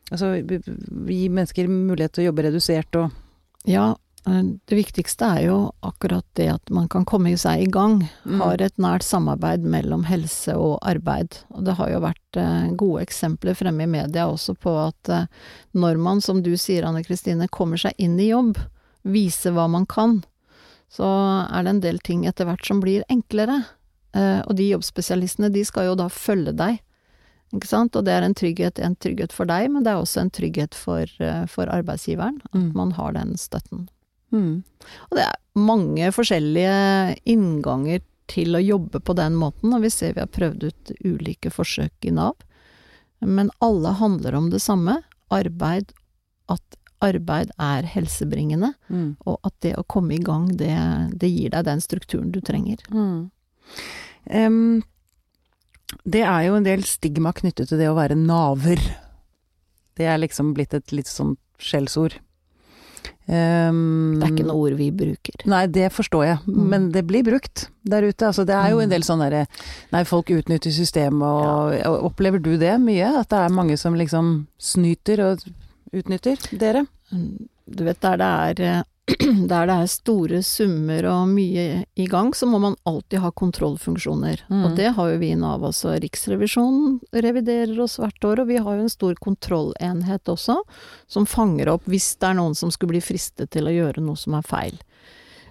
Altså 0.09 0.31
gi 0.38 1.25
mennesker 1.29 1.67
mulighet 1.69 2.14
til 2.14 2.23
å 2.23 2.29
jobbe 2.31 2.45
redusert 2.47 2.97
og 2.97 3.11
Ja, 3.69 3.91
det 4.24 4.76
viktigste 4.76 5.24
er 5.24 5.42
jo 5.46 5.57
akkurat 5.87 6.24
det 6.37 6.48
at 6.52 6.70
man 6.74 6.88
kan 6.88 7.04
komme 7.09 7.31
seg 7.38 7.62
i 7.62 7.70
gang. 7.72 8.02
Mm. 8.24 8.40
Har 8.42 8.61
et 8.61 8.76
nært 8.76 9.02
samarbeid 9.07 9.62
mellom 9.64 10.04
helse 10.04 10.54
og 10.57 10.78
arbeid. 10.83 11.38
Og 11.54 11.64
det 11.64 11.76
har 11.78 11.90
jo 11.90 12.00
vært 12.04 12.37
eh, 12.40 12.70
gode 12.76 13.02
eksempler 13.07 13.54
fremme 13.57 13.87
i 13.87 13.87
media 13.90 14.26
også 14.28 14.54
på 14.59 14.74
at 14.88 15.09
eh, 15.09 15.26
når 15.74 15.96
man, 16.02 16.20
som 16.20 16.42
du 16.42 16.57
sier 16.57 16.85
Anne 16.85 17.04
Kristine, 17.07 17.48
kommer 17.48 17.76
seg 17.81 17.94
inn 17.98 18.18
i 18.20 18.31
jobb, 18.33 18.59
viser 19.04 19.52
hva 19.57 19.68
man 19.70 19.87
kan, 19.87 20.22
så 20.92 21.07
er 21.52 21.64
det 21.64 21.70
en 21.76 21.81
del 21.85 21.98
ting 22.04 22.26
etter 22.28 22.44
hvert 22.48 22.64
som 22.66 22.81
blir 22.81 23.04
enklere. 23.09 23.62
Eh, 24.16 24.40
og 24.44 24.57
de 24.57 24.70
jobbspesialistene, 24.72 25.50
de 25.52 25.64
skal 25.64 25.90
jo 25.90 25.94
da 26.00 26.09
følge 26.12 26.52
deg. 26.57 26.81
Ikke 27.54 27.68
sant? 27.68 27.96
Og 27.96 28.04
det 28.04 28.12
er 28.12 28.26
en 28.26 28.35
trygghet, 28.37 28.78
en 28.85 28.96
trygghet 29.00 29.33
for 29.33 29.48
deg, 29.48 29.70
men 29.72 29.85
det 29.85 29.92
er 29.94 30.02
også 30.02 30.20
en 30.20 30.31
trygghet 30.37 30.74
for, 30.76 31.07
eh, 31.20 31.46
for 31.48 31.70
arbeidsgiveren. 31.72 32.42
At 32.50 32.54
Mm. 32.61 32.72
man 32.74 32.90
har 32.92 33.12
den 33.16 33.37
støtten. 33.40 33.88
Mm. 34.35 34.62
Og 35.09 35.17
det 35.19 35.25
er 35.25 35.38
mange 35.59 36.11
forskjellige 36.14 37.19
innganger 37.29 38.03
til 38.29 38.57
å 38.57 38.62
jobbe 38.62 39.01
på 39.01 39.14
den 39.17 39.37
måten, 39.41 39.73
og 39.75 39.83
vi 39.87 39.91
ser 39.93 40.14
vi 40.17 40.21
har 40.25 40.33
prøvd 40.33 40.69
ut 40.69 40.93
ulike 41.05 41.51
forsøk 41.53 42.09
i 42.09 42.12
Nav. 42.14 42.37
Men 43.25 43.51
alle 43.64 43.95
handler 43.99 44.37
om 44.38 44.51
det 44.53 44.61
samme. 44.62 45.01
Arbeid, 45.35 45.95
at 46.53 46.77
arbeid 47.05 47.51
er 47.59 47.88
helsebringende, 47.88 48.75
Mm. 48.88 49.17
og 49.27 49.38
at 49.45 49.55
det 49.61 49.75
å 49.77 49.87
komme 49.87 50.14
i 50.14 50.23
gang, 50.23 50.49
det, 50.57 50.77
det 51.19 51.31
gir 51.31 51.51
deg 51.51 51.64
den 51.64 51.81
strukturen 51.81 52.31
du 52.33 52.41
trenger. 52.41 52.79
Mm. 52.91 53.31
Um, 54.31 54.83
det 56.05 56.23
er 56.27 56.47
jo 56.49 56.57
en 56.59 56.67
del 56.67 56.83
stigma 56.85 57.33
knyttet 57.33 57.71
til 57.71 57.79
det 57.81 57.88
å 57.88 57.97
være 57.97 58.17
naver. 58.19 58.81
Det 59.97 60.07
er 60.07 60.19
liksom 60.21 60.53
blitt 60.55 60.75
et 60.75 60.93
litt 60.93 61.09
sånn 61.09 61.37
skjellsord. 61.59 62.19
Em, 63.29 64.14
Det 64.19 64.25
er 64.25 64.33
ikke 64.33 64.47
noe 64.49 64.57
ord 64.71 64.77
vi 64.79 64.91
bruker. 64.91 65.43
Nei, 65.47 65.67
det 65.67 65.91
forstår 65.93 66.25
jeg, 66.25 66.38
Mm. 66.47 66.69
men 66.71 66.91
det 66.93 67.07
blir 67.07 67.23
brukt 67.23 67.69
der 67.85 68.03
ute. 68.09 68.25
Altså, 68.27 68.45
det 68.47 68.55
er 68.57 68.71
jo 68.71 68.79
en 68.81 68.88
del 68.88 69.03
sånn 69.03 69.21
derre 69.21 69.47
Nei, 69.93 70.03
folk 70.05 70.31
utnytter 70.31 70.73
systemet, 70.73 71.23
og, 71.23 71.75
og 71.87 72.05
opplever 72.12 72.41
du 72.41 72.57
det 72.57 72.79
mye? 72.81 73.21
At 73.21 73.29
det 73.29 73.38
er 73.38 73.49
mange 73.53 73.77
som 73.77 73.95
liksom 73.95 74.47
snyter 74.59 75.21
og 75.21 75.45
utnytter 75.93 76.37
dere? 76.59 76.87
Du 77.69 77.85
vet, 77.85 78.01
der 78.01 78.17
det 78.17 78.64
er 78.64 78.85
der 79.51 79.68
det 79.68 79.75
er 79.75 79.88
store 79.90 80.40
summer 80.44 81.07
og 81.09 81.31
mye 81.33 81.85
i 81.97 82.07
gang, 82.11 82.35
så 82.37 82.49
må 82.49 82.61
man 82.61 82.77
alltid 82.88 83.23
ha 83.23 83.31
kontrollfunksjoner. 83.33 84.42
Mm. 84.51 84.64
Og 84.66 84.77
det 84.77 84.90
har 84.99 85.12
jo 85.12 85.21
vi 85.23 85.31
i 85.33 85.38
Nav 85.38 85.64
også. 85.64 85.94
Riksrevisjonen 86.03 86.99
reviderer 87.25 87.79
oss 87.81 87.99
hvert 88.03 88.29
år, 88.29 88.42
og 88.42 88.51
vi 88.51 88.61
har 88.61 88.77
jo 88.77 88.85
en 88.85 88.92
stor 88.92 89.16
kontrollenhet 89.25 90.29
også, 90.29 90.59
som 91.09 91.29
fanger 91.29 91.73
opp 91.73 91.88
hvis 91.88 92.11
det 92.21 92.31
er 92.31 92.38
noen 92.40 92.59
som 92.59 92.73
skulle 92.75 92.99
bli 92.99 93.05
fristet 93.05 93.53
til 93.55 93.71
å 93.71 93.75
gjøre 93.75 94.05
noe 94.05 94.21
som 94.21 94.37
er 94.37 94.47
feil. 94.47 94.79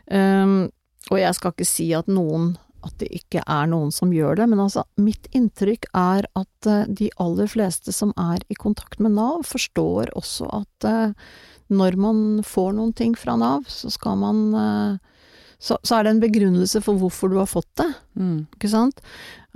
Um, 0.06 0.70
og 1.10 1.20
jeg 1.20 1.36
skal 1.36 1.56
ikke 1.56 1.68
si 1.68 1.90
at 1.98 2.10
noen 2.12 2.54
at 2.86 2.94
det 3.02 3.10
ikke 3.16 3.42
er 3.42 3.68
noen 3.68 3.90
som 3.92 4.14
gjør 4.14 4.38
det, 4.40 4.46
men 4.52 4.62
altså, 4.64 4.86
mitt 5.02 5.26
inntrykk 5.36 5.90
er 5.98 6.28
at 6.38 6.70
uh, 6.70 6.86
de 6.88 7.10
aller 7.20 7.50
fleste 7.50 7.92
som 7.96 8.14
er 8.22 8.44
i 8.54 8.58
kontakt 8.60 9.02
med 9.02 9.18
Nav, 9.18 9.42
forstår 9.50 10.14
også 10.16 10.52
at 10.62 10.88
uh, 10.88 11.32
når 11.74 11.98
man 12.00 12.20
får 12.48 12.74
noen 12.78 12.94
ting 12.96 13.16
fra 13.18 13.36
Nav, 13.40 13.66
så 13.72 13.92
skal 13.94 14.20
man 14.22 14.44
uh, 14.56 15.18
så, 15.60 15.78
så, 15.82 15.96
er 15.96 16.06
det 16.06 16.10
en 16.14 16.22
begrunnelse 16.22 16.82
for 16.86 17.00
hvorfor 17.02 17.32
du 17.32 17.40
har 17.40 17.50
fått 17.50 17.70
det, 17.82 17.90
mm. 18.20 18.38
ikke 18.60 18.70
sant? 18.70 19.02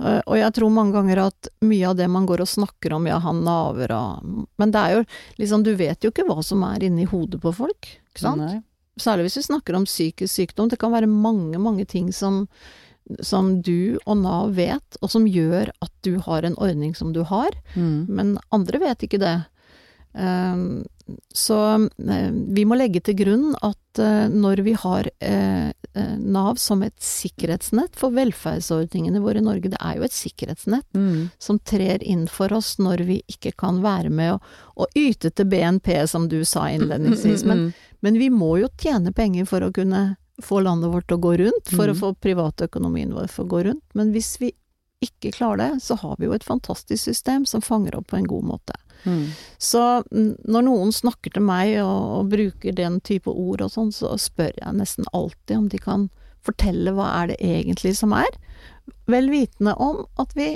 Og 0.02 0.34
jeg 0.34 0.50
tror 0.56 0.72
mange 0.74 0.96
ganger 0.96 1.20
at 1.28 1.48
mye 1.62 1.86
av 1.92 1.94
det 2.00 2.08
man 2.10 2.26
går 2.26 2.42
og 2.42 2.50
snakker 2.50 2.96
om, 2.96 3.06
ja, 3.06 3.20
han 3.22 3.44
naver 3.46 3.92
og 3.94 4.48
Men 4.58 4.72
det 4.74 4.80
er 4.80 4.96
jo 4.96 5.04
liksom, 5.38 5.62
du 5.62 5.76
vet 5.78 6.02
jo 6.02 6.10
ikke 6.10 6.26
hva 6.26 6.42
som 6.42 6.64
er 6.66 6.88
inni 6.88 7.06
hodet 7.06 7.38
på 7.42 7.52
folk, 7.54 7.92
ikke 8.10 8.24
sant? 8.24 8.42
Nei. 8.42 8.58
Særlig 9.00 9.28
hvis 9.28 9.38
vi 9.38 9.44
snakker 9.46 9.78
om 9.78 9.86
psykisk 9.86 10.34
sykdom. 10.34 10.68
Det 10.68 10.80
kan 10.82 10.92
være 10.92 11.08
mange, 11.08 11.56
mange 11.62 11.86
ting 11.88 12.10
som, 12.12 12.42
som 13.22 13.54
du 13.62 13.96
og 14.02 14.18
Nav 14.24 14.56
vet, 14.58 14.98
og 15.00 15.14
som 15.14 15.28
gjør 15.30 15.70
at 15.78 15.92
du 16.02 16.18
har 16.26 16.44
en 16.44 16.58
ordning 16.58 16.96
som 16.98 17.14
du 17.14 17.22
har, 17.30 17.54
mm. 17.78 18.10
men 18.10 18.34
andre 18.50 18.82
vet 18.82 19.06
ikke 19.06 19.22
det. 19.22 19.36
Um, 20.12 20.84
så 21.34 21.74
uh, 21.74 22.30
vi 22.32 22.64
må 22.68 22.76
legge 22.76 23.00
til 23.04 23.16
grunn 23.16 23.54
at 23.64 24.00
uh, 24.00 24.28
når 24.28 24.60
vi 24.66 24.74
har 24.76 25.08
uh, 25.08 25.70
Nav 26.18 26.56
som 26.60 26.82
et 26.84 26.96
sikkerhetsnett 27.04 27.96
for 28.00 28.14
velferdsordningene 28.16 29.20
våre 29.20 29.42
i 29.42 29.44
Norge, 29.44 29.72
det 29.72 29.80
er 29.80 29.98
jo 29.98 30.06
et 30.06 30.16
sikkerhetsnett 30.16 30.86
mm. 30.96 31.32
som 31.42 31.58
trer 31.68 32.04
inn 32.04 32.24
for 32.32 32.52
oss 32.56 32.78
når 32.80 33.04
vi 33.08 33.18
ikke 33.28 33.52
kan 33.60 33.82
være 33.84 34.12
med 34.12 34.36
å, 34.36 34.38
å 34.84 34.88
yte 34.96 35.32
til 35.32 35.50
BNP, 35.52 35.94
som 36.08 36.30
du 36.32 36.40
sa 36.48 36.70
innledningsvis. 36.72 37.44
Men, 37.48 37.70
men, 38.00 38.18
vi 38.20 38.30
må 38.32 38.54
jo 38.62 38.72
tjene 38.80 39.12
penger 39.12 39.48
for 39.48 39.64
å 39.64 39.72
kunne 39.74 40.14
få 40.42 40.62
landet 40.64 40.94
vårt 40.94 41.10
til 41.10 41.20
å 41.20 41.24
gå 41.26 41.36
rundt, 41.42 41.68
for 41.68 41.88
mm. 41.88 41.92
å 41.92 42.00
få 42.00 42.14
privatøkonomien 42.24 43.12
vår 43.12 43.28
til 43.28 43.44
å 43.44 43.50
gå 43.52 43.62
rundt. 43.68 43.84
Men 43.98 44.16
hvis 44.16 44.36
vi 44.40 44.54
ikke 45.02 45.34
klarer 45.34 45.60
det, 45.64 45.82
så 45.84 45.98
har 46.00 46.16
vi 46.18 46.28
jo 46.28 46.34
et 46.36 46.46
fantastisk 46.46 47.02
system 47.02 47.44
som 47.48 47.62
fanger 47.62 47.98
opp 47.98 48.08
på 48.12 48.16
en 48.16 48.28
god 48.30 48.48
måte. 48.54 48.76
Mm. 49.04 49.28
Så 49.58 49.82
når 50.12 50.66
noen 50.66 50.92
snakker 50.94 51.34
til 51.34 51.44
meg 51.46 51.74
og, 51.82 52.02
og, 52.18 52.32
bruker 52.32 52.76
den 52.76 53.00
type 53.04 53.30
ord 53.30 53.64
og 53.64 53.72
sånn, 53.74 53.92
så 53.94 54.14
spør 54.20 54.52
jeg 54.56 54.78
nesten 54.78 55.08
alltid 55.12 55.56
om 55.58 55.70
de 55.72 55.80
kan 55.82 56.08
fortelle 56.42 56.94
hva 56.96 57.08
er 57.20 57.32
det 57.32 57.38
egentlig 57.42 57.94
som 57.98 58.14
er, 58.16 58.30
vel 59.10 59.30
vitende 59.30 59.74
om 59.78 60.04
at 60.22 60.34
vi 60.38 60.54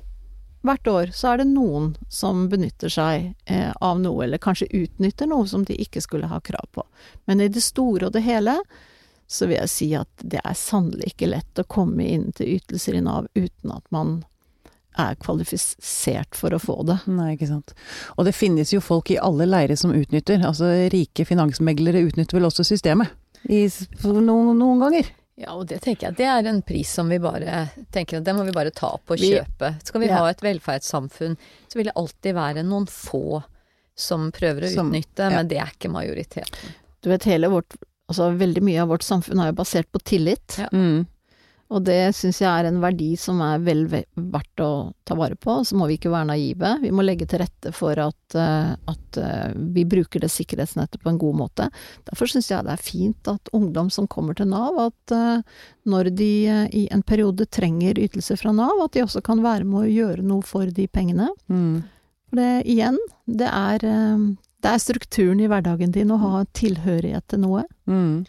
hvert 0.67 0.89
år 0.91 1.13
så 1.15 1.33
er 1.33 1.41
det 1.41 1.53
noen 1.53 1.93
som 2.11 2.49
benytter 2.51 2.91
seg 2.91 3.29
eh, 3.45 3.71
av 3.71 4.01
noe, 4.03 4.25
eller 4.25 4.43
kanskje 4.43 4.67
utnytter 4.75 5.29
noe 5.31 5.47
som 5.47 5.63
de 5.67 5.77
ikke 5.79 6.03
skulle 6.03 6.31
ha 6.31 6.41
krav 6.43 6.67
på. 6.75 6.83
Men 7.31 7.41
i 7.41 7.49
det 7.53 7.63
store 7.63 8.09
og 8.09 8.17
det 8.17 8.25
hele 8.27 8.59
så 9.31 9.49
vil 9.49 9.59
jeg 9.59 9.73
si 9.73 9.89
at 9.99 10.23
det 10.23 10.41
er 10.43 10.59
sannelig 10.59 11.13
ikke 11.13 11.31
lett 11.31 11.63
å 11.63 11.67
komme 11.71 12.07
inn 12.07 12.31
til 12.37 12.57
ytelser 12.59 12.99
i 12.99 13.03
Nav 13.03 13.27
uten 13.35 13.75
at 13.75 13.87
man 13.95 14.21
er 15.01 15.19
kvalifisert 15.21 16.37
for 16.39 16.55
å 16.55 16.61
få 16.63 16.81
det. 16.89 16.99
Nei, 17.11 17.35
ikke 17.35 17.51
sant. 17.51 17.75
Og 18.17 18.27
det 18.29 18.35
finnes 18.37 18.73
jo 18.73 18.83
folk 18.85 19.11
i 19.13 19.21
alle 19.21 19.49
leirer 19.49 19.79
som 19.79 19.95
utnytter. 19.97 20.43
Altså 20.47 20.71
rike 20.93 21.27
finansmeglere 21.29 22.05
utnytter 22.07 22.39
vel 22.39 22.49
også 22.49 22.67
systemet 22.67 23.13
i, 23.45 23.67
noen, 24.03 24.53
noen, 24.59 24.83
ganger. 24.83 25.11
Ja, 25.37 25.53
og 25.53 25.67
det 25.69 25.83
tenker 25.85 26.09
jeg 26.09 26.19
det 26.19 26.29
er 26.33 26.49
en 26.49 26.63
pris 26.65 26.91
som 26.97 27.11
vi 27.13 27.19
bare 27.21 27.67
tenker 27.93 28.19
at 28.19 28.25
det 28.27 28.35
må 28.37 28.47
vi 28.47 28.55
bare 28.57 28.73
ta 28.75 28.95
opp 28.97 29.13
og 29.13 29.21
kjøpe. 29.21 29.75
Skal 29.85 30.03
vi 30.03 30.09
ja. 30.09 30.23
ha 30.23 30.31
et 30.33 30.41
velferdssamfunn, 30.43 31.37
så 31.69 31.79
vil 31.79 31.91
det 31.91 31.99
alltid 32.01 32.39
være 32.39 32.65
noen 32.67 32.89
få 32.91 33.43
som 33.97 34.31
prøver 34.35 34.67
å 34.67 34.73
som, 34.73 34.89
utnytte, 34.91 35.29
ja. 35.29 35.37
men 35.37 35.51
det 35.51 35.61
er 35.61 35.73
ikke 35.73 35.93
majoriteten. 35.93 36.75
Du 37.05 37.13
vet, 37.13 37.29
hele 37.29 37.53
vårt 37.53 37.79
Altså 38.07 38.29
veldig 38.39 38.61
mye 38.63 38.79
av 38.85 38.93
vårt 38.93 39.03
samfunn 39.03 39.41
er 39.43 39.49
jo 39.51 39.57
basert 39.59 39.89
på 39.91 39.99
tillit. 40.07 40.61
Ja. 40.61 40.69
Mm. 40.71 41.09
Og 41.75 41.83
det 41.83 42.15
syns 42.15 42.39
jeg 42.39 42.47
er 42.47 42.69
en 42.69 42.79
verdi 42.79 43.09
som 43.19 43.41
er 43.43 43.63
vel 43.67 43.83
verdt 43.91 44.63
å 44.63 44.71
ta 45.07 45.17
vare 45.19 45.35
på. 45.35 45.59
Så 45.67 45.75
må 45.79 45.89
vi 45.91 45.97
ikke 45.99 46.13
være 46.13 46.29
naive. 46.31 46.77
Vi 46.83 46.93
må 46.95 47.03
legge 47.03 47.27
til 47.27 47.43
rette 47.43 47.73
for 47.75 47.99
at, 47.99 48.37
eh, 48.39 48.71
at 48.93 49.19
eh, 49.19 49.57
vi 49.75 49.83
bruker 49.89 50.23
det 50.23 50.31
sikkerhetsnettet 50.31 51.03
på 51.03 51.11
en 51.11 51.19
god 51.19 51.41
måte. 51.41 51.67
Derfor 52.07 52.31
syns 52.31 52.53
jeg 52.53 52.67
det 52.67 52.77
er 52.77 52.85
fint 52.85 53.33
at 53.33 53.51
ungdom 53.57 53.91
som 53.91 54.07
kommer 54.07 54.39
til 54.39 54.51
Nav, 54.53 54.79
at 54.85 55.17
eh, 55.17 55.43
når 55.91 56.13
de 56.19 56.31
i 56.71 56.87
en 56.95 57.03
periode 57.07 57.49
trenger 57.51 57.99
ytelser 57.99 58.39
fra 58.39 58.55
Nav, 58.55 58.79
at 58.85 58.95
de 58.95 59.03
også 59.03 59.25
kan 59.27 59.43
være 59.43 59.67
med 59.67 59.83
å 59.83 59.91
gjøre 59.91 60.27
noe 60.27 60.47
for 60.47 60.71
de 60.71 60.87
pengene. 60.87 61.33
Mm. 61.51 61.83
For 62.31 62.43
det 62.43 62.51
igjen, 62.71 62.99
det 63.27 63.51
er, 63.51 63.83
det 64.63 64.71
er 64.71 64.83
strukturen 64.83 65.43
i 65.43 65.51
hverdagen 65.51 65.95
din 65.95 66.15
å 66.15 66.19
ha 66.23 66.47
tilhørighet 66.59 67.27
til 67.31 67.43
noe. 67.43 67.67
Mm. 67.91 68.27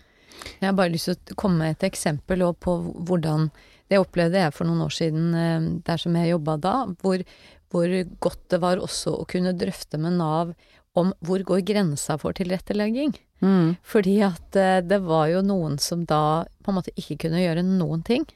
Jeg 0.60 0.70
har 0.70 0.78
bare 0.78 0.94
lyst 0.94 1.12
til 1.12 1.36
å 1.36 1.40
komme 1.40 1.62
med 1.64 1.76
et 1.76 1.88
eksempel 1.90 2.46
på 2.60 2.78
hvordan 3.08 3.50
Det 3.88 4.02
opplevde 4.02 4.42
jeg 4.42 4.52
for 4.52 4.68
noen 4.68 4.84
år 4.84 4.92
siden 4.92 5.28
eh, 5.32 5.68
der 5.88 6.02
som 6.02 6.16
jeg 6.20 6.34
jobba 6.34 6.58
da, 6.60 6.74
hvor, 7.00 7.22
hvor 7.72 7.94
godt 8.20 8.42
det 8.52 8.60
var 8.60 8.82
også 8.84 9.14
å 9.22 9.28
kunne 9.32 9.56
drøfte 9.56 9.96
med 9.96 10.18
Nav 10.20 10.52
om 10.98 11.14
hvor 11.24 11.44
går 11.46 11.62
grensa 11.64 12.18
for 12.20 12.36
tilrettelegging. 12.36 13.14
Mm. 13.40 13.78
Fordi 13.86 14.18
at 14.28 14.58
eh, 14.60 14.82
det 14.84 15.00
var 15.06 15.30
jo 15.32 15.44
noen 15.46 15.78
som 15.80 16.04
da 16.10 16.44
på 16.64 16.74
en 16.74 16.80
måte 16.80 16.94
ikke 16.98 17.20
kunne 17.28 17.44
gjøre 17.44 17.64
noen 17.64 18.04
ting 18.04 18.28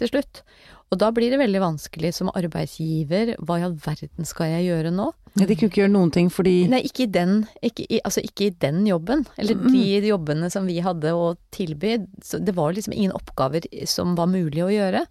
til 0.00 0.12
slutt. 0.12 0.44
Og 0.90 0.98
da 0.98 1.10
blir 1.14 1.30
det 1.30 1.40
veldig 1.40 1.62
vanskelig 1.62 2.12
som 2.16 2.32
arbeidsgiver, 2.34 3.36
hva 3.38 3.60
i 3.60 3.66
all 3.66 3.76
verden 3.78 4.26
skal 4.28 4.50
jeg 4.56 4.70
gjøre 4.70 4.94
nå? 4.94 5.10
Ja, 5.38 5.46
de 5.46 5.54
kunne 5.54 5.70
ikke 5.70 5.84
gjøre 5.84 5.92
noen 5.92 6.10
ting 6.14 6.28
fordi 6.32 6.64
Nei, 6.70 6.80
ikke 6.88 7.04
i 7.04 7.10
den, 7.14 7.44
ikke 7.64 7.84
i, 7.86 8.00
altså 8.06 8.22
ikke 8.26 8.48
i 8.48 8.54
den 8.62 8.82
jobben. 8.88 9.22
Eller 9.38 9.58
mm. 9.58 9.68
de 9.72 10.10
jobbene 10.10 10.50
som 10.52 10.66
vi 10.66 10.80
hadde 10.82 11.12
å 11.14 11.34
tilby. 11.54 12.00
Så 12.24 12.40
det 12.42 12.56
var 12.56 12.74
liksom 12.74 12.96
ingen 12.96 13.14
oppgaver 13.16 13.68
som 13.88 14.16
var 14.18 14.30
mulig 14.32 14.64
å 14.66 14.72
gjøre. 14.72 15.04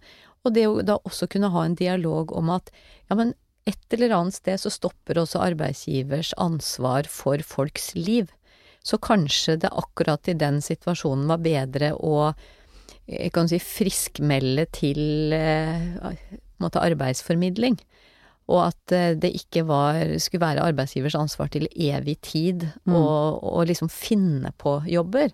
Og 0.44 0.56
det 0.56 0.66
å 0.68 0.80
da 0.84 0.98
også 1.08 1.28
kunne 1.30 1.52
ha 1.52 1.64
en 1.64 1.78
dialog 1.78 2.34
om 2.36 2.52
at 2.52 2.68
ja, 3.08 3.16
men 3.16 3.34
et 3.68 3.96
eller 3.96 4.14
annet 4.16 4.36
sted 4.36 4.60
så 4.60 4.72
stopper 4.72 5.20
også 5.20 5.42
arbeidsgivers 5.44 6.32
ansvar 6.40 7.08
for 7.10 7.42
folks 7.44 7.92
liv. 7.96 8.30
Så 8.84 8.96
kanskje 9.02 9.58
det 9.60 9.72
akkurat 9.76 10.28
i 10.28 10.36
den 10.40 10.60
situasjonen 10.64 11.28
var 11.30 11.44
bedre 11.44 11.92
å 11.96 12.32
jeg 13.10 13.32
kan 13.34 13.48
si 13.50 13.58
friskmelde 13.58 14.66
til 14.70 15.32
eh, 15.34 15.98
arbeidsformidling. 16.60 17.78
Og 18.50 18.60
at 18.66 18.94
eh, 18.96 19.16
det 19.20 19.32
ikke 19.38 19.64
var, 19.68 20.02
skulle 20.22 20.44
være 20.44 20.66
arbeidsgivers 20.72 21.16
ansvar 21.18 21.50
til 21.54 21.68
evig 21.70 22.18
tid 22.26 22.66
mm. 22.84 22.94
å 22.94 23.64
liksom 23.68 23.90
finne 23.92 24.52
på 24.58 24.80
jobber. 24.90 25.32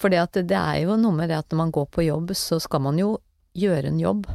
For 0.00 0.12
det, 0.12 0.26
det 0.50 0.58
er 0.58 0.84
jo 0.84 0.98
noe 1.00 1.16
med 1.16 1.30
det 1.32 1.40
at 1.40 1.52
når 1.52 1.62
man 1.62 1.74
går 1.74 1.86
på 1.94 2.06
jobb, 2.08 2.34
så 2.36 2.60
skal 2.60 2.82
man 2.84 2.98
jo 3.00 3.14
gjøre 3.56 3.92
en 3.92 4.00
jobb. 4.02 4.26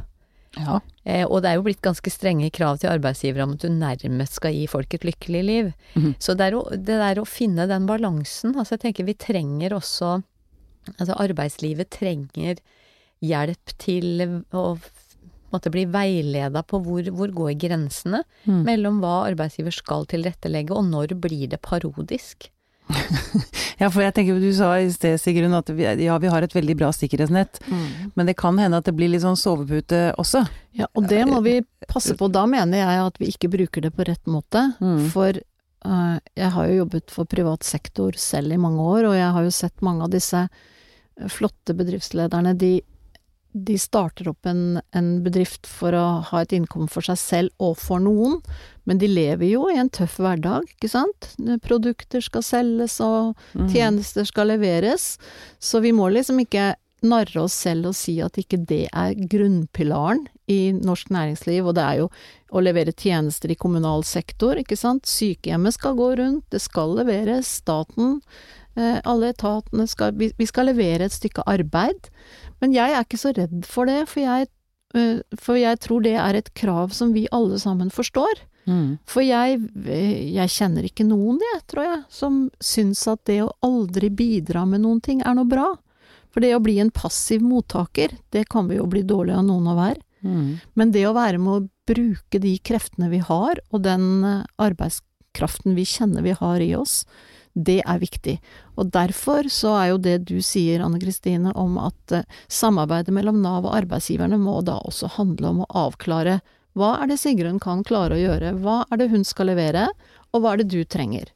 Ja. 0.58 0.80
Eh, 1.04 1.22
og 1.26 1.42
det 1.42 1.50
er 1.50 1.58
jo 1.60 1.66
blitt 1.68 1.82
ganske 1.84 2.10
strenge 2.10 2.50
krav 2.54 2.80
til 2.80 2.90
arbeidsgivere 2.90 3.46
om 3.46 3.54
at 3.54 3.62
du 3.62 3.70
nærmest 3.70 4.40
skal 4.40 4.56
gi 4.56 4.64
folk 4.70 4.96
et 4.96 5.06
lykkelig 5.06 5.42
liv. 5.46 5.70
Mm. 5.94 6.14
Så 6.18 6.34
det, 6.38 6.50
å, 6.58 6.64
det 6.74 6.98
der 6.98 7.20
å 7.22 7.28
finne 7.28 7.68
den 7.70 7.86
balansen 7.86 8.56
Altså 8.56 8.76
jeg 8.76 8.84
tenker 8.86 9.06
vi 9.08 9.16
trenger 9.18 9.76
også 9.76 10.20
Altså, 10.96 11.12
arbeidslivet 11.20 11.90
trenger 11.92 12.58
hjelp 13.20 13.72
til 13.78 14.22
å 14.56 14.62
måtte 15.54 15.72
bli 15.72 15.86
veileda 15.90 16.62
på 16.66 16.80
hvor, 16.84 17.10
hvor 17.16 17.34
går 17.34 17.52
grensene 17.60 18.22
mm. 18.44 18.62
mellom 18.66 19.02
hva 19.02 19.26
arbeidsgiver 19.28 19.74
skal 19.74 20.08
tilrettelegge, 20.10 20.74
og 20.76 20.88
når 20.90 21.16
blir 21.20 21.48
det 21.50 21.62
parodisk? 21.64 22.50
ja, 23.80 23.88
for 23.90 24.02
jeg 24.02 24.14
tenker 24.16 24.40
du 24.40 24.50
sa 24.54 24.72
i 24.80 24.88
sted, 24.92 25.18
Sigrun, 25.20 25.54
at 25.56 25.70
vi, 25.74 25.84
ja, 26.04 26.16
vi 26.22 26.30
har 26.32 26.42
et 26.42 26.54
veldig 26.54 26.76
bra 26.80 26.90
sikkerhetsnett. 26.94 27.60
Mm. 27.70 28.10
Men 28.18 28.30
det 28.30 28.36
kan 28.40 28.58
hende 28.58 28.80
at 28.80 28.88
det 28.88 28.96
blir 28.98 29.10
litt 29.12 29.24
sånn 29.24 29.38
sovepute 29.38 30.10
også. 30.20 30.44
Ja, 30.78 30.88
og 30.94 31.06
det 31.10 31.22
må 31.28 31.40
vi 31.44 31.60
passe 31.90 32.16
på. 32.18 32.30
Da 32.32 32.46
mener 32.50 32.82
jeg 32.82 33.04
at 33.04 33.22
vi 33.22 33.30
ikke 33.32 33.52
bruker 33.52 33.86
det 33.86 33.94
på 33.96 34.06
rett 34.08 34.26
måte. 34.30 34.66
Mm. 34.82 35.06
For 35.14 35.38
uh, 35.86 36.16
jeg 36.38 36.52
har 36.56 36.70
jo 36.70 36.82
jobbet 36.82 37.14
for 37.14 37.30
privat 37.30 37.66
sektor 37.66 38.18
selv 38.18 38.56
i 38.56 38.60
mange 38.60 38.84
år, 38.84 39.10
og 39.12 39.18
jeg 39.18 39.32
har 39.36 39.46
jo 39.46 39.54
sett 39.54 39.86
mange 39.86 40.06
av 40.06 40.14
disse 40.14 40.46
flotte 41.28 41.74
bedriftslederne, 41.76 42.54
de, 42.56 42.78
de 43.52 43.76
starter 43.78 44.28
opp 44.30 44.46
en, 44.46 44.80
en, 44.94 45.08
bedrift 45.24 45.66
for 45.66 45.94
å 45.96 46.04
ha 46.28 46.42
et 46.42 46.52
innkom 46.54 46.86
for 46.90 47.04
seg 47.06 47.18
selv 47.18 47.62
og 47.62 47.76
for 47.82 48.02
noen, 48.02 48.38
men 48.86 49.00
de 49.00 49.08
lever 49.10 49.50
jo 49.52 49.64
i 49.70 49.78
en 49.80 49.90
tøff 49.90 50.18
hverdag, 50.22 50.68
ikke 50.76 50.90
sant? 50.92 51.32
Produkter 51.64 52.22
skal 52.24 52.46
selges 52.46 53.00
og 53.04 53.34
mm. 53.54 53.66
tjenester 53.72 54.28
skal 54.28 54.52
leveres, 54.52 55.16
så 55.58 55.82
vi 55.82 55.92
må 55.96 56.08
liksom 56.14 56.42
ikke 56.44 56.72
narre 57.06 57.40
oss 57.40 57.56
selv 57.56 57.90
og 57.90 57.96
si 57.96 58.18
at 58.20 58.36
ikke 58.40 58.60
det 58.68 58.84
er 58.92 59.16
grunnpilaren 59.32 60.26
i 60.50 60.72
norsk 60.74 61.12
næringsliv, 61.14 61.66
og 61.70 61.76
det 61.78 61.84
er 61.84 62.00
jo 62.02 62.08
å 62.50 62.62
levere 62.62 62.92
tjenester 62.92 63.52
i 63.52 63.58
kommunal 63.58 64.02
sektor, 64.06 64.58
ikke 64.58 64.78
sant. 64.78 65.08
Sykehjemmet 65.08 65.76
skal 65.76 65.96
gå 65.98 66.10
rundt, 66.18 66.44
det 66.52 66.60
skal 66.62 66.96
leveres, 66.98 67.48
staten 67.62 68.18
alle 68.78 69.32
etatene 69.32 69.86
skal 69.90 70.14
Vi 70.14 70.46
skal 70.46 70.70
levere 70.70 71.08
et 71.08 71.12
stykke 71.12 71.42
arbeid. 71.50 72.10
Men 72.60 72.76
jeg 72.76 72.92
er 72.92 73.04
ikke 73.04 73.20
så 73.20 73.32
redd 73.36 73.64
for 73.68 73.88
det, 73.88 74.04
for 74.10 74.22
jeg, 74.22 74.48
eh, 74.94 75.20
for 75.40 75.58
jeg 75.58 75.80
tror 75.82 76.04
det 76.04 76.16
er 76.20 76.38
et 76.38 76.52
krav 76.54 76.94
som 76.96 77.14
vi 77.16 77.26
alle 77.32 77.58
sammen 77.60 77.90
forstår. 77.92 78.44
Mm. 78.68 78.98
For 79.08 79.24
jeg, 79.24 79.60
jeg 80.36 80.52
kjenner 80.52 80.86
ikke 80.86 81.08
noen, 81.08 81.40
jeg, 81.40 81.62
tror 81.72 81.86
jeg, 81.86 82.02
som 82.12 82.42
syns 82.62 83.06
at 83.10 83.24
det 83.30 83.40
å 83.42 83.54
aldri 83.66 84.12
bidra 84.12 84.66
med 84.68 84.84
noen 84.84 85.00
ting 85.04 85.24
er 85.24 85.38
noe 85.38 85.48
bra. 85.48 85.72
For 86.30 86.44
det 86.44 86.52
å 86.54 86.62
bli 86.62 86.76
en 86.78 86.92
passiv 86.94 87.42
mottaker, 87.42 88.12
det 88.30 88.44
kan 88.52 88.68
vi 88.70 88.78
jo 88.78 88.86
bli 88.90 89.02
dårlig 89.02 89.34
av 89.34 89.46
noen 89.48 89.72
å 89.72 89.78
være. 89.80 90.04
Mm. 90.20 90.60
Men 90.76 90.92
det 90.92 91.06
å 91.08 91.16
være 91.16 91.40
med 91.40 91.54
å 91.54 91.68
bruke 91.88 92.38
de 92.38 92.52
kreftene 92.60 93.08
vi 93.10 93.22
har, 93.24 93.58
og 93.72 93.82
den 93.88 94.06
eh, 94.28 94.44
arbeidskraften 94.60 95.74
vi 95.78 95.88
kjenner 95.88 96.22
vi 96.28 96.36
har 96.36 96.60
i 96.60 96.74
oss, 96.76 97.02
det 97.54 97.80
er 97.82 97.98
viktig. 97.98 98.36
Og 98.78 98.90
derfor 98.94 99.48
så 99.50 99.72
er 99.80 99.88
jo 99.90 99.98
det 99.98 100.18
du 100.28 100.36
sier, 100.44 100.84
Anne 100.84 101.00
Kristine, 101.02 101.52
om 101.58 101.78
at 101.82 102.12
eh, 102.14 102.22
samarbeidet 102.48 103.12
mellom 103.14 103.40
Nav 103.42 103.66
og 103.66 103.74
arbeidsgiverne 103.74 104.38
må 104.40 104.60
da 104.66 104.78
også 104.86 105.10
handle 105.18 105.50
om 105.50 105.64
å 105.64 105.70
avklare 105.88 106.40
hva 106.78 106.92
er 107.02 107.10
det 107.10 107.18
Sigrun 107.18 107.58
kan 107.58 107.82
klare 107.82 108.14
å 108.14 108.20
gjøre, 108.20 108.52
hva 108.62 108.84
er 108.90 109.00
det 109.02 109.08
hun 109.10 109.24
skal 109.26 109.50
levere, 109.50 109.88
og 110.30 110.44
hva 110.44 110.52
er 110.54 110.60
det 110.62 110.68
du 110.70 110.84
trenger. 110.86 111.32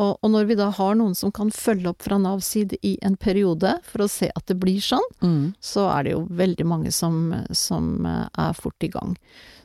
Og, 0.00 0.14
og 0.24 0.30
når 0.32 0.46
vi 0.48 0.54
da 0.56 0.70
har 0.72 0.94
noen 0.96 1.12
som 1.14 1.28
kan 1.36 1.50
følge 1.52 1.90
opp 1.90 2.00
fra 2.06 2.16
Navs 2.16 2.46
side 2.54 2.78
i 2.80 2.94
en 3.04 3.18
periode 3.20 3.74
for 3.84 4.06
å 4.06 4.08
se 4.08 4.30
at 4.32 4.46
det 4.48 4.56
blir 4.62 4.80
sånn, 4.80 5.04
Mm. 5.20 5.52
så 5.60 5.84
er 5.92 6.02
det 6.08 6.14
jo 6.14 6.22
veldig 6.32 6.64
mange 6.66 6.90
som, 6.96 7.34
som 7.52 8.06
eh, 8.08 8.24
er 8.40 8.56
fort 8.56 8.80
i 8.82 8.88
gang. 8.88 9.12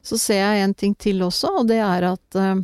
Så 0.03 0.19
ser 0.19 0.43
jeg 0.43 0.65
en 0.65 0.73
ting 0.75 0.93
til 0.99 1.23
også, 1.23 1.53
og 1.61 1.67
det 1.71 1.79
er 1.79 2.03
at 2.11 2.35
eh, 2.35 2.59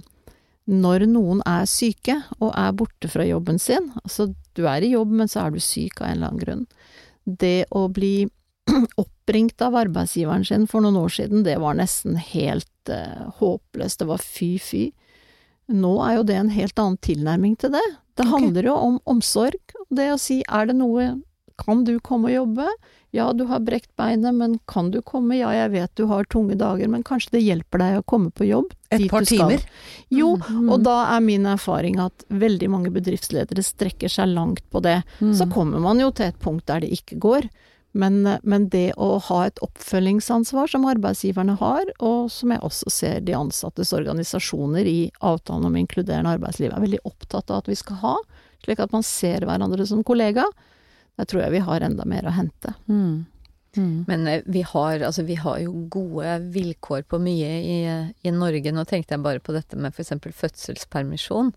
når 0.69 1.07
noen 1.11 1.41
er 1.49 1.65
syke 1.67 2.15
og 2.39 2.53
er 2.55 2.75
borte 2.79 3.09
fra 3.11 3.25
jobben 3.27 3.59
sin, 3.59 3.91
altså 4.03 4.29
du 4.55 4.63
er 4.69 4.85
i 4.85 4.93
jobb, 4.93 5.11
men 5.19 5.31
så 5.31 5.45
er 5.45 5.55
du 5.55 5.59
syk 5.63 5.99
av 6.01 6.07
en 6.07 6.15
eller 6.15 6.31
annen 6.31 6.43
grunn, 6.43 6.65
det 7.25 7.65
å 7.75 7.87
bli 7.91 8.29
oppringt 9.03 9.61
av 9.63 9.75
arbeidsgiveren 9.79 10.45
sin 10.47 10.67
for 10.71 10.85
noen 10.85 11.01
år 11.01 11.11
siden, 11.17 11.43
det 11.47 11.57
var 11.63 11.75
nesten 11.79 12.15
helt 12.15 12.91
eh, 12.91 13.25
håpløst, 13.39 13.99
det 13.99 14.09
var 14.09 14.23
fy-fy. 14.23 14.85
Nå 15.73 15.93
er 16.05 16.17
jo 16.17 16.25
det 16.27 16.39
en 16.39 16.53
helt 16.53 16.79
annen 16.79 16.99
tilnærming 17.03 17.57
til 17.59 17.75
det. 17.75 17.83
Det 18.19 18.27
handler 18.29 18.43
handler 18.43 18.67
jo 18.69 18.73
om 18.77 18.97
omsorg. 19.09 19.75
Det 19.89 20.09
å 20.13 20.19
si 20.21 20.43
er 20.47 20.67
det 20.69 20.75
noe 20.77 21.13
Kan 21.57 21.83
du 21.85 21.99
komme 22.01 22.31
og 22.31 22.33
jobbe? 22.33 22.65
Ja, 23.13 23.27
du 23.37 23.43
har 23.45 23.59
brekt 23.61 23.91
beinet, 23.99 24.33
men 24.33 24.55
kan 24.65 24.89
du 24.89 24.97
komme? 25.05 25.35
Ja, 25.37 25.51
jeg 25.53 25.69
vet 25.75 25.91
du 25.99 26.07
har 26.09 26.25
tunge 26.25 26.55
dager, 26.57 26.89
men 26.89 27.03
kanskje 27.05 27.35
det 27.35 27.43
hjelper 27.45 27.77
deg 27.83 27.97
å 27.99 28.05
komme 28.09 28.31
på 28.33 28.47
jobb? 28.47 28.71
Et 28.89 29.05
par 29.11 29.21
timer? 29.29 29.61
Jo, 30.09 30.31
Mm. 30.37 30.71
og 30.73 30.81
da 30.83 31.15
er 31.15 31.21
min 31.21 31.45
erfaring 31.45 31.99
at 32.01 32.25
veldig 32.29 32.69
mange 32.73 32.89
bedriftsledere 32.89 33.61
strekker 33.61 34.09
seg 34.09 34.33
langt 34.33 34.63
på 34.73 34.81
det. 34.81 35.03
Mm. 35.21 35.35
Så 35.37 35.45
kommer 35.53 35.79
man 35.79 35.99
jo 36.01 36.09
til 36.11 36.25
et 36.31 36.39
punkt 36.41 36.65
der 36.65 36.81
det 36.81 36.89
ikke 36.89 37.19
går. 37.21 37.49
Men, 37.93 38.23
men 38.41 38.69
det 38.73 38.95
å 38.97 39.19
ha 39.21 39.43
et 39.45 39.59
oppfølgingsansvar 39.61 40.67
som 40.71 40.85
arbeidsgiverne 40.89 41.53
har, 41.59 41.85
og 42.01 42.31
som 42.33 42.49
jeg 42.49 42.63
også 42.65 42.89
ser 42.89 43.19
de 43.21 43.35
ansattes 43.37 43.93
organisasjoner 43.93 44.89
i 44.89 45.11
avtalen 45.21 45.67
om 45.69 45.75
inkluderende 45.77 46.33
arbeidsliv 46.33 46.73
er 46.73 46.81
veldig 46.81 47.03
opptatt 47.05 47.51
av 47.53 47.61
at 47.61 47.69
vi 47.69 47.75
skal 47.77 47.99
ha, 48.01 48.15
slik 48.65 48.79
at 48.81 48.91
man 48.95 49.03
ser 49.05 49.45
hverandre 49.45 49.85
som 49.85 50.01
kollega, 50.03 50.47
der 51.19 51.29
tror 51.29 51.43
jeg 51.43 51.55
vi 51.55 51.63
har 51.67 51.85
enda 51.85 52.05
mer 52.09 52.27
å 52.27 52.33
hente. 52.35 52.73
Mm. 52.89 53.25
Mm. 53.77 54.05
Men 54.07 54.27
eh, 54.29 54.45
vi 54.45 54.61
har, 54.69 55.01
altså, 55.01 55.25
vi 55.25 55.37
har 55.39 55.59
jo 55.63 55.85
gode 55.93 56.37
vilkår 56.53 57.05
på 57.09 57.19
mye 57.21 57.51
i, 57.61 57.79
i 58.21 58.33
Norge. 58.33 58.73
Nå 58.73 58.85
tenkte 58.89 59.15
jeg 59.17 59.25
bare 59.25 59.43
på 59.43 59.55
dette 59.55 59.79
med 59.79 59.93
f.eks. 59.93 60.13
fødselspermisjon, 60.41 61.53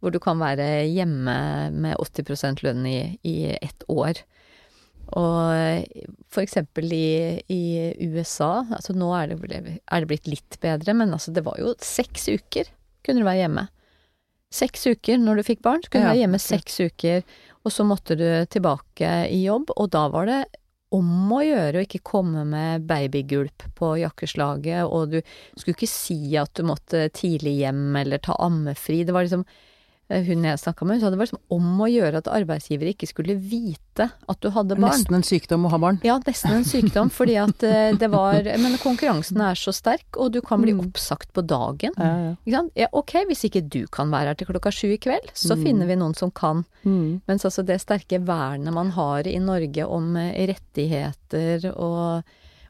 hvor 0.00 0.12
du 0.12 0.20
kan 0.22 0.40
være 0.40 0.86
hjemme 0.88 1.36
med 1.72 2.00
80 2.02 2.64
lønn 2.64 2.88
i, 2.88 2.98
i 3.24 3.36
ett 3.56 3.86
år. 3.88 4.20
Og 5.16 6.42
eksempel 6.42 6.90
i, 6.92 7.38
i 7.52 7.62
USA, 8.10 8.66
altså 8.74 8.92
nå 8.96 9.12
er 9.16 9.36
det, 9.36 9.60
er 9.86 10.02
det 10.02 10.10
blitt 10.10 10.26
litt 10.28 10.58
bedre, 10.60 10.96
men 10.98 11.14
altså 11.14 11.32
det 11.32 11.44
var 11.46 11.60
jo 11.62 11.76
seks 11.80 12.26
uker 12.28 12.72
kunne 13.06 13.22
du 13.22 13.28
være 13.28 13.44
hjemme. 13.44 13.68
Seks 14.56 14.86
uker 14.90 15.20
når 15.20 15.40
du 15.40 15.46
fikk 15.46 15.62
barn, 15.64 15.82
så 15.82 15.90
kunne 15.90 16.02
du 16.02 16.08
Ja, 16.08 16.12
være 16.14 16.24
hjemme 16.24 16.42
seks 16.42 16.80
uker, 16.82 17.22
og 17.66 17.74
så 17.74 17.84
måtte 17.86 18.14
du 18.18 18.28
tilbake 18.46 19.10
i 19.34 19.42
jobb, 19.42 19.72
og 19.74 19.90
da 19.90 20.06
var 20.12 20.30
det 20.30 20.40
om 20.94 21.32
å 21.34 21.42
gjøre 21.42 21.80
å 21.80 21.84
ikke 21.86 22.04
komme 22.06 22.44
med 22.46 22.84
babygulp 22.86 23.64
på 23.74 23.96
jakkeslaget, 24.04 24.86
og 24.86 25.16
du 25.16 25.18
skulle 25.56 25.74
ikke 25.74 25.90
si 25.90 26.36
at 26.38 26.54
du 26.54 26.62
måtte 26.68 27.08
tidlig 27.10 27.56
hjem 27.64 27.98
eller 27.98 28.22
ta 28.22 28.36
ammefri. 28.46 29.02
Det 29.02 29.16
var 29.16 29.26
liksom 29.26 29.42
hun 30.08 30.44
jeg 30.46 30.58
snakka 30.62 30.86
med, 30.86 30.96
hun 30.96 31.00
sa 31.02 31.10
det 31.10 31.18
var 31.18 31.26
liksom 31.26 31.40
om 31.50 31.80
å 31.82 31.86
gjøre 31.90 32.20
at 32.22 32.28
arbeidsgivere 32.30 32.92
ikke 32.94 33.08
skulle 33.10 33.34
vite 33.42 34.06
at 34.28 34.38
du 34.40 34.50
hadde 34.54 34.76
barn. 34.78 34.92
Nesten 34.92 35.16
en 35.18 35.24
sykdom 35.26 35.64
å 35.66 35.70
ha 35.72 35.78
barn. 35.82 35.98
Ja, 36.06 36.14
nesten 36.22 36.52
en 36.54 36.64
sykdom, 36.68 37.10
fordi 37.10 37.34
at 37.42 37.62
eh, 37.66 37.90
det 37.98 38.10
var 38.12 38.38
Men 38.62 38.76
konkurransen 38.78 39.40
er 39.42 39.58
så 39.58 39.72
sterk, 39.74 40.06
og 40.16 40.30
du 40.32 40.40
kan 40.40 40.62
bli 40.62 40.72
Mm. 40.76 40.84
oppsagt 40.86 41.32
på 41.34 41.42
dagen. 41.46 41.90
Ja, 41.98 42.12
ja. 42.22 42.30
Ikke 42.46 42.52
sant? 42.56 42.72
Ja, 42.76 42.86
ok, 42.92 43.12
hvis 43.26 43.42
ikke 43.48 43.64
du 43.68 43.86
kan 43.88 44.10
være 44.14 44.28
her 44.30 44.34
til 44.34 44.46
klokka 44.46 44.70
sju 44.70 44.92
i 44.94 44.98
kveld, 44.98 45.32
så 45.34 45.56
Mm. 45.56 45.62
finner 45.64 45.86
vi 45.86 45.96
noen 45.96 46.14
som 46.14 46.30
kan. 46.30 46.64
Mm. 46.84 47.22
Mens 47.26 47.44
altså 47.44 47.64
det 47.66 47.80
sterke 47.80 48.22
vernet 48.24 48.72
man 48.72 48.90
har 48.90 49.26
i 49.26 49.38
Norge 49.38 49.88
om 49.88 50.16
eh, 50.16 50.46
rettigheter 50.46 51.72
og 51.76 52.22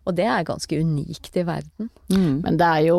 Og 0.07 0.15
det 0.15 0.25
er 0.25 0.45
ganske 0.45 0.71
unikt 0.79 1.35
i 1.37 1.43
verden. 1.43 1.91
Mm. 2.09 2.41
Men 2.45 2.57
det 2.57 2.63
er 2.67 2.83
jo 2.87 2.99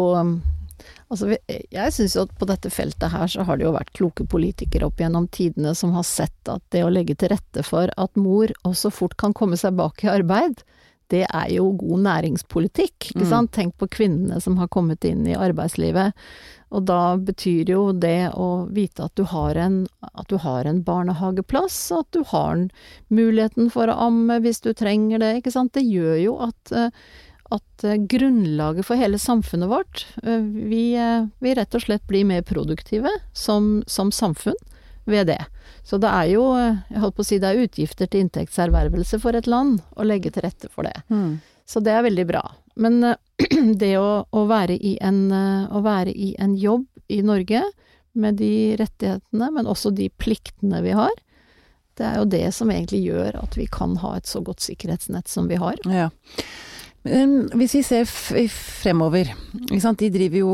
Altså, 1.09 1.29
jeg 1.47 1.93
syns 1.95 2.15
jo 2.15 2.25
at 2.27 2.33
på 2.39 2.47
dette 2.49 2.69
feltet 2.73 3.11
her 3.13 3.27
så 3.31 3.45
har 3.47 3.57
det 3.57 3.65
jo 3.67 3.75
vært 3.75 3.93
kloke 3.97 4.25
politikere 4.27 4.89
opp 4.89 4.99
gjennom 5.01 5.27
tidene 5.31 5.73
som 5.75 5.93
har 5.97 6.03
sett 6.07 6.51
at 6.51 6.63
det 6.75 6.83
å 6.83 6.91
legge 6.93 7.15
til 7.15 7.31
rette 7.33 7.63
for 7.63 7.89
at 7.97 8.15
mor 8.19 8.51
også 8.67 8.91
fort 8.91 9.17
kan 9.17 9.33
komme 9.33 9.57
seg 9.57 9.77
bak 9.79 10.03
i 10.03 10.11
arbeid, 10.11 10.63
det 11.07 11.23
er 11.31 11.47
jo 11.55 11.69
god 11.79 12.01
næringspolitikk, 12.03 13.13
ikke 13.13 13.23
Mm. 13.23 13.29
sant. 13.29 13.51
Tenk 13.55 13.77
på 13.79 13.87
kvinnene 13.87 14.41
som 14.43 14.57
har 14.57 14.67
kommet 14.67 15.05
inn 15.07 15.25
i 15.25 15.37
arbeidslivet. 15.39 16.11
Og 16.69 16.83
da 16.83 17.15
betyr 17.15 17.69
jo 17.71 17.93
det 17.93 18.33
å 18.35 18.67
vite 18.69 19.05
at 19.05 19.15
du 19.15 19.23
har 19.23 19.55
en, 19.55 19.87
du 20.27 20.35
har 20.37 20.65
en 20.67 20.81
barnehageplass, 20.83 21.91
og 21.95 21.99
at 21.99 22.11
du 22.11 22.23
har 22.27 22.67
muligheten 23.09 23.71
for 23.71 23.87
å 23.87 23.95
amme 24.09 24.41
hvis 24.43 24.59
du 24.59 24.73
trenger 24.73 25.19
det, 25.23 25.37
ikke 25.39 25.53
sant. 25.55 25.71
Det 25.71 25.85
gjør 25.87 26.19
jo 26.25 26.35
at 26.43 26.73
eh, 26.75 26.89
at 27.53 27.83
eh, 27.83 27.99
grunnlaget 28.09 28.85
for 28.87 28.99
hele 28.99 29.19
samfunnet 29.19 29.69
vårt 29.69 30.05
eh, 30.23 30.41
vi, 30.41 30.95
eh, 30.99 31.27
vi 31.39 31.53
rett 31.55 31.75
og 31.75 31.83
slett 31.85 32.07
blir 32.07 32.27
mer 32.27 32.43
produktive 32.47 33.11
som, 33.33 33.83
som 33.87 34.11
samfunn 34.11 34.57
ved 35.07 35.29
det. 35.31 35.39
Så 35.87 35.99
det 36.03 36.11
er 36.11 36.33
jo, 36.33 36.43
jeg 36.59 36.99
holdt 36.99 37.15
på 37.15 37.23
å 37.23 37.27
si, 37.27 37.37
det 37.39 37.53
er 37.53 37.63
utgifter 37.63 38.09
til 38.11 38.25
inntektservervelse 38.25 39.21
for 39.23 39.37
et 39.39 39.47
land 39.47 39.79
å 39.95 40.03
legge 40.03 40.33
til 40.35 40.43
rette 40.43 40.67
for 40.67 40.83
det. 40.83 40.97
Mm. 41.07 41.37
Så 41.67 41.79
det 41.83 41.93
er 41.95 42.03
veldig 42.03 42.25
bra. 42.27 42.41
Men 42.75 42.99
det 43.81 43.93
å, 43.95 44.25
å, 44.27 44.43
være 44.49 44.75
i 44.75 44.97
en, 44.99 45.31
å 45.31 45.79
være 45.85 46.11
i 46.11 46.33
en 46.43 46.57
jobb 46.59 46.83
i 47.07 47.21
Norge 47.23 47.63
med 48.19 48.35
de 48.41 48.75
rettighetene, 48.81 49.47
men 49.55 49.71
også 49.71 49.93
de 49.95 50.09
pliktene 50.19 50.83
vi 50.83 50.91
har, 50.97 51.15
det 51.97 52.05
er 52.05 52.19
jo 52.19 52.27
det 52.29 52.45
som 52.53 52.71
egentlig 52.71 53.01
gjør 53.07 53.39
at 53.39 53.55
vi 53.57 53.65
kan 53.71 53.95
ha 54.03 54.17
et 54.17 54.27
så 54.29 54.41
godt 54.45 54.61
sikkerhetsnett 54.65 55.31
som 55.31 55.47
vi 55.49 55.57
har. 55.61 55.79
Ja. 55.87 56.09
Hvis 57.07 57.75
vi 57.77 57.83
ser 57.85 58.07
fremover. 58.07 59.33
De 59.67 60.09
driver 60.11 60.37
jo 60.39 60.53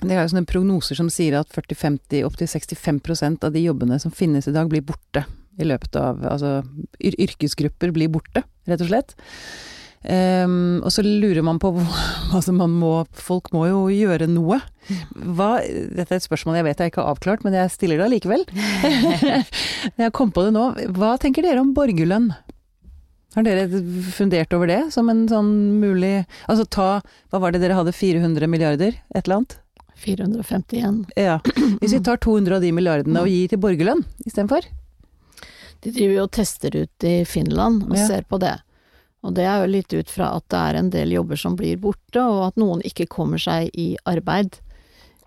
Det 0.00 0.14
er 0.14 0.22
jo 0.22 0.30
sånne 0.32 0.48
prognoser 0.48 0.96
som 0.96 1.10
sier 1.12 1.36
at 1.40 1.50
40-50, 1.52 2.22
opptil 2.24 2.48
65% 2.48 3.44
av 3.44 3.52
de 3.52 3.64
jobbene 3.66 3.98
som 4.00 4.14
finnes 4.14 4.48
i 4.48 4.54
dag, 4.56 4.70
blir 4.70 4.84
borte 4.86 5.26
i 5.60 5.66
løpet 5.68 5.98
av 6.00 6.22
Altså 6.24 6.60
yrkesgrupper 7.00 7.92
blir 7.92 8.08
borte, 8.12 8.44
rett 8.70 8.80
og 8.80 8.88
slett. 8.88 9.16
Um, 10.00 10.80
og 10.80 10.88
så 10.94 11.02
lurer 11.04 11.42
man 11.44 11.58
på 11.60 11.74
Altså, 12.36 12.54
man 12.56 12.72
må 12.72 13.02
Folk 13.12 13.50
må 13.52 13.66
jo 13.68 13.82
gjøre 13.92 14.30
noe. 14.32 14.56
Hva 15.12 15.58
Dette 15.60 16.14
er 16.14 16.16
et 16.16 16.24
spørsmål 16.24 16.56
jeg 16.56 16.66
vet 16.70 16.80
jeg 16.80 16.92
ikke 16.92 17.04
har 17.04 17.12
avklart, 17.12 17.44
men 17.44 17.58
jeg 17.58 17.72
stiller 17.74 18.00
det 18.00 18.06
allikevel. 18.06 18.46
jeg 20.00 20.14
kom 20.16 20.32
på 20.32 20.46
det 20.46 20.54
nå. 20.56 20.70
Hva 20.96 21.18
tenker 21.20 21.44
dere 21.44 21.60
om 21.60 21.74
borgerlønn? 21.76 22.30
Har 23.34 23.44
dere 23.46 23.66
fundert 24.10 24.52
over 24.56 24.66
det 24.66 24.80
som 24.94 25.08
en 25.12 25.26
sånn 25.30 25.50
mulig 25.78 26.24
Altså 26.50 26.64
ta 26.66 26.88
Hva 27.30 27.38
var 27.42 27.52
det 27.54 27.60
dere 27.62 27.76
hadde, 27.78 27.92
400 27.94 28.48
milliarder? 28.50 28.96
Et 29.14 29.22
eller 29.24 29.36
annet? 29.42 29.58
451. 30.00 31.02
Ja. 31.20 31.36
Hvis 31.82 31.92
vi 31.92 32.00
tar 32.00 32.16
200 32.24 32.56
av 32.56 32.62
de 32.64 32.70
milliardene 32.72 33.20
og 33.20 33.28
gir 33.28 33.50
til 33.52 33.60
borgerlønn 33.60 34.00
istedenfor? 34.24 34.64
De 35.84 35.92
driver 35.92 36.14
jo 36.16 36.24
og 36.24 36.32
tester 36.36 36.74
ut 36.82 37.04
i 37.08 37.18
Finland 37.28 37.84
og 37.86 37.96
Ja. 37.98 38.06
ser 38.08 38.24
på 38.28 38.38
det. 38.40 38.54
Og 39.22 39.34
det 39.36 39.44
er 39.44 39.60
jo 39.60 39.68
litt 39.74 39.92
ut 39.92 40.08
fra 40.08 40.30
at 40.38 40.46
det 40.48 40.56
er 40.70 40.78
en 40.80 40.88
del 40.90 41.12
jobber 41.12 41.36
som 41.36 41.56
blir 41.56 41.76
borte, 41.76 42.16
og 42.24 42.46
at 42.48 42.56
noen 42.56 42.80
ikke 42.88 43.04
kommer 43.12 43.36
seg 43.40 43.68
i 43.76 43.90
arbeid. 44.08 44.56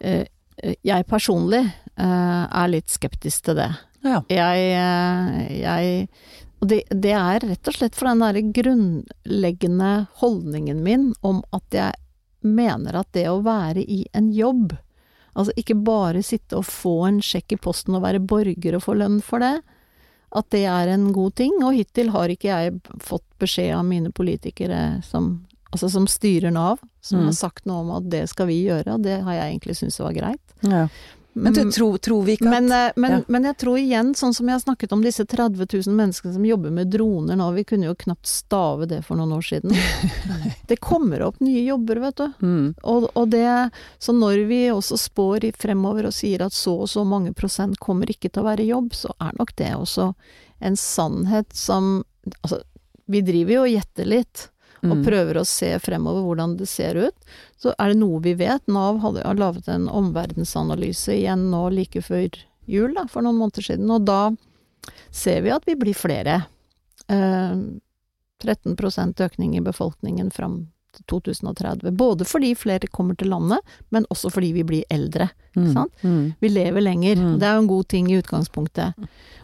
Eh, 0.01 0.25
eh, 0.57 0.75
Jeg 0.83 1.05
personlig 1.05 1.61
eh, 1.97 2.45
er 2.49 2.67
litt 2.73 2.89
skeptisk 2.89 3.43
til 3.45 3.55
det. 3.61 3.69
Ja. 4.03 4.23
Jeg, 4.27 4.73
jeg 5.61 6.07
Og 6.63 6.69
det, 6.71 6.83
det 6.95 7.11
er 7.11 7.43
rett 7.43 7.67
og 7.67 7.75
slett 7.75 7.97
for 7.99 8.07
den 8.07 8.21
derre 8.23 8.39
grunnleggende 8.55 9.91
holdningen 10.21 10.79
min 10.85 11.09
om 11.27 11.41
at 11.51 11.75
jeg 11.75 11.93
mener 12.43 12.95
at 13.01 13.09
det 13.15 13.25
å 13.31 13.41
være 13.43 13.83
i 13.83 14.05
en 14.15 14.29
jobb, 14.35 14.73
altså 15.35 15.53
ikke 15.59 15.75
bare 15.83 16.21
sitte 16.23 16.59
og 16.59 16.67
få 16.67 16.93
en 17.09 17.21
sjekk 17.23 17.55
i 17.55 17.59
posten 17.59 17.95
og 17.97 18.03
være 18.05 18.21
borger 18.23 18.77
og 18.77 18.83
få 18.85 18.95
lønn 18.99 19.19
for 19.23 19.43
det, 19.43 19.57
at 20.33 20.47
det 20.55 20.63
er 20.65 20.89
en 20.93 21.09
god 21.13 21.35
ting. 21.37 21.59
Og 21.63 21.75
hittil 21.77 22.09
har 22.15 22.31
ikke 22.33 22.49
jeg 22.51 22.77
fått 23.05 23.25
beskjed 23.43 23.73
av 23.77 23.83
mine 23.85 24.09
politikere 24.15 25.01
som, 25.05 25.43
altså 25.71 25.91
som 25.93 26.07
styrer 26.09 26.51
Nav, 26.55 26.79
som 27.03 27.19
Mm. 27.19 27.25
har 27.27 27.35
sagt 27.37 27.65
noe 27.69 27.83
om 27.83 27.91
at 27.99 28.07
det 28.09 28.23
skal 28.31 28.47
vi 28.47 28.63
gjøre, 28.65 28.95
og 28.95 29.03
det 29.03 29.19
har 29.23 29.33
jeg 29.33 29.51
egentlig 29.51 29.75
syntes 29.77 29.99
var 29.99 30.15
greit. 30.15 30.41
Ja. 30.63 30.87
Men 31.33 31.53
det 31.53 31.65
tro, 31.73 31.97
tror 31.97 32.23
vi 32.27 32.35
ikke 32.37 32.45
at 32.45 32.51
Men, 32.53 32.71
eh, 32.71 32.91
men, 32.95 33.11
ja. 33.11 33.19
men 33.27 33.47
jeg 33.49 33.57
tror 33.57 33.77
igjen, 33.81 34.11
sånn 34.15 34.35
som 34.37 34.49
jeg 34.49 34.57
har 34.57 34.61
snakket 34.63 34.93
om 34.93 35.01
disse 35.01 35.25
30 35.25 35.65
000 35.65 35.95
menneskene 35.97 36.33
som 36.35 36.45
jobber 36.45 36.73
med 36.75 36.91
droner 36.93 37.39
nå, 37.39 37.47
vi 37.57 37.63
kunne 37.67 37.89
jo 37.89 37.95
knapt 38.05 38.29
stave 38.29 38.85
det 38.89 39.01
for 39.07 39.17
noen 39.17 39.33
år 39.37 39.47
siden. 39.47 39.73
Det 40.69 40.77
kommer 40.79 41.21
opp 41.25 41.41
nye 41.43 41.63
jobber, 41.65 41.99
vet 41.99 42.21
du. 42.21 42.27
mm, 42.39 42.67
Og, 42.87 43.09
og 43.19 43.27
det, 43.33 43.69
så 43.99 44.13
når 44.15 44.45
vi 44.47 44.61
også 44.71 44.97
spår 44.97 45.49
fremover 45.59 46.07
og 46.07 46.15
sier 46.15 46.45
at 46.45 46.55
så 46.55 46.75
og 46.85 46.89
så 46.89 47.03
mange 47.07 47.33
prosent 47.35 47.79
kommer 47.83 48.09
ikke 48.09 48.29
til 48.29 48.43
å 48.43 48.47
være 48.47 48.63
i 48.63 48.69
jobb, 48.71 48.93
så 48.95 49.11
er 49.21 49.35
nok 49.39 49.55
det 49.59 49.73
også 49.75 50.13
en 50.63 50.79
sannhet 50.79 51.51
som 51.53 52.03
Altså, 52.39 52.61
vi 53.11 53.19
driver 53.19 53.51
jo 53.51 53.63
og 53.65 53.73
gjetter 53.73 54.07
litt, 54.07 54.45
og 54.83 54.97
mm, 54.99 55.03
prøver 55.05 55.39
å 55.39 55.45
se 55.47 55.71
fremover 55.79 56.25
hvordan 56.25 56.57
det 56.59 56.67
ser 56.67 56.99
ut. 56.99 57.29
Så 57.61 57.71
er 57.79 57.93
det 57.93 57.99
noe 58.01 58.19
vi 58.23 58.33
vet. 58.39 58.65
Nav 58.67 58.99
hadde, 59.03 59.23
har 59.25 59.39
laget 59.39 59.69
en 59.71 59.87
omverdensanalyse 59.87 61.15
igjen 61.15 61.49
nå 61.53 61.69
like 61.71 62.03
før 62.03 62.27
jul, 62.69 62.93
da, 62.95 63.07
for 63.11 63.23
noen 63.25 63.39
måneder 63.39 63.65
siden, 63.65 63.89
og 63.91 64.05
da 64.07 64.33
ser 65.11 65.41
vi 65.45 65.51
at 65.55 65.65
vi 65.67 65.77
blir 65.79 65.95
flere. 65.97 66.43
Eh, 67.07 67.55
13% 68.43 69.21
økning 69.23 69.55
i 69.55 69.63
befolkningen 69.63 70.31
fram 70.31 70.65
til 70.93 71.05
2030. 71.09 71.91
Både 71.97 72.25
fordi 72.27 72.51
flere 72.59 72.89
kommer 72.91 73.15
til 73.17 73.31
landet, 73.33 73.59
men 73.89 74.05
også 74.13 74.29
fordi 74.33 74.51
vi 74.53 74.65
blir 74.67 74.83
eldre. 74.93 75.29
mm, 75.55 75.73
sant? 75.73 75.93
Mm, 76.03 76.33
Vi 76.39 76.49
lever 76.49 76.81
lenger. 76.81 77.15
Mm. 77.15 77.39
Det 77.39 77.47
er 77.47 77.55
jo 77.55 77.61
en 77.61 77.71
god 77.71 77.87
ting 77.87 78.11
i 78.11 78.19
utgangspunktet. 78.19 78.93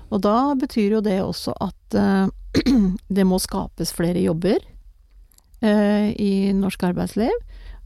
Og 0.09 0.21
da 0.21 0.55
betyr 0.55 0.97
jo 0.97 1.01
det 1.01 1.21
også 1.21 1.53
at 1.61 1.95
eh, 1.95 2.27
det 3.07 3.25
må 3.25 3.39
skapes 3.39 3.93
flere 3.93 4.21
jobber 4.21 4.59
eh, 5.61 6.09
i 6.15 6.53
norsk 6.53 6.83
arbeidsliv. 6.91 7.35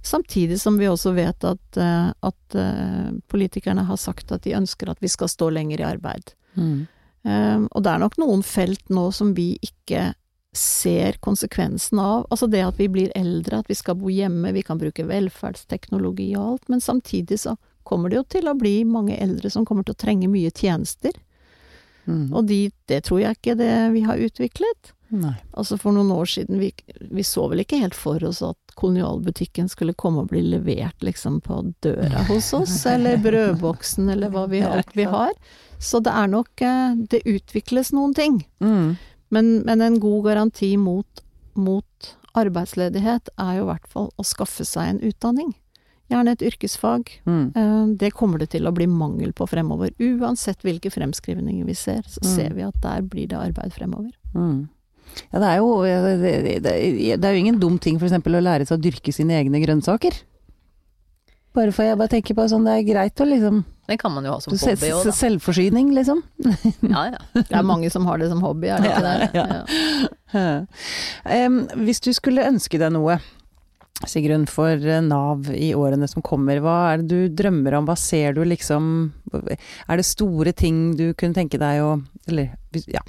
Samtidig 0.03 0.59
som 0.61 0.77
vi 0.77 0.89
også 0.91 1.13
vet 1.15 1.45
at, 1.47 1.77
eh, 1.79 2.09
at 2.11 2.57
eh, 2.59 3.13
politikerne 3.31 3.85
har 3.87 3.99
sagt 4.01 4.33
at 4.35 4.43
de 4.43 4.57
ønsker 4.57 4.91
at 4.91 4.99
vi 5.03 5.11
skal 5.11 5.31
stå 5.31 5.49
lenger 5.49 5.83
i 5.83 5.89
arbeid. 5.93 6.35
mm, 6.55 6.87
Um, 7.23 7.69
og 7.71 7.85
det 7.85 7.91
er 7.91 8.01
nok 8.03 8.17
noen 8.19 8.41
felt 8.43 8.89
nå 8.91 9.05
som 9.15 9.29
vi 9.37 9.53
ikke 9.63 10.09
ser 10.53 11.15
konsekvensen 11.23 12.01
av. 12.03 12.25
Altså 12.29 12.49
det 12.51 12.65
at 12.65 12.79
vi 12.81 12.89
blir 12.91 13.13
eldre, 13.15 13.61
at 13.63 13.69
vi 13.71 13.77
skal 13.79 13.95
bo 13.97 14.11
hjemme, 14.11 14.51
vi 14.53 14.63
kan 14.65 14.81
bruke 14.81 15.05
velferdsteknologi 15.07 16.33
og 16.35 16.43
alt, 16.43 16.67
men 16.73 16.83
samtidig 16.83 17.39
så 17.45 17.55
kommer 17.87 18.11
det 18.11 18.19
jo 18.19 18.25
til 18.35 18.49
å 18.51 18.57
bli 18.59 18.81
mange 18.87 19.15
eldre 19.23 19.49
som 19.51 19.65
kommer 19.65 19.87
til 19.87 19.95
å 19.95 20.01
trenge 20.03 20.29
mye 20.31 20.51
tjenester. 20.51 21.15
mm. 22.05 22.27
Og 22.35 22.45
de, 22.51 22.59
det 22.91 23.01
tror 23.07 23.23
jeg 23.23 23.39
ikke 23.39 23.57
det 23.59 23.73
vi 23.95 24.03
har 24.03 24.19
utviklet. 24.19 24.93
Nei. 25.13 25.35
Altså 25.53 25.77
for 25.77 25.93
noen 25.93 26.09
år 26.11 26.25
siden, 26.25 26.57
vi, 26.59 26.71
vi 27.13 27.21
så 27.23 27.43
vel 27.51 27.59
ikke 27.61 27.77
helt 27.83 27.93
for 27.93 28.23
oss 28.25 28.39
at 28.41 28.57
kolonialbutikken 28.79 29.67
skulle 29.69 29.93
komme 29.93 30.23
og 30.23 30.31
bli 30.31 30.41
levert 30.41 31.03
liksom 31.05 31.39
på 31.45 31.59
døra 31.85 32.23
hos 32.31 32.47
oss, 32.57 32.79
eller 32.89 33.17
brødboksen, 33.21 34.09
eller 34.09 34.29
hva 34.33 34.47
vi, 34.49 34.61
alt 34.73 34.89
vi 34.97 35.03
har. 35.05 35.31
Så 35.77 35.99
det 36.01 36.13
er 36.15 36.27
nok 36.31 36.61
eh, 36.65 36.95
Det 37.11 37.21
utvikles 37.29 37.91
noen 37.93 38.13
ting. 38.17 38.41
Mm, 38.63 38.95
Men, 39.29 39.47
men 39.65 39.81
en 39.81 39.99
god 39.99 40.23
garanti 40.25 40.75
mot, 40.77 41.21
mot 41.55 42.15
arbeidsledighet 42.37 43.29
er 43.37 43.57
jo 43.59 43.63
i 43.67 43.69
hvert 43.71 43.87
fall 43.91 44.09
å 44.19 44.25
skaffe 44.25 44.65
seg 44.65 44.89
en 44.95 44.99
utdanning. 45.05 45.53
Gjerne 46.11 46.33
et 46.35 46.41
yrkesfag. 46.45 47.09
mm, 47.25 47.51
Eh, 47.55 47.85
Det 47.97 48.11
kommer 48.13 48.37
det 48.39 48.49
til 48.51 48.65
å 48.67 48.73
bli 48.73 48.85
mangel 48.87 49.31
på 49.33 49.47
fremover. 49.49 49.93
Uansett 49.99 50.61
hvilke 50.65 50.91
fremskrivninger 50.91 51.65
vi 51.65 51.73
ser, 51.73 52.01
så 52.07 52.21
Mm. 52.23 52.35
ser 52.35 52.53
vi 52.53 52.61
at 52.63 52.81
der 52.81 53.01
blir 53.01 53.27
det 53.27 53.37
arbeid 53.37 53.73
fremover. 53.73 54.11
mm. 54.35 54.69
Ja, 55.31 55.39
det 55.41 55.49
er 55.49 55.57
jo 55.61 55.71
det, 55.83 56.13
det, 56.21 56.59
det, 56.65 56.75
det 57.21 57.29
er 57.29 57.35
jo 57.35 57.41
ingen 57.41 57.59
dum 57.61 57.79
ting 57.81 57.99
f.eks. 57.99 58.15
å 58.17 58.43
lære 58.43 58.67
seg 58.69 58.77
å 58.79 58.83
dyrke 58.83 59.13
sine 59.15 59.37
egne 59.39 59.61
grønnsaker. 59.63 60.21
Bare 61.53 61.73
for 61.73 61.85
jeg 61.85 61.99
bare 61.99 62.09
tenker 62.09 62.37
på 62.37 62.47
sånn, 62.49 62.65
det 62.65 62.79
er 62.79 62.87
greit 62.87 63.21
å 63.21 63.27
liksom 63.29 63.59
Det 63.85 63.99
kan 64.01 64.13
man 64.15 64.25
jo 64.25 64.33
ha 64.33 64.41
som 64.41 64.55
hobby 64.55 64.89
òg, 64.89 65.03
da. 65.05 65.13
Selvforsyning, 65.13 65.91
liksom. 65.93 66.23
Ja, 66.95 67.03
ja. 67.13 67.21
Det 67.35 67.45
er 67.51 67.67
mange 67.67 67.91
som 67.93 68.07
har 68.09 68.17
det 68.21 68.31
som 68.31 68.41
hobby, 68.41 68.71
er 68.73 68.81
det 68.81 68.89
ikke 68.89 69.05
det? 69.05 69.29
Ja. 69.37 69.45
Ja. 70.33 70.65
Um, 71.29 71.59
hvis 71.85 72.01
du 72.01 72.09
skulle 72.15 72.47
ønske 72.49 72.79
deg 72.81 72.95
noe, 72.95 73.19
Sigrun, 74.09 74.47
for 74.49 74.73
eh, 74.81 75.03
Nav 75.05 75.51
i 75.53 75.69
årene 75.77 76.09
som 76.09 76.23
kommer, 76.25 76.57
hva 76.63 76.77
er 76.89 77.03
det 77.03 77.05
du 77.11 77.35
drømmer 77.43 77.77
om? 77.77 77.85
Hva 77.87 77.95
ser 77.99 78.33
du 78.35 78.41
liksom 78.43 79.13
Er 79.31 79.99
det 79.99 80.07
store 80.09 80.51
ting 80.57 80.95
du 80.97 81.11
kunne 81.13 81.37
tenke 81.37 81.59
deg 81.61 81.83
å 81.85 81.93
Eller 82.27 82.55
ja. 82.89 83.03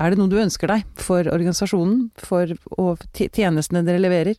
Er 0.00 0.10
det 0.10 0.18
noe 0.20 0.30
du 0.32 0.38
ønsker 0.40 0.70
deg 0.70 0.84
for 1.00 1.26
organisasjonen, 1.28 2.10
for 2.16 2.52
og 2.78 3.02
tjenestene 3.14 3.84
dere 3.86 4.00
leverer? 4.02 4.38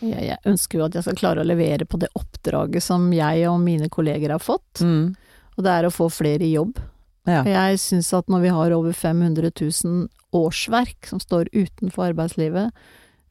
Jeg, 0.00 0.38
ønsker 0.48 0.78
jo 0.80 0.86
at 0.86 0.94
jeg 0.96 1.04
skal 1.04 1.18
klare 1.18 1.42
å 1.42 1.46
levere 1.46 1.84
på 1.84 1.98
det 2.00 2.08
oppdraget 2.16 2.82
som 2.82 3.10
jeg 3.12 3.44
og 3.50 3.60
mine 3.60 3.90
kolleger 3.92 4.32
har 4.32 4.40
fått, 4.40 4.80
Mm. 4.80 5.14
og 5.56 5.64
det 5.64 5.70
er 5.70 5.84
å 5.86 5.92
få 5.92 6.08
flere 6.10 6.42
i 6.46 6.54
jobb. 6.54 6.80
Ja. 7.28 7.44
Jeg 7.44 7.78
syns 7.78 8.08
at 8.16 8.26
når 8.32 8.40
vi 8.40 8.48
har 8.48 8.72
over 8.72 8.92
500 8.96 9.52
000 9.52 10.08
årsverk 10.32 11.06
som 11.06 11.20
står 11.20 11.50
utenfor 11.52 12.14
arbeidslivet 12.14 12.72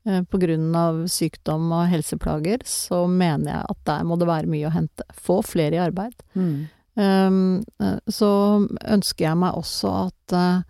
pga. 0.05 0.25
på 0.29 0.39
grunn 0.39 0.75
av 0.75 1.07
sykdom 1.07 1.71
og 1.73 1.89
helseplager, 1.89 2.61
så 2.65 3.07
mener 3.09 3.51
jeg 3.51 3.65
at 3.69 3.81
der 3.85 4.03
må 4.03 4.17
det 4.17 4.27
være 4.29 4.47
mye 4.47 4.69
å 4.69 4.73
hente. 4.73 5.03
Få 5.13 5.41
flere 5.43 5.75
i 5.75 5.81
arbeid. 5.83 6.13
Mm. 6.35 6.67
Um, 6.99 7.63
eh, 7.79 7.99
så 8.09 8.29
ønsker 8.85 9.25
jeg 9.25 9.37
meg 9.37 9.53
også 9.55 9.91
at, 10.07 10.33
eh, 10.33 10.61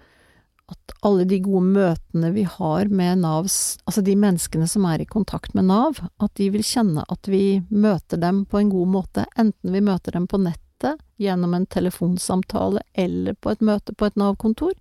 at 0.69 0.93
alle 1.05 1.25
de 1.29 1.39
gode 1.43 1.65
møtene 1.73 2.31
vi 2.35 2.43
har 2.43 2.89
med 2.91 3.21
Navs 3.23 3.77
Altså 3.85 4.03
de 4.05 4.15
menneskene 4.19 4.67
som 4.67 4.85
er 4.89 5.01
i 5.01 5.07
kontakt 5.09 5.53
med 5.57 5.69
Nav, 5.69 5.99
at 6.19 6.33
de 6.39 6.49
vil 6.53 6.65
kjenne 6.65 7.05
at 7.07 7.29
vi 7.31 7.61
møter 7.69 8.19
dem 8.21 8.43
på 8.45 8.59
en 8.59 8.71
god 8.73 8.91
måte. 8.95 9.25
Enten 9.39 9.73
vi 9.75 9.81
møter 9.81 10.15
dem 10.15 10.27
på 10.27 10.39
nettet, 10.41 10.99
gjennom 11.19 11.53
en 11.57 11.65
telefonsamtale 11.67 12.83
eller 12.93 13.35
på 13.35 13.51
et 13.51 13.61
møte 13.65 13.95
på 13.95 14.07
et 14.07 14.19
Nav-kontor. 14.19 14.75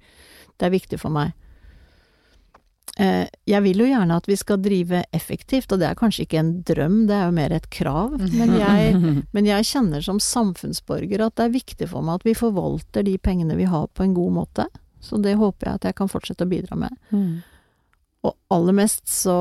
Det 0.59 0.66
er 0.68 0.74
viktig 0.74 0.98
for 1.03 1.14
meg. 1.14 1.33
Eh, 2.98 3.27
Jeg 3.46 3.62
vil 3.62 3.79
jo 3.83 3.87
gjerne 3.87 4.16
at 4.18 4.27
vi 4.29 4.37
skal 4.37 4.59
drive 4.62 5.05
effektivt, 5.14 5.70
og 5.72 5.79
det 5.81 5.87
er 5.88 5.98
kanskje 5.98 6.24
ikke 6.27 6.40
en 6.40 6.53
drøm, 6.66 6.98
det 7.07 7.14
er 7.14 7.29
jo 7.29 7.37
mer 7.37 7.55
et 7.55 7.70
krav. 7.70 8.16
Men 8.18 8.57
jeg, 8.59 8.98
men 9.35 9.46
jeg 9.46 9.68
kjenner 9.70 10.03
som 10.05 10.18
samfunnsborger 10.22 11.22
at 11.27 11.37
det 11.38 11.46
er 11.46 11.55
viktig 11.55 11.90
for 11.92 12.03
meg 12.03 12.18
at 12.18 12.27
vi 12.27 12.35
forvalter 12.38 13.07
de 13.07 13.14
pengene 13.22 13.59
vi 13.59 13.68
har 13.70 13.87
på 13.94 14.07
en 14.07 14.16
god 14.18 14.35
måte. 14.40 14.66
Så 15.01 15.21
det 15.23 15.37
håper 15.39 15.69
jeg 15.69 15.81
at 15.81 15.87
jeg 15.89 15.99
kan 15.99 16.11
fortsette 16.11 16.47
å 16.47 16.51
bidra 16.51 16.77
med. 16.79 16.95
Mm. 17.15 17.39
Og 18.27 18.35
aller 18.55 18.77
mest 18.81 19.07
så 19.11 19.39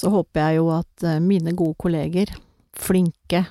så 0.00 0.08
håper 0.08 0.40
jeg 0.40 0.60
jo 0.60 0.70
at 0.72 1.04
eh, 1.04 1.20
mine 1.20 1.52
gode 1.56 1.76
kolleger, 1.80 2.32
flinke 2.72 3.44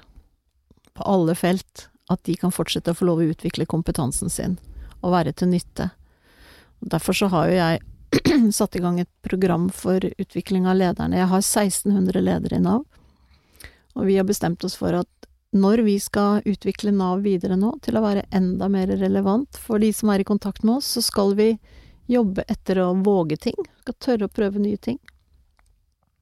på 0.97 1.05
alle 1.05 1.35
felt, 1.37 1.89
at 2.09 2.23
de 2.25 2.33
kan 2.39 2.53
fortsette 2.53 2.89
å 2.89 2.97
få 2.97 3.05
lov 3.05 3.21
å 3.21 3.27
utvikle 3.29 3.69
kompetansen 3.69 4.31
sin 4.33 4.57
og 4.99 5.13
være 5.13 5.35
til 5.37 5.51
nytte. 5.51 5.91
Og 6.81 6.89
Derfor 6.95 7.15
så 7.15 7.29
har 7.31 7.51
jo 7.51 7.59
jeg 7.59 7.83
satt 8.57 8.75
i 8.75 8.81
gang 8.81 8.97
et 8.99 9.11
program 9.21 9.67
for 9.69 10.01
utvikling 10.01 10.65
av 10.67 10.79
lederne. 10.79 11.19
Jeg 11.19 11.29
har 11.29 11.43
1600 11.43 12.23
ledere 12.25 12.57
i 12.57 12.63
Nav, 12.65 12.81
og 13.93 14.09
vi 14.09 14.17
har 14.17 14.25
bestemt 14.27 14.65
oss 14.65 14.79
for 14.79 14.97
at 15.03 15.28
når 15.55 15.81
vi 15.85 15.95
skal 15.99 16.43
utvikle 16.45 16.91
Nav 16.93 17.23
videre 17.25 17.55
nå 17.57 17.73
til 17.81 17.97
å 17.97 18.03
være 18.03 18.25
enda 18.35 18.67
mer 18.69 18.87
relevant 18.99 19.57
for 19.57 19.81
de 19.81 19.89
som 19.95 20.11
er 20.13 20.21
i 20.21 20.27
kontakt 20.27 20.63
med 20.63 20.77
oss, 20.77 20.91
så 20.97 21.01
skal 21.01 21.33
vi 21.39 21.53
jobbe 22.09 22.43
etter 22.49 22.81
å 22.83 22.91
våge 23.05 23.37
ting. 23.37 23.57
Skal 23.81 23.97
tørre 24.01 24.27
å 24.29 24.33
prøve 24.33 24.61
nye 24.61 24.77
ting. 24.77 24.99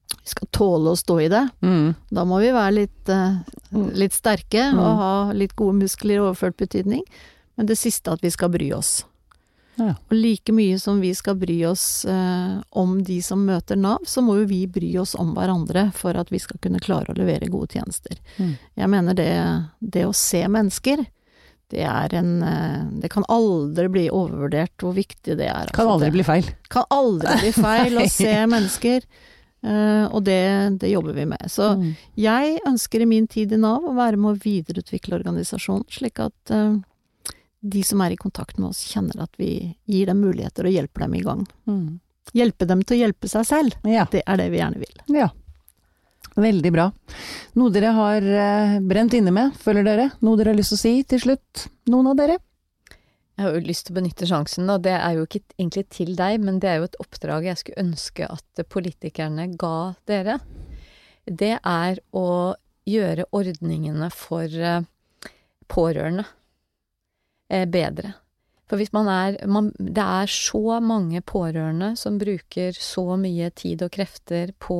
Vi 0.08 0.32
skal 0.32 0.48
tåle 0.52 0.92
å 0.92 0.96
stå 0.96 1.18
i 1.20 1.28
det. 1.32 1.42
Mm. 1.60 1.94
Da 2.10 2.24
må 2.28 2.40
vi 2.40 2.52
være 2.52 2.74
litt, 2.78 3.08
eh, 3.08 3.36
litt 3.96 4.12
sterke 4.16 4.72
Mm. 4.72 4.78
og 4.80 4.96
ha 4.96 5.32
litt 5.32 5.54
gode 5.56 5.76
muskler 5.82 6.16
i 6.16 6.24
overført 6.24 6.56
betydning. 6.56 7.04
Men 7.56 7.66
det 7.66 7.76
siste 7.76 8.12
at 8.12 8.20
vi 8.20 8.30
skal 8.30 8.48
bry 8.48 8.72
oss. 8.72 9.04
Ja. 9.78 9.92
Og 10.10 10.14
like 10.18 10.52
mye 10.54 10.78
som 10.82 10.98
vi 11.00 11.12
skal 11.14 11.36
bry 11.38 11.60
oss 11.68 12.04
eh, 12.04 12.56
om 12.78 12.96
de 13.06 13.20
som 13.22 13.44
møter 13.46 13.78
Nav, 13.78 14.02
så 14.10 14.22
må 14.26 14.40
jo 14.40 14.48
vi 14.50 14.64
bry 14.66 14.90
oss 14.98 15.14
om 15.14 15.30
hverandre 15.36 15.88
for 15.94 16.18
at 16.18 16.32
vi 16.34 16.40
skal 16.42 16.58
kunne 16.64 16.80
klare 16.82 17.12
å 17.14 17.18
levere 17.18 17.46
gode 17.52 17.76
tjenester. 17.78 18.18
Mm. 18.42 18.56
Jeg 18.82 18.90
mener 18.96 19.14
det, 19.18 19.28
det 19.80 20.02
å 20.08 20.12
se 20.16 20.42
mennesker, 20.50 21.04
det 21.70 21.82
er 21.84 22.14
en 22.16 22.30
eh, 22.42 22.84
Det 23.04 23.10
kan 23.12 23.26
aldri 23.28 23.88
bli 23.92 24.06
overvurdert 24.10 24.72
hvor 24.80 24.94
viktig 24.96 25.34
det 25.36 25.46
er. 25.52 25.68
Kan 25.76 25.84
altså. 25.86 25.94
aldri 25.98 26.06
Det 26.08 26.16
bli 26.18 26.24
feil. 26.24 26.46
kan 26.72 26.86
aldri 26.90 27.34
bli 27.42 27.52
feil 27.52 27.98
å 28.02 28.06
se 28.20 28.36
mennesker, 28.46 29.08
Uh, 29.58 30.06
og 30.14 30.20
det, 30.22 30.78
det 30.78 30.92
jobber 30.92 31.16
vi 31.16 31.24
med. 31.26 31.40
Så 31.50 31.72
Mm. 31.74 31.88
jeg 32.14 32.60
ønsker 32.64 33.02
i 33.02 33.06
min 33.10 33.24
tid 33.26 33.50
i 33.52 33.56
Nav 33.58 33.82
å 33.90 33.94
være 33.96 34.14
med 34.16 34.30
å 34.30 34.38
videreutvikle 34.38 35.16
organisasjonen, 35.18 35.82
slik 35.90 36.20
at 36.22 36.52
eh, 36.54 36.76
de 37.60 37.82
som 37.84 38.00
er 38.04 38.14
i 38.14 38.20
kontakt 38.20 38.58
med 38.58 38.70
oss, 38.70 38.84
kjenner 38.92 39.24
at 39.24 39.34
vi 39.38 39.74
gir 39.90 40.06
dem 40.10 40.20
muligheter 40.22 40.68
og 40.68 40.74
hjelper 40.74 41.06
dem 41.06 41.16
i 41.18 41.24
gang. 41.26 41.44
Mm. 41.66 41.98
Hjelpe 42.36 42.68
dem 42.68 42.82
til 42.84 42.98
å 42.98 43.00
hjelpe 43.02 43.30
seg 43.30 43.46
selv. 43.48 43.78
Ja. 43.88 44.06
Det 44.10 44.22
er 44.26 44.40
det 44.40 44.48
vi 44.52 44.60
gjerne 44.60 44.82
vil. 44.82 45.04
Ja. 45.16 45.30
Veldig 46.38 46.70
bra. 46.70 46.90
Noe 47.58 47.72
dere 47.74 47.94
har 47.96 48.22
eh, 48.22 48.76
brent 48.84 49.16
inne 49.16 49.32
med, 49.34 49.56
føler 49.58 49.86
dere? 49.86 50.10
Noe 50.22 50.38
dere 50.38 50.52
har 50.52 50.58
lyst 50.58 50.74
til 50.74 50.78
å 50.78 50.82
si 50.84 50.92
til 51.08 51.24
slutt? 51.24 51.64
Noen 51.90 52.12
av 52.12 52.20
dere? 52.20 52.38
Jeg 53.38 53.46
har 53.46 53.54
jo 53.54 53.66
lyst 53.66 53.86
til 53.86 53.94
å 53.94 53.98
benytte 54.00 54.26
sjansen, 54.26 54.70
og 54.70 54.82
det 54.86 54.94
er 54.98 55.14
jo 55.14 55.26
ikke 55.26 55.42
egentlig 55.56 55.84
til 55.94 56.14
deg, 56.18 56.40
men 56.42 56.58
det 56.62 56.70
er 56.70 56.80
jo 56.80 56.88
et 56.88 56.96
oppdrag 57.02 57.46
jeg 57.46 57.60
skulle 57.60 57.84
ønske 57.86 58.26
at 58.34 58.62
politikerne 58.70 59.46
ga 59.58 59.76
dere. 60.10 60.38
Det 61.22 61.54
er 61.58 62.00
å 62.18 62.28
gjøre 62.88 63.28
ordningene 63.36 64.10
for 64.14 64.46
eh, 64.46 64.82
pårørende 65.70 66.26
bedre. 67.48 68.14
For 68.68 68.76
hvis 68.76 68.92
man 68.92 69.08
er 69.08 69.38
man, 69.48 69.70
Det 69.78 70.04
er 70.04 70.26
så 70.28 70.80
mange 70.84 71.22
pårørende 71.24 71.94
som 71.96 72.18
bruker 72.20 72.76
så 72.76 73.16
mye 73.16 73.48
tid 73.56 73.82
og 73.82 73.90
krefter 73.94 74.52
på 74.60 74.78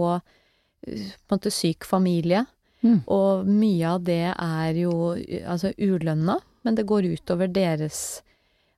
eh, 0.87 1.09
på 1.09 1.33
en 1.33 1.39
måte 1.39 1.51
syk 1.51 1.85
familie, 1.89 2.47
Mm. 2.79 3.01
og 3.11 3.47
mye 3.51 3.89
av 3.91 4.05
det 4.07 4.35
er 4.39 4.77
jo 4.79 4.93
eh, 5.17 5.43
altså 5.51 5.73
ulønna, 5.83 6.37
men 6.63 6.77
det 6.79 6.85
går 6.87 7.09
utover 7.11 7.51
deres 7.51 8.23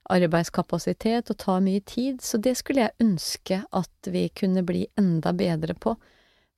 arbeidskapasitet 0.09 1.29
og 1.29 1.37
tar 1.37 1.61
mye 1.61 1.83
tid, 1.85 2.21
så 2.21 2.39
det 2.41 2.55
skulle 2.57 2.87
jeg 2.87 2.97
ønske 3.03 3.61
at 3.69 4.09
vi 4.09 4.27
kunne 4.29 4.63
bli 4.65 4.87
enda 4.97 5.33
bedre 5.37 5.75
på. 5.77 5.95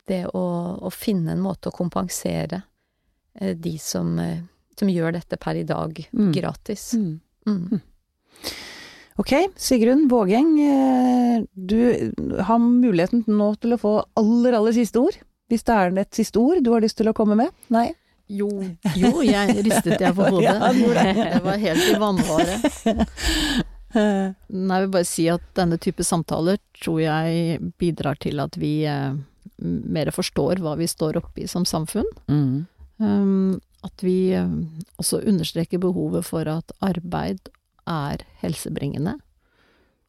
Det 0.07 0.25
å, 0.31 0.45
å 0.83 0.89
finne 0.91 1.35
en 1.35 1.43
måte 1.43 1.69
å 1.69 1.75
kompensere 1.75 2.61
eh, 3.39 3.53
de 3.55 3.77
som, 3.79 4.15
eh, 4.19 4.39
som 4.79 4.89
gjør 4.91 5.13
dette 5.17 5.37
per 5.39 5.55
i 5.59 5.63
dag 5.67 6.05
Mm. 6.13 6.31
gratis. 6.35 6.93
Mm. 6.93 7.19
Mm. 7.47 7.81
Ok, 9.21 9.31
Sigrun 9.55 10.07
Vågeng, 10.09 10.55
eh, 10.59 11.43
du 11.53 12.11
har 12.41 12.57
muligheten 12.59 13.23
nå 13.27 13.51
til 13.61 13.75
å 13.75 13.77
få 13.81 13.91
aller, 14.17 14.53
aller 14.57 14.73
siste 14.73 14.97
ord. 14.99 15.17
Hvis 15.51 15.63
det 15.67 15.75
er 15.75 15.99
et 16.01 16.11
siste 16.17 16.39
ord 16.41 16.63
du 16.65 16.71
har 16.73 16.81
lyst 16.81 16.97
til 16.97 17.07
å 17.11 17.13
komme 17.13 17.35
med? 17.37 17.51
Nei? 17.69 17.91
Jo, 18.31 18.47
jo, 18.97 19.11
jeg 19.21 19.59
ristet 19.67 19.99
jeg 20.01 20.15
på 20.17 20.25
hodet. 20.33 20.55
Det. 20.57 21.13
det 21.35 21.43
var 21.45 21.57
helt 21.61 21.83
i 21.91 21.99
vannvare. 22.01 22.55
Nei, 23.93 24.33
jeg 24.79 24.87
vil 24.87 24.93
bare 24.95 25.05
si 25.05 25.27
at 25.29 25.43
denne 25.53 25.77
type 25.77 26.01
samtaler 26.07 26.57
tror 26.81 27.01
jeg 27.03 27.59
bidrar 27.77 28.17
til 28.23 28.41
at 28.41 28.57
vi 28.57 28.71
eh, 28.89 29.13
mer 29.61 30.09
forstår 30.15 30.63
hva 30.63 30.73
vi 30.79 30.87
står 30.89 31.19
oppe 31.21 31.43
i 31.43 31.47
som 31.51 31.67
samfunn. 31.69 32.09
Mm. 32.31 32.65
Um, 33.03 33.59
at 33.83 34.05
vi 34.05 34.33
eh, 34.35 34.55
også 35.01 35.21
understreker 35.27 35.81
behovet 35.83 36.25
for 36.27 36.47
at 36.49 36.73
arbeid 36.83 37.51
er 37.89 38.23
helsebringende. 38.41 39.17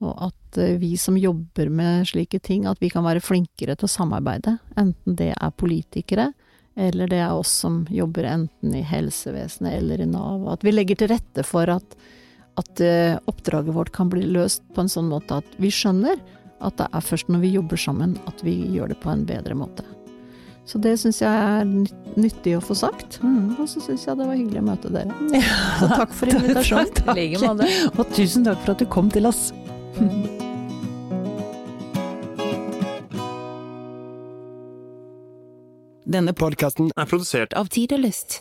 Og 0.04 0.14
at 0.28 0.58
eh, 0.60 0.76
vi 0.80 0.94
som 1.00 1.18
jobber 1.18 1.70
med 1.72 2.08
slike 2.10 2.40
ting, 2.44 2.68
at 2.70 2.80
vi 2.82 2.90
kan 2.92 3.06
være 3.06 3.24
flinkere 3.24 3.76
til 3.76 3.88
å 3.88 3.94
samarbeide. 3.94 4.58
Enten 4.80 5.18
det 5.18 5.32
er 5.34 5.56
politikere, 5.58 6.30
eller 6.74 7.10
det 7.10 7.20
er 7.22 7.34
oss 7.34 7.52
som 7.62 7.84
jobber 7.90 8.26
enten 8.26 8.74
i 8.74 8.82
helsevesenet 8.86 9.76
eller 9.78 10.02
i 10.02 10.10
Nav. 10.10 10.42
Og 10.42 10.52
at 10.56 10.66
vi 10.66 10.74
legger 10.74 10.98
til 10.98 11.12
rette 11.14 11.46
for 11.46 11.70
at, 11.70 11.98
at 12.60 12.84
eh, 12.84 13.18
oppdraget 13.30 13.76
vårt 13.76 13.94
kan 13.94 14.10
bli 14.12 14.26
løst 14.26 14.64
på 14.74 14.84
en 14.84 14.90
sånn 14.90 15.10
måte 15.12 15.42
at 15.42 15.58
vi 15.62 15.72
skjønner 15.74 16.18
at 16.64 16.78
det 16.78 16.86
er 16.94 17.04
først 17.04 17.28
når 17.28 17.42
vi 17.44 17.56
jobber 17.58 17.80
sammen 17.80 18.16
at 18.30 18.40
vi 18.46 18.56
gjør 18.74 18.94
det 18.94 19.02
på 19.02 19.12
en 19.12 19.26
bedre 19.28 19.58
måte. 19.58 19.86
Så 20.64 20.80
det 20.80 20.94
syns 21.00 21.20
jeg 21.20 21.28
er 21.28 21.64
nyttig 22.16 22.54
å 22.56 22.62
få 22.64 22.76
sagt. 22.78 23.18
Mm. 23.24 23.52
Og 23.60 23.68
så 23.68 23.82
syns 23.84 24.06
jeg 24.08 24.16
det 24.16 24.28
var 24.28 24.38
hyggelig 24.38 24.62
å 24.62 24.68
møte 24.70 24.92
dere. 24.94 25.42
Så 25.80 25.90
takk 25.92 26.14
for 26.16 26.30
invitasjonen. 26.34 26.88
Takk, 26.88 27.04
takk. 27.04 27.18
I 27.18 27.20
like 27.20 27.42
måte. 27.44 27.68
Og 27.98 28.16
tusen 28.16 28.48
takk 28.48 28.64
for 28.64 28.74
at 28.74 28.80
du 28.80 28.88
kom 28.88 29.12
til 29.12 29.28
oss. 29.28 29.50
Denne 36.14 36.34
Podkasten 36.36 36.92
er 36.96 37.08
produsert 37.10 37.56
Av 37.58 37.68
Tid 37.72 37.92
og 37.96 38.04
Lyst. 38.04 38.40